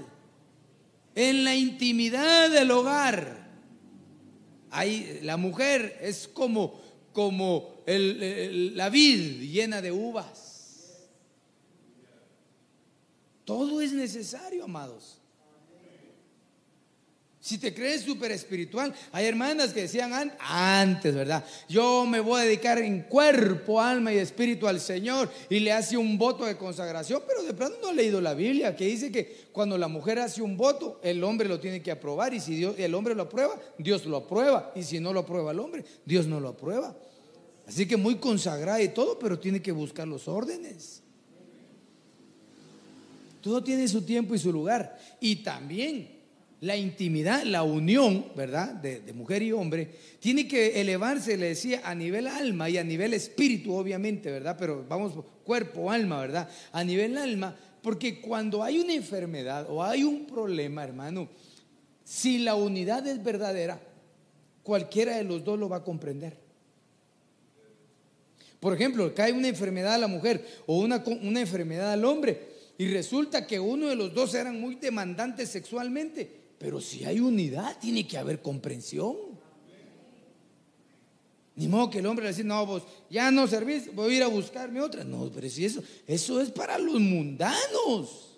En 1.15 1.45
la 1.45 1.55
intimidad 1.55 2.49
del 2.49 2.71
hogar, 2.71 3.47
ahí 4.71 5.21
la 5.23 5.37
mujer 5.37 5.99
es 6.01 6.29
como, 6.29 6.81
como 7.13 7.75
la 7.87 8.89
vid 8.89 9.43
llena 9.53 9.83
de 9.83 9.93
uvas. 9.93 10.54
Todo 13.45 13.81
es 13.81 13.93
necesario, 13.93 14.65
amados. 14.65 15.19
Si 17.45 17.59
te 17.59 17.75
crees 17.75 18.01
súper 18.01 18.33
espiritual, 18.33 18.95
hay 19.13 19.27
hermanas 19.27 19.75
que 19.75 19.83
decían 19.83 20.33
antes, 20.39 21.15
¿verdad? 21.15 21.45
Yo 21.69 22.07
me 22.07 22.19
voy 22.19 22.41
a 22.41 22.45
dedicar 22.45 22.79
en 22.79 23.03
cuerpo, 23.03 23.83
alma 23.83 24.15
y 24.15 24.17
espíritu 24.17 24.67
al 24.67 24.81
Señor 24.81 25.31
y 25.51 25.61
le 25.61 25.71
hace 25.71 25.99
un 25.99 26.17
voto 26.17 26.47
de 26.47 26.57
consagración, 26.57 27.23
pero 27.27 27.43
de 27.43 27.53
pronto 27.53 27.77
no 27.83 27.89
ha 27.89 27.93
leído 27.93 28.23
la 28.23 28.33
Biblia 28.33 28.75
que 28.75 28.87
dice 28.87 29.13
que 29.13 29.49
cuando 29.53 29.77
la 29.77 29.89
mujer 29.89 30.21
hace 30.21 30.41
un 30.41 30.57
voto, 30.57 30.99
el 31.03 31.23
hombre 31.23 31.47
lo 31.47 31.61
tiene 31.61 31.83
que 31.83 31.91
aprobar 31.91 32.33
y 32.33 32.41
si 32.41 32.57
Dios, 32.57 32.77
el 32.79 32.95
hombre 32.95 33.15
lo 33.15 33.25
aprueba, 33.25 33.61
Dios 33.77 34.07
lo 34.07 34.17
aprueba 34.17 34.73
y 34.75 34.83
si 34.83 34.99
no 34.99 35.13
lo 35.13 35.21
aprueba 35.21 35.53
el 35.53 35.61
hombre, 35.61 35.85
Dios 36.07 36.27
no 36.27 36.41
lo 36.41 36.49
aprueba. 36.49 36.97
Así 37.67 37.87
que 37.87 37.99
muy 37.99 38.15
consagrada 38.15 38.81
y 38.81 38.89
todo, 38.89 39.19
pero 39.19 39.39
tiene 39.39 39.61
que 39.61 39.73
buscar 39.73 40.09
los 40.09 40.29
órdenes. 40.29 41.04
Todo 43.45 43.63
tiene 43.63 43.87
su 43.89 44.01
tiempo 44.01 44.35
y 44.35 44.39
su 44.39 44.51
lugar. 44.51 44.99
Y 45.21 45.37
también 45.37 46.09
la 46.63 46.79
intimidad, 46.79 47.43
la 47.43 47.63
unión, 47.63 48.25
¿verdad? 48.35 48.73
De, 48.73 49.13
mujer 49.13 49.43
y 49.43 49.53
hombre, 49.53 49.91
tiene 50.19 50.49
que 50.49 50.81
elevarse, 50.81 51.37
le 51.37 51.49
decía, 51.49 51.83
a 51.85 51.95
nivel 51.95 52.27
alma 52.27 52.71
y 52.71 52.79
a 52.79 52.85
nivel 52.85 53.13
espíritu, 53.13 53.75
obviamente, 53.75 54.31
¿verdad? 54.31 54.57
Pero 54.59 54.87
vamos, 54.89 55.13
cuerpo, 55.45 55.91
alma, 55.91 56.21
¿verdad? 56.21 56.49
A 56.73 56.83
nivel 56.83 57.19
alma, 57.19 57.55
porque 57.83 58.19
cuando 58.23 58.63
hay 58.63 58.79
una 58.79 58.95
enfermedad 58.95 59.67
o 59.69 59.85
hay 59.85 60.05
un 60.05 60.25
problema, 60.25 60.83
hermano, 60.83 61.29
si 62.03 62.39
la 62.39 62.55
unidad 62.55 63.07
es 63.07 63.23
verdadera, 63.23 63.79
cualquiera 64.63 65.19
de 65.19 65.25
los 65.25 65.45
dos 65.45 65.59
lo 65.59 65.69
va 65.69 65.77
a 65.77 65.85
comprender. 65.85 66.39
Por 68.59 68.73
ejemplo, 68.73 69.15
cae 69.15 69.35
una 69.35 69.49
enfermedad 69.49 69.97
a 69.97 69.99
la 69.99 70.07
mujer 70.07 70.43
o 70.65 70.79
una, 70.79 71.05
una 71.21 71.43
enfermedad 71.43 71.93
al 71.93 72.07
hombre 72.07 72.54
y 72.77 72.89
resulta 72.89 73.47
que 73.47 73.61
uno 73.61 73.89
de 73.89 73.97
los 73.97 74.13
dos 74.13 74.35
eran 74.35 74.61
muy 74.61 74.75
demandantes 74.77 75.49
sexualmente, 75.51 76.31
pero 76.59 76.81
si 76.81 77.05
hay 77.05 77.21
unidad 77.21 77.79
tiene 77.79 78.07
que 78.07 78.19
haber 78.19 78.43
comprensión. 78.43 79.17
Ni 81.57 81.69
modo 81.69 81.89
que 81.89 82.01
el 82.01 82.07
hombre 82.07 82.25
le 82.25 82.33
dice, 82.33 82.43
no, 82.43 82.67
vos 82.67 82.83
ya 83.09 83.31
no 83.31 83.47
servís, 83.47 83.95
voy 83.95 84.15
a 84.15 84.17
ir 84.17 84.23
a 84.25 84.27
buscarme 84.27 84.81
otra. 84.81 85.05
No, 85.05 85.31
pero 85.33 85.49
si 85.49 85.65
eso, 85.65 85.85
eso 86.07 86.41
es 86.41 86.51
para 86.51 86.79
los 86.79 86.99
mundanos. 86.99 88.34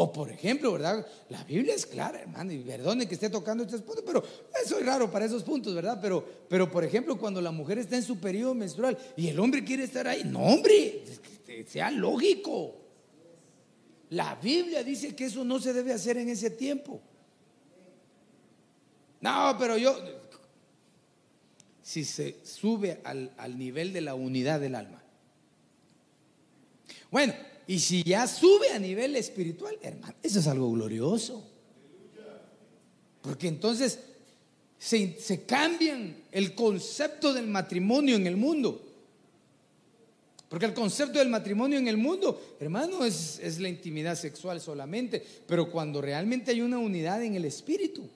O 0.00 0.12
por 0.12 0.30
ejemplo, 0.30 0.70
¿verdad? 0.70 1.04
La 1.28 1.42
Biblia 1.42 1.74
es 1.74 1.84
clara, 1.84 2.20
hermano, 2.20 2.52
y 2.52 2.58
perdone 2.58 3.08
que 3.08 3.14
esté 3.14 3.28
tocando 3.30 3.64
estos 3.64 3.82
puntos, 3.82 4.04
pero 4.06 4.22
es 4.54 4.86
raro 4.86 5.10
para 5.10 5.24
esos 5.24 5.42
puntos, 5.42 5.74
¿verdad? 5.74 5.98
Pero, 6.00 6.24
pero 6.48 6.70
por 6.70 6.84
ejemplo, 6.84 7.18
cuando 7.18 7.40
la 7.40 7.50
mujer 7.50 7.78
está 7.78 7.96
en 7.96 8.04
su 8.04 8.20
periodo 8.20 8.54
menstrual 8.54 8.96
y 9.16 9.26
el 9.26 9.40
hombre 9.40 9.64
quiere 9.64 9.82
estar 9.82 10.06
ahí, 10.06 10.22
no, 10.24 10.38
hombre, 10.38 11.02
sea 11.66 11.90
lógico. 11.90 12.76
La 14.10 14.36
Biblia 14.36 14.84
dice 14.84 15.16
que 15.16 15.24
eso 15.24 15.42
no 15.42 15.58
se 15.58 15.72
debe 15.72 15.92
hacer 15.92 16.16
en 16.16 16.28
ese 16.28 16.50
tiempo. 16.50 17.00
No, 19.20 19.56
pero 19.58 19.76
yo, 19.76 19.98
si 21.82 22.04
se 22.04 22.36
sube 22.44 23.00
al, 23.02 23.32
al 23.36 23.58
nivel 23.58 23.92
de 23.92 24.02
la 24.02 24.14
unidad 24.14 24.60
del 24.60 24.76
alma. 24.76 25.02
Bueno, 27.10 27.34
y 27.68 27.80
si 27.80 28.02
ya 28.02 28.26
sube 28.26 28.70
a 28.70 28.78
nivel 28.78 29.14
espiritual, 29.14 29.78
hermano, 29.82 30.14
eso 30.22 30.38
es 30.38 30.46
algo 30.46 30.72
glorioso. 30.72 31.46
Porque 33.20 33.46
entonces 33.46 33.98
se, 34.78 35.20
se 35.20 35.42
cambian 35.42 36.16
el 36.32 36.54
concepto 36.54 37.34
del 37.34 37.46
matrimonio 37.46 38.16
en 38.16 38.26
el 38.26 38.38
mundo. 38.38 38.82
Porque 40.48 40.64
el 40.64 40.72
concepto 40.72 41.18
del 41.18 41.28
matrimonio 41.28 41.78
en 41.78 41.88
el 41.88 41.98
mundo, 41.98 42.56
hermano, 42.58 43.04
es, 43.04 43.38
es, 43.42 43.58
la 43.58 43.68
intimidad 43.68 44.16
sexual 44.16 44.62
solamente. 44.62 45.22
Pero 45.46 45.70
cuando 45.70 46.00
realmente 46.00 46.52
hay 46.52 46.62
una 46.62 46.78
unidad 46.78 47.22
en 47.22 47.34
el 47.34 47.44
espíritu, 47.44 48.08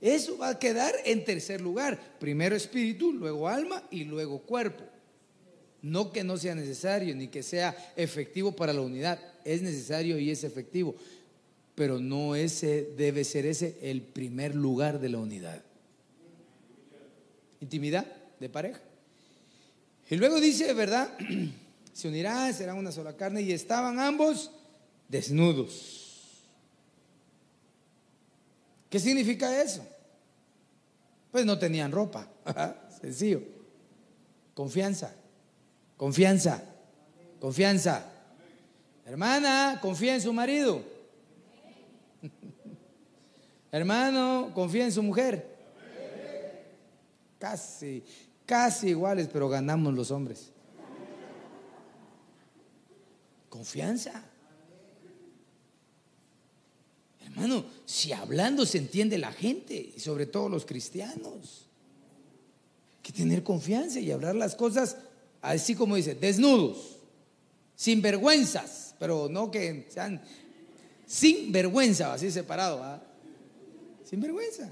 eso 0.00 0.38
va 0.38 0.50
a 0.50 0.58
quedar 0.60 0.94
en 1.04 1.24
tercer 1.24 1.60
lugar. 1.60 1.98
Primero 2.20 2.54
espíritu, 2.54 3.12
luego 3.12 3.48
alma 3.48 3.82
y 3.90 4.04
luego 4.04 4.38
cuerpo. 4.42 4.91
No 5.82 6.12
que 6.12 6.22
no 6.22 6.36
sea 6.36 6.54
necesario 6.54 7.14
ni 7.14 7.28
que 7.28 7.42
sea 7.42 7.76
efectivo 7.96 8.52
para 8.52 8.72
la 8.72 8.80
unidad, 8.80 9.18
es 9.44 9.62
necesario 9.62 10.18
y 10.18 10.30
es 10.30 10.44
efectivo, 10.44 10.94
pero 11.74 11.98
no 11.98 12.36
ese 12.36 12.92
debe 12.96 13.24
ser 13.24 13.46
ese 13.46 13.78
el 13.82 14.02
primer 14.02 14.54
lugar 14.54 15.00
de 15.00 15.08
la 15.08 15.18
unidad. 15.18 15.62
Intimidad 17.60 18.06
de 18.38 18.48
pareja. 18.48 18.80
Y 20.08 20.16
luego 20.16 20.40
dice, 20.40 20.72
¿verdad? 20.74 21.16
Se 21.92 22.08
unirán, 22.08 22.54
serán 22.54 22.78
una 22.78 22.90
sola 22.90 23.16
carne 23.16 23.42
y 23.42 23.52
estaban 23.52 23.98
ambos 23.98 24.50
desnudos. 25.08 26.46
¿Qué 28.88 28.98
significa 28.98 29.62
eso? 29.62 29.86
Pues 31.30 31.44
no 31.46 31.58
tenían 31.58 31.92
ropa, 31.92 32.28
sencillo. 33.00 33.42
Confianza. 34.54 35.14
Confianza, 36.02 36.60
confianza. 37.38 38.04
Hermana, 39.06 39.78
confía 39.80 40.16
en 40.16 40.20
su 40.20 40.32
marido. 40.32 40.82
Hermano, 43.70 44.50
confía 44.52 44.84
en 44.84 44.90
su 44.90 45.00
mujer. 45.00 45.46
Casi, 47.38 48.02
casi 48.44 48.88
iguales, 48.88 49.28
pero 49.32 49.48
ganamos 49.48 49.94
los 49.94 50.10
hombres. 50.10 50.50
Confianza. 53.48 54.24
Hermano, 57.20 57.64
si 57.86 58.12
hablando 58.12 58.66
se 58.66 58.78
entiende 58.78 59.18
la 59.18 59.30
gente, 59.30 59.92
y 59.94 60.00
sobre 60.00 60.26
todo 60.26 60.48
los 60.48 60.66
cristianos, 60.66 61.68
hay 62.90 63.02
que 63.04 63.12
tener 63.12 63.44
confianza 63.44 64.00
y 64.00 64.10
hablar 64.10 64.34
las 64.34 64.56
cosas 64.56 64.96
así 65.42 65.74
como 65.74 65.96
dice, 65.96 66.14
desnudos, 66.14 66.96
sin 67.74 68.00
vergüenzas, 68.00 68.94
pero 68.98 69.28
no 69.28 69.50
que 69.50 69.86
sean 69.90 70.22
sin 71.04 71.52
vergüenza, 71.52 72.14
así 72.14 72.30
separado, 72.30 73.02
sin 74.04 74.20
vergüenza. 74.20 74.70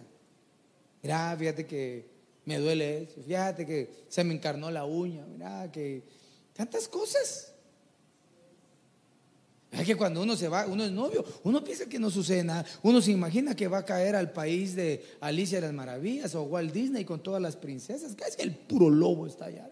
Mira, 1.02 1.36
fíjate 1.38 1.66
que 1.66 2.08
me 2.44 2.58
duele 2.58 3.02
eso, 3.02 3.22
fíjate 3.22 3.66
que 3.66 3.90
se 4.08 4.24
me 4.24 4.32
encarnó 4.32 4.70
la 4.70 4.84
uña, 4.84 5.26
mira 5.26 5.70
que 5.70 6.02
tantas 6.54 6.88
cosas. 6.88 7.52
Es 9.72 9.86
que 9.86 9.94
cuando 9.94 10.22
uno 10.22 10.36
se 10.36 10.48
va, 10.48 10.66
uno 10.66 10.84
es 10.84 10.90
novio, 10.90 11.24
uno 11.44 11.62
piensa 11.62 11.86
que 11.86 11.98
no 11.98 12.10
sucede 12.10 12.42
nada. 12.42 12.64
Uno 12.82 13.00
se 13.00 13.12
imagina 13.12 13.54
que 13.54 13.68
va 13.68 13.78
a 13.78 13.84
caer 13.84 14.16
al 14.16 14.32
país 14.32 14.74
de 14.74 15.04
Alicia 15.20 15.60
de 15.60 15.68
las 15.68 15.74
Maravillas 15.74 16.34
o 16.34 16.42
Walt 16.42 16.72
Disney 16.72 17.04
con 17.04 17.22
todas 17.22 17.40
las 17.40 17.54
princesas. 17.54 18.16
Que 18.16 18.24
es 18.24 18.36
el 18.40 18.52
puro 18.52 18.90
lobo 18.90 19.28
está 19.28 19.44
allá. 19.44 19.70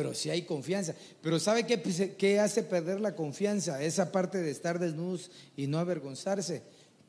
Pero 0.00 0.14
si 0.14 0.30
hay 0.30 0.46
confianza. 0.46 0.94
Pero 1.20 1.38
¿sabe 1.38 1.66
qué, 1.66 2.40
hace 2.40 2.62
perder 2.62 3.02
la 3.02 3.14
confianza? 3.14 3.84
Esa 3.84 4.10
parte 4.10 4.38
de 4.38 4.50
estar 4.50 4.78
desnudos 4.78 5.30
y 5.58 5.66
no 5.66 5.78
avergonzarse, 5.78 6.62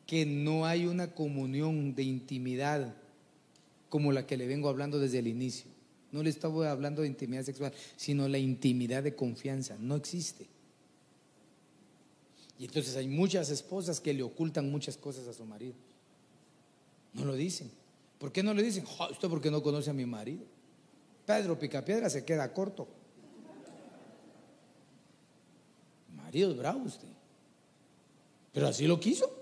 que 0.05 0.25
no 0.25 0.65
hay 0.65 0.87
una 0.87 1.15
comunión 1.15 1.95
de 1.95 2.03
intimidad 2.03 2.93
como 3.87 4.11
la 4.11 4.27
que 4.27 4.35
le 4.35 4.45
vengo 4.45 4.67
hablando 4.67 4.99
desde 4.99 5.19
el 5.19 5.27
inicio. 5.27 5.71
No 6.11 6.21
le 6.21 6.29
estaba 6.29 6.69
hablando 6.69 7.01
de 7.01 7.07
intimidad 7.07 7.45
sexual, 7.45 7.71
sino 7.95 8.27
la 8.27 8.39
intimidad 8.39 9.03
de 9.03 9.15
confianza. 9.15 9.77
No 9.79 9.95
existe. 9.95 10.47
Y 12.59 12.65
entonces 12.65 12.97
hay 12.97 13.07
muchas 13.07 13.49
esposas 13.51 14.01
que 14.01 14.13
le 14.13 14.23
ocultan 14.23 14.69
muchas 14.69 14.97
cosas 14.97 15.29
a 15.29 15.33
su 15.33 15.45
marido. 15.45 15.75
No 17.13 17.23
lo 17.23 17.35
dicen. 17.35 17.71
¿Por 18.19 18.33
qué 18.33 18.43
no 18.43 18.53
le 18.53 18.63
dicen? 18.63 18.83
usted 19.11 19.29
porque 19.29 19.49
no 19.49 19.63
conoce 19.63 19.91
a 19.91 19.93
mi 19.93 20.05
marido. 20.05 20.43
Pedro 21.25 21.57
Picapiedra 21.57 22.09
se 22.09 22.25
queda 22.25 22.53
corto. 22.53 22.87
Marido 26.15 26.55
bravo 26.55 26.83
usted. 26.83 27.07
Pero 28.53 28.67
así 28.67 28.87
lo 28.87 28.99
quiso. 28.99 29.41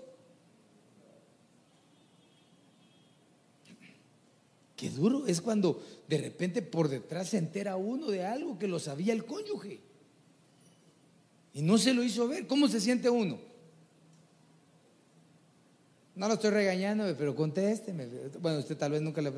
Qué 4.76 4.88
duro 4.88 5.26
es 5.26 5.40
cuando 5.40 5.82
de 6.08 6.18
repente 6.18 6.62
por 6.62 6.88
detrás 6.88 7.28
se 7.28 7.38
entera 7.38 7.76
uno 7.76 8.06
de 8.06 8.24
algo 8.24 8.58
que 8.58 8.66
lo 8.66 8.78
sabía 8.78 9.12
el 9.12 9.26
cónyuge. 9.26 9.80
Y 11.52 11.62
no 11.62 11.76
se 11.76 11.92
lo 11.92 12.02
hizo 12.02 12.26
ver. 12.28 12.46
¿Cómo 12.46 12.66
se 12.66 12.80
siente 12.80 13.10
uno? 13.10 13.38
No 16.14 16.28
lo 16.28 16.34
estoy 16.34 16.50
regañando, 16.50 17.04
pero 17.16 17.34
contésteme. 17.34 18.06
Bueno, 18.40 18.58
usted 18.58 18.76
tal 18.76 18.92
vez 18.92 19.02
nunca 19.02 19.20
le 19.20 19.28
ha 19.28 19.32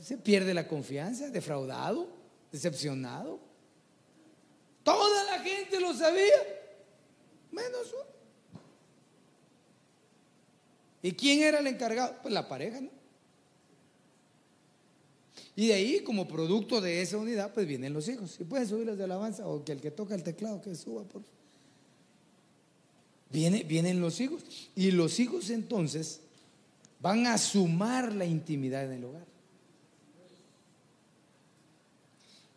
se 0.00 0.16
pierde 0.16 0.54
la 0.54 0.68
confianza, 0.68 1.30
defraudado, 1.30 2.08
decepcionado. 2.52 3.40
Toda 4.82 5.24
la 5.24 5.40
gente 5.40 5.80
lo 5.80 5.94
sabía, 5.94 6.42
menos 7.50 7.92
uno. 7.92 8.18
¿Y 11.02 11.12
quién 11.12 11.42
era 11.42 11.60
el 11.60 11.66
encargado? 11.66 12.16
Pues 12.22 12.32
la 12.32 12.48
pareja, 12.48 12.80
¿no? 12.80 12.90
Y 15.54 15.66
de 15.66 15.74
ahí, 15.74 16.00
como 16.04 16.28
producto 16.28 16.80
de 16.80 17.02
esa 17.02 17.18
unidad, 17.18 17.52
pues 17.52 17.66
vienen 17.66 17.92
los 17.92 18.08
hijos. 18.08 18.30
Si 18.30 18.44
pueden 18.44 18.68
subir 18.68 18.86
los 18.86 18.96
de 18.96 19.04
alabanza, 19.04 19.46
o 19.48 19.64
que 19.64 19.72
el 19.72 19.80
que 19.80 19.90
toca 19.90 20.14
el 20.14 20.22
teclado, 20.22 20.62
que 20.62 20.74
suba, 20.76 21.02
por 21.02 21.22
favor. 21.22 21.38
Viene, 23.30 23.64
vienen 23.64 24.00
los 24.00 24.20
hijos. 24.20 24.42
Y 24.76 24.92
los 24.92 25.18
hijos 25.18 25.50
entonces 25.50 26.20
van 27.00 27.26
a 27.26 27.38
sumar 27.38 28.14
la 28.14 28.24
intimidad 28.24 28.84
en 28.84 28.92
el 28.92 29.04
hogar. 29.04 29.26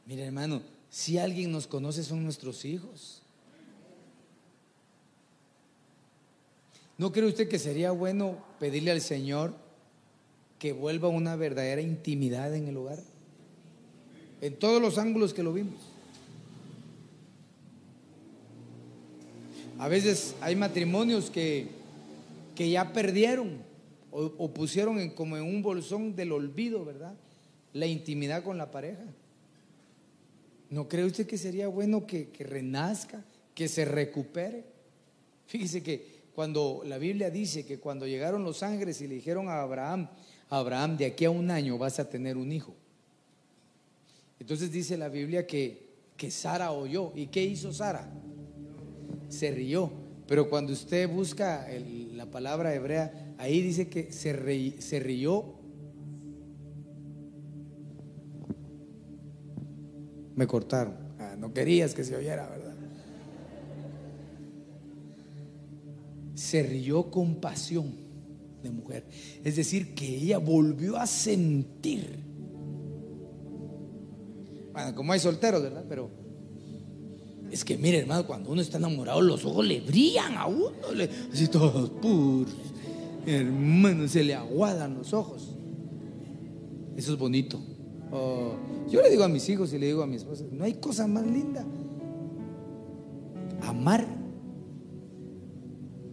Mire 0.06 0.26
hermano, 0.26 0.62
si 0.90 1.18
alguien 1.18 1.52
nos 1.52 1.68
conoce 1.68 2.04
son 2.04 2.24
nuestros 2.24 2.66
hijos. 2.66 3.22
¿No 6.98 7.12
cree 7.12 7.26
usted 7.26 7.48
que 7.48 7.58
sería 7.58 7.92
bueno 7.92 8.38
pedirle 8.60 8.92
al 8.92 9.02
Señor 9.02 9.56
que 10.60 10.74
vuelva 10.74 11.08
una 11.08 11.36
verdadera 11.36 11.82
intimidad 11.82 12.54
en 12.54 12.68
el 12.68 12.78
hogar? 12.78 13.00
En 14.42 14.56
todos 14.58 14.82
los 14.82 14.98
ángulos 14.98 15.34
que 15.34 15.44
lo 15.44 15.54
vimos. 15.54 15.80
A 19.80 19.88
veces 19.88 20.36
hay 20.42 20.56
matrimonios 20.56 21.32
que, 21.32 21.70
que 22.54 22.70
ya 22.70 22.94
perdieron 22.94 23.64
o, 24.12 24.32
o 24.38 24.54
pusieron 24.54 25.00
en, 25.00 25.10
como 25.10 25.38
en 25.38 25.44
un 25.44 25.64
bolsón 25.64 26.16
del 26.16 26.34
olvido, 26.34 26.86
¿verdad? 26.86 27.16
La 27.74 27.88
intimidad 27.88 28.44
con 28.44 28.60
la 28.60 28.70
pareja. 28.70 29.04
¿No 30.72 30.88
cree 30.88 31.04
usted 31.04 31.28
que 31.28 31.38
sería 31.38 31.68
bueno 31.68 32.08
que, 32.08 32.32
renazca, 32.40 33.22
que 33.54 33.68
se 33.68 33.84
recupere? 33.84 34.64
Fíjese 35.46 35.84
que 35.84 36.22
cuando 36.34 36.82
la 36.86 36.98
Biblia 36.98 37.30
dice 37.30 37.66
que 37.66 37.78
cuando 37.78 38.08
llegaron 38.08 38.46
los 38.46 38.64
ángeles 38.64 39.02
y 39.02 39.08
le 39.08 39.16
dijeron 39.16 39.50
a 39.50 39.62
Abraham, 39.62 40.10
Abraham, 40.50 40.96
de 40.96 41.08
aquí 41.08 41.26
a 41.26 41.30
un 41.30 41.52
año 41.52 41.78
vas 41.78 42.00
a 42.00 42.10
tener 42.10 42.38
un 42.38 42.54
hijo. 42.54 42.74
Entonces 44.40 44.72
dice 44.72 44.98
la 44.98 45.10
Biblia 45.10 45.46
que, 45.46 45.90
que 46.16 46.32
Sara 46.32 46.72
oyó. 46.72 47.12
¿Y 47.16 47.28
qué 47.28 47.44
hizo 47.44 47.74
Sara? 47.74 48.10
Se 49.28 49.52
rió. 49.52 49.92
Pero 50.26 50.50
cuando 50.50 50.72
usted 50.72 51.10
busca 51.10 51.68
la 52.14 52.32
palabra 52.32 52.74
hebrea, 52.74 53.36
ahí 53.38 53.62
dice 53.62 53.90
que 53.90 54.14
se 54.14 54.32
rió. 55.00 55.61
Me 60.36 60.48
cortaron. 60.48 60.96
Ah, 61.20 61.36
no 61.38 61.54
querías 61.54 61.94
que 61.94 62.04
se 62.04 62.16
oyera, 62.16 62.48
¿verdad? 62.50 62.72
se 66.42 66.64
rió 66.64 67.12
con 67.12 67.36
pasión 67.36 67.92
de 68.64 68.72
mujer. 68.72 69.06
Es 69.44 69.56
decir, 69.56 69.94
que 69.94 70.18
ella 70.18 70.40
volvió 70.40 70.98
a 70.98 71.06
sentir. 71.06 72.20
Bueno, 74.74 74.96
como 74.96 75.14
hay 75.14 75.20
solteros, 75.20 75.62
¿verdad? 75.62 75.86
Pero 75.88 76.10
es 77.52 77.64
que 77.64 77.78
mire, 77.78 78.00
hermano, 78.00 78.26
cuando 78.26 78.52
uno 78.52 78.62
está 78.62 78.80
enamorado, 78.80 79.22
los 79.22 79.46
ojos 79.46 79.66
le 79.66 79.82
brillan 79.82 80.36
a 80.36 80.48
uno, 80.48 80.72
así 81.32 81.48
todos 81.48 81.90
puros. 81.90 82.56
Hermano, 83.26 84.08
se 84.08 84.24
le 84.24 84.34
aguadan 84.34 84.96
los 84.96 85.14
ojos. 85.14 85.56
Eso 86.98 87.14
es 87.14 87.20
bonito. 87.20 87.62
Yo 88.90 89.02
le 89.02 89.10
digo 89.10 89.24
a 89.24 89.30
mis 89.30 89.48
hijos 89.48 89.72
y 89.74 89.80
le 89.80 89.88
digo 89.88 90.04
a 90.04 90.08
mi 90.08 90.18
esposa, 90.18 90.44
no 90.52 90.66
hay 90.66 90.74
cosa 90.76 91.08
más 91.08 91.26
linda. 91.26 91.66
Amar 93.62 94.06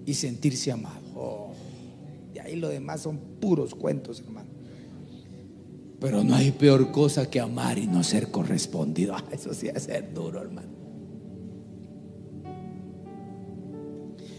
y 0.07 0.15
sentirse 0.15 0.71
amado. 0.71 1.01
Oh, 1.17 1.53
y 2.35 2.39
ahí 2.39 2.57
lo 2.57 2.69
demás 2.69 3.01
son 3.01 3.19
puros 3.41 3.75
cuentos, 3.75 4.21
hermano. 4.21 4.49
Pero 6.01 6.23
no 6.23 6.37
hay 6.37 6.53
peor 6.53 6.93
cosa 6.93 7.29
que 7.29 7.41
amar 7.41 7.79
y 7.79 7.89
no 7.89 8.05
ser 8.05 8.31
correspondido. 8.31 9.15
Ah, 9.19 9.25
eso 9.33 9.53
sí 9.53 9.69
es 9.69 9.83
ser 9.83 10.15
duro, 10.15 10.41
hermano. 10.41 10.69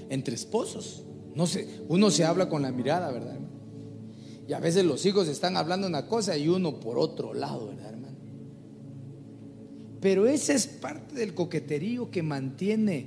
Entre 0.09 0.33
esposos, 0.33 1.03
no 1.35 1.45
sé, 1.45 1.67
uno 1.89 2.09
se 2.09 2.23
habla 2.23 2.47
con 2.47 2.61
la 2.61 2.71
mirada, 2.71 3.11
¿verdad? 3.11 3.37
Y 4.49 4.53
a 4.53 4.59
veces 4.59 4.83
los 4.83 5.05
hijos 5.05 5.27
están 5.27 5.57
hablando 5.57 5.85
una 5.85 6.07
cosa 6.07 6.35
y 6.35 6.47
uno 6.47 6.79
por 6.79 6.97
otro 6.97 7.35
lado, 7.35 7.67
¿verdad, 7.67 7.91
hermano? 7.91 8.17
Pero 10.01 10.25
esa 10.25 10.55
es 10.55 10.65
parte 10.65 11.13
del 11.13 11.35
coqueterío 11.35 12.09
que 12.09 12.23
mantiene 12.23 13.05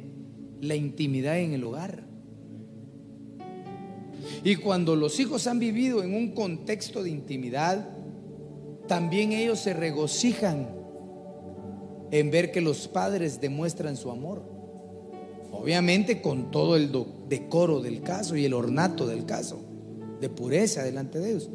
la 0.60 0.76
intimidad 0.76 1.40
en 1.40 1.54
el 1.54 1.64
hogar. 1.64 2.04
Y 4.44 4.54
cuando 4.54 4.94
los 4.94 5.18
hijos 5.18 5.48
han 5.48 5.58
vivido 5.58 6.04
en 6.04 6.14
un 6.14 6.30
contexto 6.30 7.02
de 7.02 7.10
intimidad, 7.10 7.88
también 8.86 9.32
ellos 9.32 9.58
se 9.58 9.74
regocijan 9.74 10.68
en 12.12 12.30
ver 12.30 12.52
que 12.52 12.60
los 12.60 12.86
padres 12.86 13.40
demuestran 13.40 13.96
su 13.96 14.12
amor. 14.12 14.44
Obviamente 15.50 16.22
con 16.22 16.52
todo 16.52 16.76
el 16.76 16.92
decoro 17.28 17.80
del 17.80 18.00
caso 18.02 18.36
y 18.36 18.44
el 18.44 18.54
ornato 18.54 19.08
del 19.08 19.26
caso, 19.26 19.71
de 20.22 20.30
pureza 20.30 20.82
delante 20.82 21.18
de 21.18 21.30
ellos. 21.32 21.50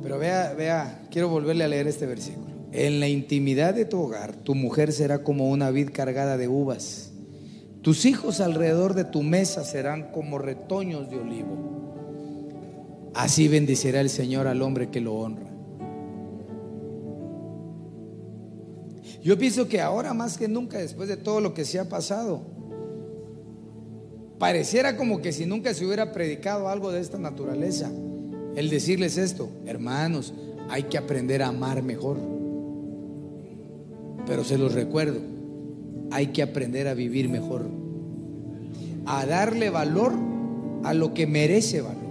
Pero 0.00 0.18
vea, 0.20 0.54
vea, 0.54 1.08
quiero 1.10 1.28
volverle 1.28 1.64
a 1.64 1.68
leer 1.68 1.88
este 1.88 2.06
versículo. 2.06 2.46
En 2.70 3.00
la 3.00 3.08
intimidad 3.08 3.74
de 3.74 3.84
tu 3.84 4.00
hogar, 4.00 4.36
tu 4.36 4.54
mujer 4.54 4.92
será 4.92 5.24
como 5.24 5.50
una 5.50 5.72
vid 5.72 5.90
cargada 5.92 6.36
de 6.36 6.46
uvas 6.46 7.10
tus 7.86 8.04
hijos 8.04 8.40
alrededor 8.40 8.94
de 8.94 9.04
tu 9.04 9.22
mesa 9.22 9.62
serán 9.62 10.10
como 10.10 10.38
retoños 10.38 11.08
de 11.08 11.18
olivo. 11.18 13.12
Así 13.14 13.46
bendecirá 13.46 14.00
el 14.00 14.10
Señor 14.10 14.48
al 14.48 14.60
hombre 14.60 14.90
que 14.90 15.00
lo 15.00 15.14
honra. 15.14 15.46
Yo 19.22 19.38
pienso 19.38 19.68
que 19.68 19.80
ahora 19.80 20.14
más 20.14 20.36
que 20.36 20.48
nunca, 20.48 20.78
después 20.78 21.08
de 21.08 21.16
todo 21.16 21.40
lo 21.40 21.54
que 21.54 21.64
se 21.64 21.78
ha 21.78 21.88
pasado, 21.88 22.55
pareciera 24.38 24.96
como 24.96 25.20
que 25.20 25.32
si 25.32 25.46
nunca 25.46 25.74
se 25.74 25.86
hubiera 25.86 26.12
predicado 26.12 26.68
algo 26.68 26.92
de 26.92 27.00
esta 27.00 27.18
naturaleza, 27.18 27.90
el 28.54 28.70
decirles 28.70 29.18
esto, 29.18 29.48
hermanos, 29.66 30.32
hay 30.68 30.84
que 30.84 30.98
aprender 30.98 31.42
a 31.42 31.48
amar 31.48 31.82
mejor. 31.82 32.18
Pero 34.26 34.44
se 34.44 34.58
los 34.58 34.74
recuerdo, 34.74 35.20
hay 36.10 36.28
que 36.28 36.42
aprender 36.42 36.88
a 36.88 36.94
vivir 36.94 37.28
mejor, 37.28 37.66
a 39.06 39.26
darle 39.26 39.70
valor 39.70 40.12
a 40.84 40.94
lo 40.94 41.14
que 41.14 41.26
merece 41.26 41.80
valor. 41.80 42.06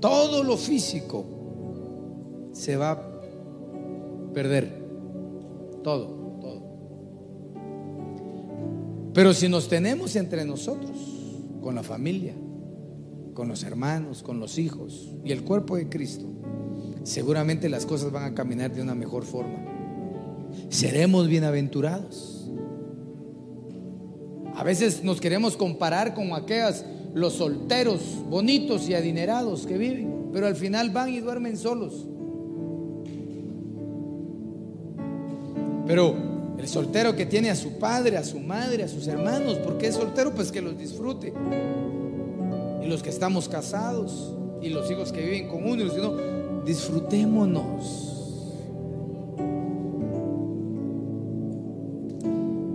Todo 0.00 0.44
lo 0.44 0.58
físico 0.58 1.24
se 2.52 2.76
va 2.76 2.90
a 2.90 3.02
perder, 4.34 4.82
todo, 5.82 6.13
Pero 9.14 9.32
si 9.32 9.48
nos 9.48 9.68
tenemos 9.68 10.16
entre 10.16 10.44
nosotros, 10.44 10.90
con 11.62 11.76
la 11.76 11.84
familia, 11.84 12.34
con 13.32 13.48
los 13.48 13.62
hermanos, 13.62 14.22
con 14.24 14.40
los 14.40 14.58
hijos 14.58 15.12
y 15.24 15.30
el 15.30 15.44
cuerpo 15.44 15.76
de 15.76 15.88
Cristo, 15.88 16.26
seguramente 17.04 17.68
las 17.68 17.86
cosas 17.86 18.10
van 18.10 18.24
a 18.24 18.34
caminar 18.34 18.74
de 18.74 18.82
una 18.82 18.96
mejor 18.96 19.24
forma. 19.24 19.56
Seremos 20.68 21.28
bienaventurados. 21.28 22.50
A 24.56 24.64
veces 24.64 25.04
nos 25.04 25.20
queremos 25.20 25.56
comparar 25.56 26.14
con 26.14 26.32
aquellos, 26.32 26.84
los 27.14 27.34
solteros 27.34 28.00
bonitos 28.28 28.88
y 28.88 28.94
adinerados 28.94 29.64
que 29.64 29.78
viven, 29.78 30.30
pero 30.32 30.48
al 30.48 30.56
final 30.56 30.90
van 30.90 31.10
y 31.10 31.20
duermen 31.20 31.56
solos. 31.56 32.06
Pero 35.86 36.33
el 36.58 36.68
soltero 36.68 37.16
que 37.16 37.26
tiene 37.26 37.50
a 37.50 37.56
su 37.56 37.78
padre, 37.78 38.16
a 38.16 38.24
su 38.24 38.40
madre, 38.40 38.84
a 38.84 38.88
sus 38.88 39.06
hermanos, 39.08 39.58
porque 39.64 39.88
es 39.88 39.96
soltero, 39.96 40.34
pues 40.34 40.52
que 40.52 40.62
los 40.62 40.78
disfrute. 40.78 41.32
Y 42.82 42.86
los 42.86 43.02
que 43.02 43.10
estamos 43.10 43.48
casados, 43.48 44.34
y 44.62 44.70
los 44.70 44.90
hijos 44.90 45.12
que 45.12 45.20
viven 45.20 45.48
con 45.48 45.68
uno, 45.68 45.84
disfrutémonos. 46.64 48.10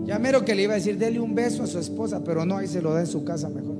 Ya 0.05 0.19
mero 0.19 0.43
que 0.43 0.55
le 0.55 0.63
iba 0.63 0.73
a 0.73 0.77
decir, 0.77 0.97
dele 0.97 1.19
un 1.19 1.35
beso 1.35 1.63
a 1.63 1.67
su 1.67 1.79
esposa, 1.79 2.23
pero 2.23 2.45
no, 2.45 2.57
ahí 2.57 2.67
se 2.67 2.81
lo 2.81 2.93
da 2.93 3.01
en 3.01 3.07
su 3.07 3.23
casa 3.23 3.49
mejor. 3.49 3.77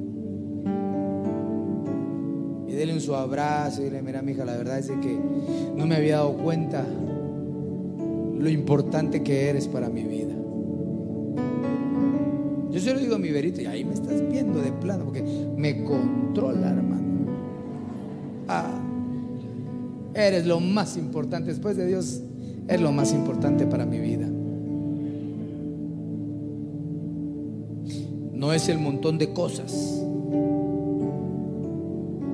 Y 2.68 2.72
dele 2.74 2.94
un 2.94 3.02
su 3.02 3.16
abrazo 3.16 3.82
y 3.82 3.86
dile, 3.86 4.02
mira, 4.02 4.22
mija, 4.22 4.46
la 4.46 4.56
verdad 4.56 4.80
es 4.80 4.88
que 4.88 5.20
no 5.76 5.86
me 5.86 5.96
había 5.96 6.18
dado 6.18 6.34
cuenta 6.38 6.86
lo 8.40 8.50
importante 8.50 9.22
que 9.22 9.50
eres 9.50 9.68
para 9.68 9.90
mi 9.90 10.04
vida. 10.04 10.34
Yo 12.72 12.80
se 12.80 12.94
lo 12.94 13.00
digo 13.00 13.16
a 13.16 13.20
mi 13.20 13.32
verito 13.32 13.62
y 13.62 13.66
ahí 13.66 13.84
me 13.84 13.94
estás 13.94 14.28
viendo 14.32 14.62
de 14.62 14.72
plano 14.72 15.04
porque 15.04 15.24
me 15.58 15.84
controla, 15.84 16.70
hermano. 16.70 17.26
Ah. 18.48 18.80
Eres 20.14 20.46
lo 20.46 20.60
más 20.60 20.96
importante. 20.96 21.50
Después 21.50 21.76
de 21.76 21.86
Dios, 21.86 22.22
es 22.68 22.82
lo 22.82 22.92
más 22.92 23.12
importante 23.14 23.66
para 23.66 23.86
mi 23.86 24.00
vida. 24.00 24.28
No 28.34 28.54
es 28.54 28.70
el 28.70 28.80
montón 28.80 29.18
de 29.18 29.34
cosas. 29.34 29.74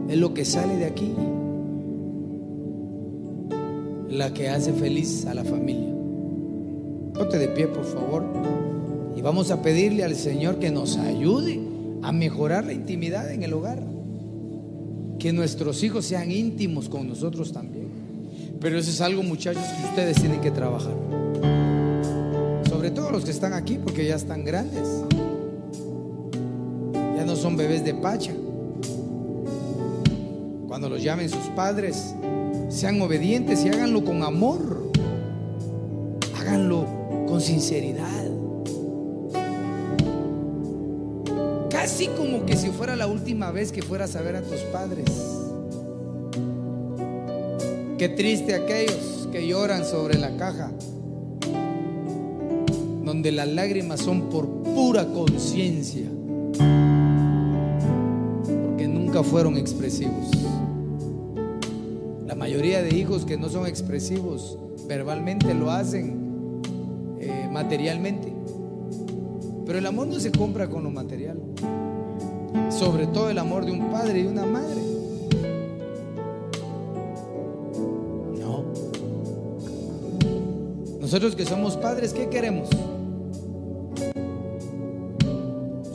Es 0.07 0.17
lo 0.17 0.33
que 0.35 0.45
sale 0.45 0.75
de 0.75 0.85
aquí. 0.85 1.11
La 4.09 4.33
que 4.33 4.49
hace 4.49 4.71
feliz 4.71 5.25
a 5.25 5.33
la 5.33 5.43
familia. 5.43 5.94
Ponte 7.15 7.37
de 7.37 7.47
pie, 7.47 7.67
por 7.67 7.85
favor. 7.85 8.23
Y 9.15 9.21
vamos 9.21 9.49
a 9.51 9.61
pedirle 9.61 10.03
al 10.03 10.15
Señor 10.15 10.59
que 10.59 10.69
nos 10.69 10.97
ayude 10.97 11.59
a 12.03 12.11
mejorar 12.11 12.65
la 12.65 12.73
intimidad 12.73 13.31
en 13.31 13.43
el 13.43 13.53
hogar 13.53 13.95
que 15.19 15.33
nuestros 15.33 15.81
hijos 15.83 16.05
sean 16.05 16.31
íntimos 16.31 16.89
con 16.89 17.07
nosotros 17.07 17.51
también. 17.51 17.87
Pero 18.59 18.77
eso 18.77 18.89
es 18.89 19.01
algo, 19.01 19.23
muchachos, 19.23 19.63
que 19.63 19.89
ustedes 19.89 20.17
tienen 20.17 20.41
que 20.41 20.51
trabajar. 20.51 20.93
Sobre 22.69 22.91
todo 22.91 23.11
los 23.11 23.25
que 23.25 23.31
están 23.31 23.53
aquí, 23.53 23.79
porque 23.83 24.05
ya 24.05 24.15
están 24.15 24.43
grandes. 24.43 24.87
Ya 27.15 27.25
no 27.25 27.35
son 27.35 27.55
bebés 27.57 27.83
de 27.83 27.93
pacha. 27.93 28.33
Cuando 30.67 30.89
los 30.89 31.01
llamen 31.01 31.29
sus 31.29 31.45
padres, 31.55 32.13
sean 32.69 33.01
obedientes 33.01 33.63
y 33.65 33.69
háganlo 33.69 34.03
con 34.03 34.21
amor. 34.21 34.91
Háganlo 36.37 36.85
con 37.35 37.41
sinceridad. 37.41 38.31
Así 41.77 42.07
como 42.07 42.45
que 42.45 42.55
si 42.55 42.69
fuera 42.69 42.95
la 42.95 43.07
última 43.07 43.51
vez 43.51 43.73
que 43.73 43.81
fueras 43.81 44.15
a 44.15 44.21
ver 44.21 44.37
a 44.37 44.41
tus 44.41 44.61
padres. 44.71 45.05
Qué 47.97 48.07
triste 48.07 48.55
aquellos 48.55 49.27
que 49.33 49.45
lloran 49.45 49.83
sobre 49.83 50.17
la 50.17 50.37
caja. 50.37 50.71
donde 53.03 53.31
las 53.31 53.47
lágrimas 53.49 53.99
son 53.99 54.29
por 54.29 54.47
pura 54.63 55.05
conciencia, 55.05 56.09
porque 58.65 58.87
nunca 58.87 59.23
fueron 59.23 59.57
expresivos. 59.57 60.31
La 62.25 62.33
mayoría 62.33 62.81
de 62.81 62.95
hijos 62.95 63.25
que 63.25 63.37
no 63.37 63.49
son 63.49 63.67
expresivos 63.67 64.57
verbalmente 64.87 65.53
lo 65.53 65.69
hacen 65.69 66.24
eh, 67.25 67.49
materialmente. 67.51 68.31
Pero 69.65 69.79
el 69.79 69.85
amor 69.87 70.07
no 70.07 70.19
se 70.19 70.31
compra 70.31 70.69
con 70.69 70.83
lo 70.83 70.91
material. 70.91 71.39
Sobre 72.69 73.07
todo 73.07 73.29
el 73.29 73.39
amor 73.39 73.65
de 73.65 73.71
un 73.71 73.89
padre 73.89 74.21
y 74.21 74.27
una 74.27 74.45
madre. 74.45 74.81
No. 78.39 78.63
Nosotros 81.01 81.35
que 81.35 81.45
somos 81.45 81.75
padres, 81.77 82.13
¿qué 82.13 82.29
queremos? 82.29 82.69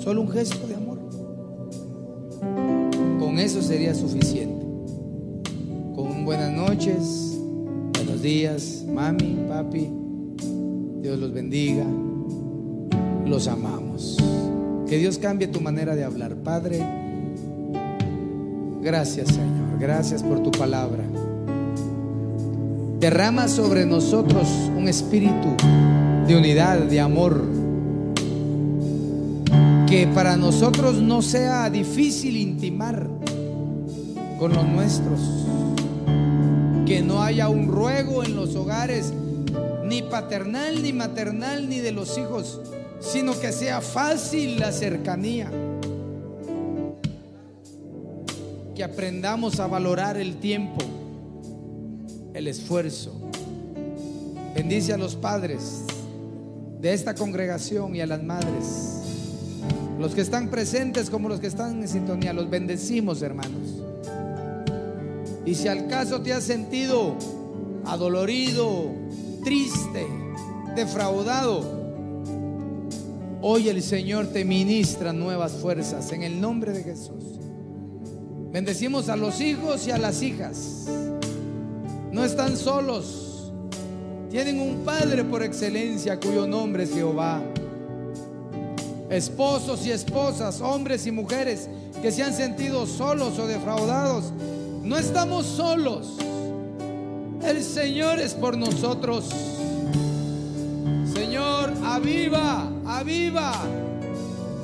Solo 0.00 0.22
un 0.22 0.30
gesto 0.30 0.66
de 0.66 0.74
amor. 0.74 0.98
Con 3.20 3.38
eso 3.38 3.62
sería 3.62 3.94
suficiente. 3.94 4.66
Con 5.94 6.24
buenas 6.24 6.50
noches, 6.50 7.38
buenos 7.92 8.20
días, 8.20 8.84
mami, 8.88 9.44
papi. 9.48 9.99
Dios 11.10 11.18
los 11.18 11.32
bendiga 11.32 11.84
los 13.26 13.48
amamos. 13.48 14.16
Que 14.88 14.96
Dios 14.96 15.18
cambie 15.18 15.48
tu 15.48 15.60
manera 15.60 15.96
de 15.96 16.04
hablar. 16.04 16.36
Padre, 16.36 16.80
gracias 18.80 19.26
Señor, 19.26 19.80
gracias 19.80 20.22
por 20.22 20.40
tu 20.40 20.52
palabra. 20.52 21.02
Derrama 23.00 23.48
sobre 23.48 23.86
nosotros 23.86 24.48
un 24.78 24.86
espíritu 24.86 25.48
de 26.28 26.36
unidad, 26.36 26.78
de 26.78 27.00
amor. 27.00 27.44
Que 29.88 30.06
para 30.14 30.36
nosotros 30.36 31.02
no 31.02 31.22
sea 31.22 31.70
difícil 31.70 32.36
intimar 32.36 33.08
con 34.38 34.52
los 34.52 34.64
nuestros. 34.64 35.20
Que 36.86 37.02
no 37.02 37.20
haya 37.20 37.48
un 37.48 37.66
ruego 37.66 38.22
en 38.22 38.36
los 38.36 38.54
hogares, 38.54 39.12
ni 39.90 40.00
paternal, 40.00 40.82
ni 40.82 40.94
maternal, 40.94 41.68
ni 41.68 41.80
de 41.80 41.92
los 41.92 42.16
hijos 42.16 42.60
sino 43.00 43.38
que 43.38 43.50
sea 43.50 43.80
fácil 43.80 44.60
la 44.60 44.72
cercanía. 44.72 45.50
Que 48.74 48.84
aprendamos 48.84 49.58
a 49.58 49.66
valorar 49.66 50.16
el 50.16 50.36
tiempo, 50.36 50.80
el 52.34 52.46
esfuerzo. 52.46 53.12
Bendice 54.54 54.92
a 54.92 54.98
los 54.98 55.16
padres 55.16 55.82
de 56.80 56.92
esta 56.92 57.14
congregación 57.14 57.96
y 57.96 58.00
a 58.00 58.06
las 58.06 58.22
madres. 58.22 58.98
Los 59.98 60.14
que 60.14 60.22
están 60.22 60.48
presentes 60.48 61.10
como 61.10 61.28
los 61.28 61.40
que 61.40 61.46
están 61.46 61.82
en 61.82 61.88
sintonía, 61.88 62.32
los 62.32 62.48
bendecimos, 62.48 63.20
hermanos. 63.22 63.82
Y 65.44 65.54
si 65.54 65.68
al 65.68 65.88
caso 65.88 66.22
te 66.22 66.32
has 66.32 66.44
sentido 66.44 67.16
adolorido, 67.84 68.99
triste, 69.42 70.06
defraudado, 70.74 71.80
Hoy 73.42 73.70
el 73.70 73.82
Señor 73.82 74.26
te 74.26 74.44
ministra 74.44 75.14
nuevas 75.14 75.52
fuerzas 75.52 76.12
en 76.12 76.22
el 76.24 76.42
nombre 76.42 76.72
de 76.72 76.82
Jesús. 76.82 77.24
Bendecimos 78.52 79.08
a 79.08 79.16
los 79.16 79.40
hijos 79.40 79.86
y 79.86 79.92
a 79.92 79.96
las 79.96 80.20
hijas. 80.20 80.84
No 82.12 82.22
están 82.22 82.58
solos. 82.58 83.50
Tienen 84.30 84.60
un 84.60 84.84
Padre 84.84 85.24
por 85.24 85.42
excelencia 85.42 86.20
cuyo 86.20 86.46
nombre 86.46 86.82
es 86.82 86.92
Jehová. 86.92 87.42
Esposos 89.08 89.86
y 89.86 89.90
esposas, 89.90 90.60
hombres 90.60 91.06
y 91.06 91.10
mujeres 91.10 91.70
que 92.02 92.12
se 92.12 92.22
han 92.22 92.34
sentido 92.34 92.86
solos 92.86 93.38
o 93.38 93.46
defraudados. 93.46 94.34
No 94.82 94.98
estamos 94.98 95.46
solos. 95.46 96.18
El 97.42 97.62
Señor 97.62 98.18
es 98.20 98.34
por 98.34 98.56
nosotros. 98.56 99.28
Señor, 101.12 101.72
aviva 101.84 102.70
aviva 103.00 103.54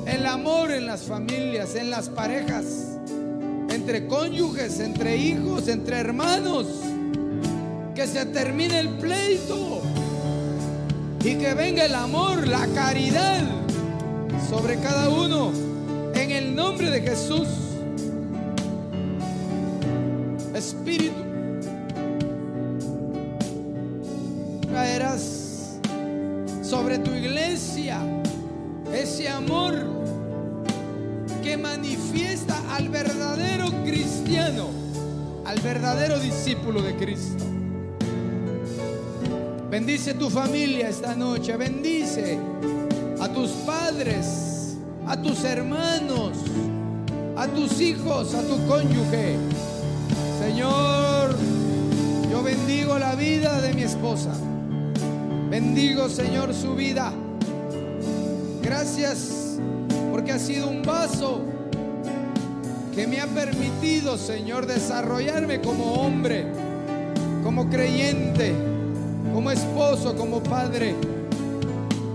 el 0.05 0.25
amor 0.25 0.71
en 0.71 0.85
las 0.85 1.01
familias, 1.01 1.75
en 1.75 1.89
las 1.89 2.07
parejas, 2.09 2.97
entre 3.69 4.05
cónyuges, 4.07 4.79
entre 4.79 5.17
hijos, 5.17 5.67
entre 5.67 5.97
hermanos. 5.97 6.67
Que 7.95 8.05
se 8.05 8.25
termine 8.27 8.79
el 8.79 8.89
pleito 8.89 9.81
y 11.23 11.35
que 11.35 11.53
venga 11.55 11.83
el 11.83 11.95
amor, 11.95 12.47
la 12.47 12.67
caridad 12.67 13.43
sobre 14.49 14.77
cada 14.77 15.09
uno 15.09 15.51
en 16.13 16.31
el 16.31 16.55
nombre 16.55 16.91
de 16.91 17.01
Jesús. 17.01 17.47
Espíritu, 20.53 21.16
sobre 26.77 26.99
tu 26.99 27.11
iglesia 27.11 27.99
ese 28.93 29.27
amor 29.27 29.73
que 31.41 31.57
manifiesta 31.57 32.55
al 32.75 32.89
verdadero 32.89 33.71
cristiano, 33.83 34.67
al 35.43 35.59
verdadero 35.59 36.19
discípulo 36.19 36.83
de 36.83 36.95
Cristo. 36.95 37.43
Bendice 39.71 40.13
tu 40.13 40.29
familia 40.29 40.89
esta 40.89 41.15
noche, 41.15 41.57
bendice 41.57 42.37
a 43.19 43.27
tus 43.27 43.49
padres, 43.65 44.77
a 45.07 45.19
tus 45.19 45.43
hermanos, 45.45 46.37
a 47.35 47.47
tus 47.47 47.81
hijos, 47.81 48.35
a 48.35 48.43
tu 48.43 48.67
cónyuge. 48.67 49.35
Señor, 50.39 51.35
yo 52.29 52.43
bendigo 52.43 52.99
la 52.99 53.15
vida 53.15 53.61
de 53.61 53.73
mi 53.73 53.81
esposa. 53.81 54.31
Bendigo, 55.59 56.07
Señor, 56.07 56.53
su 56.53 56.75
vida. 56.75 57.11
Gracias 58.61 59.57
porque 60.11 60.31
ha 60.31 60.37
sido 60.37 60.67
un 60.67 60.83
vaso 60.83 61.41
que 62.93 63.07
me 63.07 63.19
ha 63.19 63.25
permitido, 63.25 64.19
Señor, 64.19 64.67
desarrollarme 64.67 65.59
como 65.59 65.93
hombre, 65.93 66.45
como 67.43 67.71
creyente, 67.71 68.53
como 69.33 69.49
esposo, 69.49 70.15
como 70.15 70.43
padre, 70.43 70.93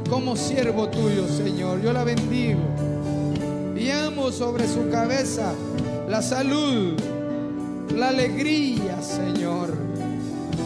como 0.08 0.36
siervo 0.36 0.88
tuyo, 0.88 1.26
Señor. 1.26 1.82
Yo 1.82 1.92
la 1.92 2.04
bendigo 2.04 2.60
y 3.76 3.90
amo 3.90 4.30
sobre 4.30 4.68
su 4.68 4.88
cabeza 4.88 5.52
la 6.08 6.22
salud, 6.22 6.94
la 7.92 8.10
alegría, 8.10 9.02
Señor. 9.02 9.81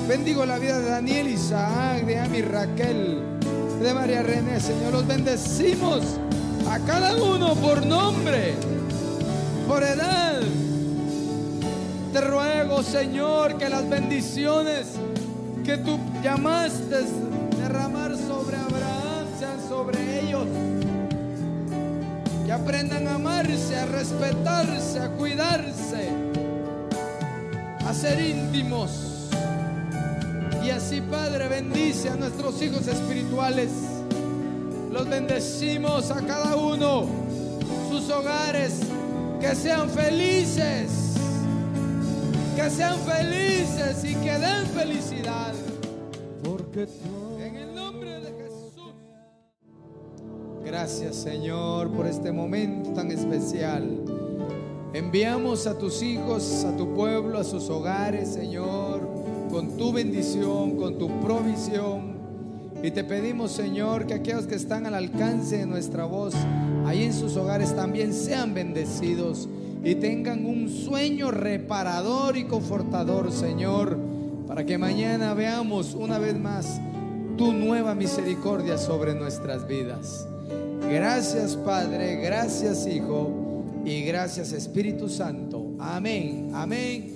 Bendigo 0.08 0.46
la 0.46 0.60
vida 0.60 0.78
de 0.78 0.88
Daniel, 0.88 1.26
Isaac, 1.26 2.04
de 2.04 2.20
Ami, 2.20 2.40
Raquel 2.40 3.22
de 3.82 3.92
María 3.92 4.22
René, 4.22 4.60
Señor. 4.60 4.92
Los 4.92 5.04
bendecimos 5.04 6.04
a 6.70 6.78
cada 6.78 7.16
uno 7.16 7.56
por 7.56 7.84
nombre, 7.84 8.54
por 9.66 9.82
edad. 9.82 10.42
Te 12.12 12.20
ruego, 12.20 12.84
Señor, 12.84 13.58
que 13.58 13.68
las 13.68 13.88
bendiciones 13.88 14.92
que 15.64 15.76
tú 15.78 15.98
llamaste 16.22 17.04
derramar 17.58 18.16
sobre 18.16 18.58
Abraham 18.58 19.26
sean 19.40 19.58
sobre 19.68 20.20
ellos. 20.20 20.46
Que 22.44 22.52
aprendan 22.52 23.08
a 23.08 23.16
amarse, 23.16 23.76
a 23.76 23.86
respetarse, 23.86 25.00
a 25.00 25.08
cuidarse, 25.08 26.10
a 27.84 27.92
ser 27.92 28.20
íntimos 28.20 29.15
y 30.66 30.70
así, 30.70 31.00
Padre, 31.00 31.48
bendice 31.48 32.08
a 32.08 32.16
nuestros 32.16 32.60
hijos 32.60 32.88
espirituales. 32.88 33.70
Los 34.90 35.08
bendecimos 35.08 36.10
a 36.10 36.20
cada 36.22 36.56
uno, 36.56 37.06
sus 37.88 38.10
hogares, 38.10 38.80
que 39.40 39.54
sean 39.54 39.88
felices, 39.88 41.14
que 42.56 42.68
sean 42.70 42.98
felices 43.00 44.04
y 44.04 44.14
que 44.16 44.32
den 44.32 44.66
felicidad. 44.74 45.54
Porque 46.42 46.88
en 47.40 47.56
el 47.56 47.74
nombre 47.74 48.20
de 48.20 48.32
Jesús. 48.32 48.94
Gracias, 50.64 51.14
Señor, 51.16 51.92
por 51.92 52.06
este 52.06 52.32
momento 52.32 52.90
tan 52.92 53.12
especial. 53.12 54.02
Enviamos 54.92 55.66
a 55.66 55.78
tus 55.78 56.02
hijos, 56.02 56.64
a 56.64 56.76
tu 56.76 56.92
pueblo, 56.94 57.38
a 57.38 57.44
sus 57.44 57.68
hogares, 57.68 58.32
Señor 58.32 58.95
con 59.56 59.78
tu 59.78 59.90
bendición, 59.90 60.76
con 60.76 60.98
tu 60.98 61.08
provisión. 61.18 62.14
Y 62.82 62.90
te 62.90 63.04
pedimos, 63.04 63.52
Señor, 63.52 64.06
que 64.06 64.12
aquellos 64.12 64.46
que 64.46 64.54
están 64.54 64.84
al 64.84 64.94
alcance 64.94 65.56
de 65.56 65.64
nuestra 65.64 66.04
voz, 66.04 66.34
ahí 66.84 67.04
en 67.04 67.14
sus 67.14 67.38
hogares 67.38 67.74
también 67.74 68.12
sean 68.12 68.52
bendecidos 68.52 69.48
y 69.82 69.94
tengan 69.94 70.44
un 70.44 70.68
sueño 70.68 71.30
reparador 71.30 72.36
y 72.36 72.44
confortador, 72.44 73.32
Señor, 73.32 73.96
para 74.46 74.66
que 74.66 74.76
mañana 74.76 75.32
veamos 75.32 75.94
una 75.94 76.18
vez 76.18 76.38
más 76.38 76.78
tu 77.38 77.54
nueva 77.54 77.94
misericordia 77.94 78.76
sobre 78.76 79.14
nuestras 79.14 79.66
vidas. 79.66 80.28
Gracias 80.82 81.56
Padre, 81.56 82.16
gracias 82.16 82.86
Hijo 82.86 83.64
y 83.86 84.02
gracias 84.02 84.52
Espíritu 84.52 85.08
Santo. 85.08 85.72
Amén, 85.78 86.50
amén 86.52 87.15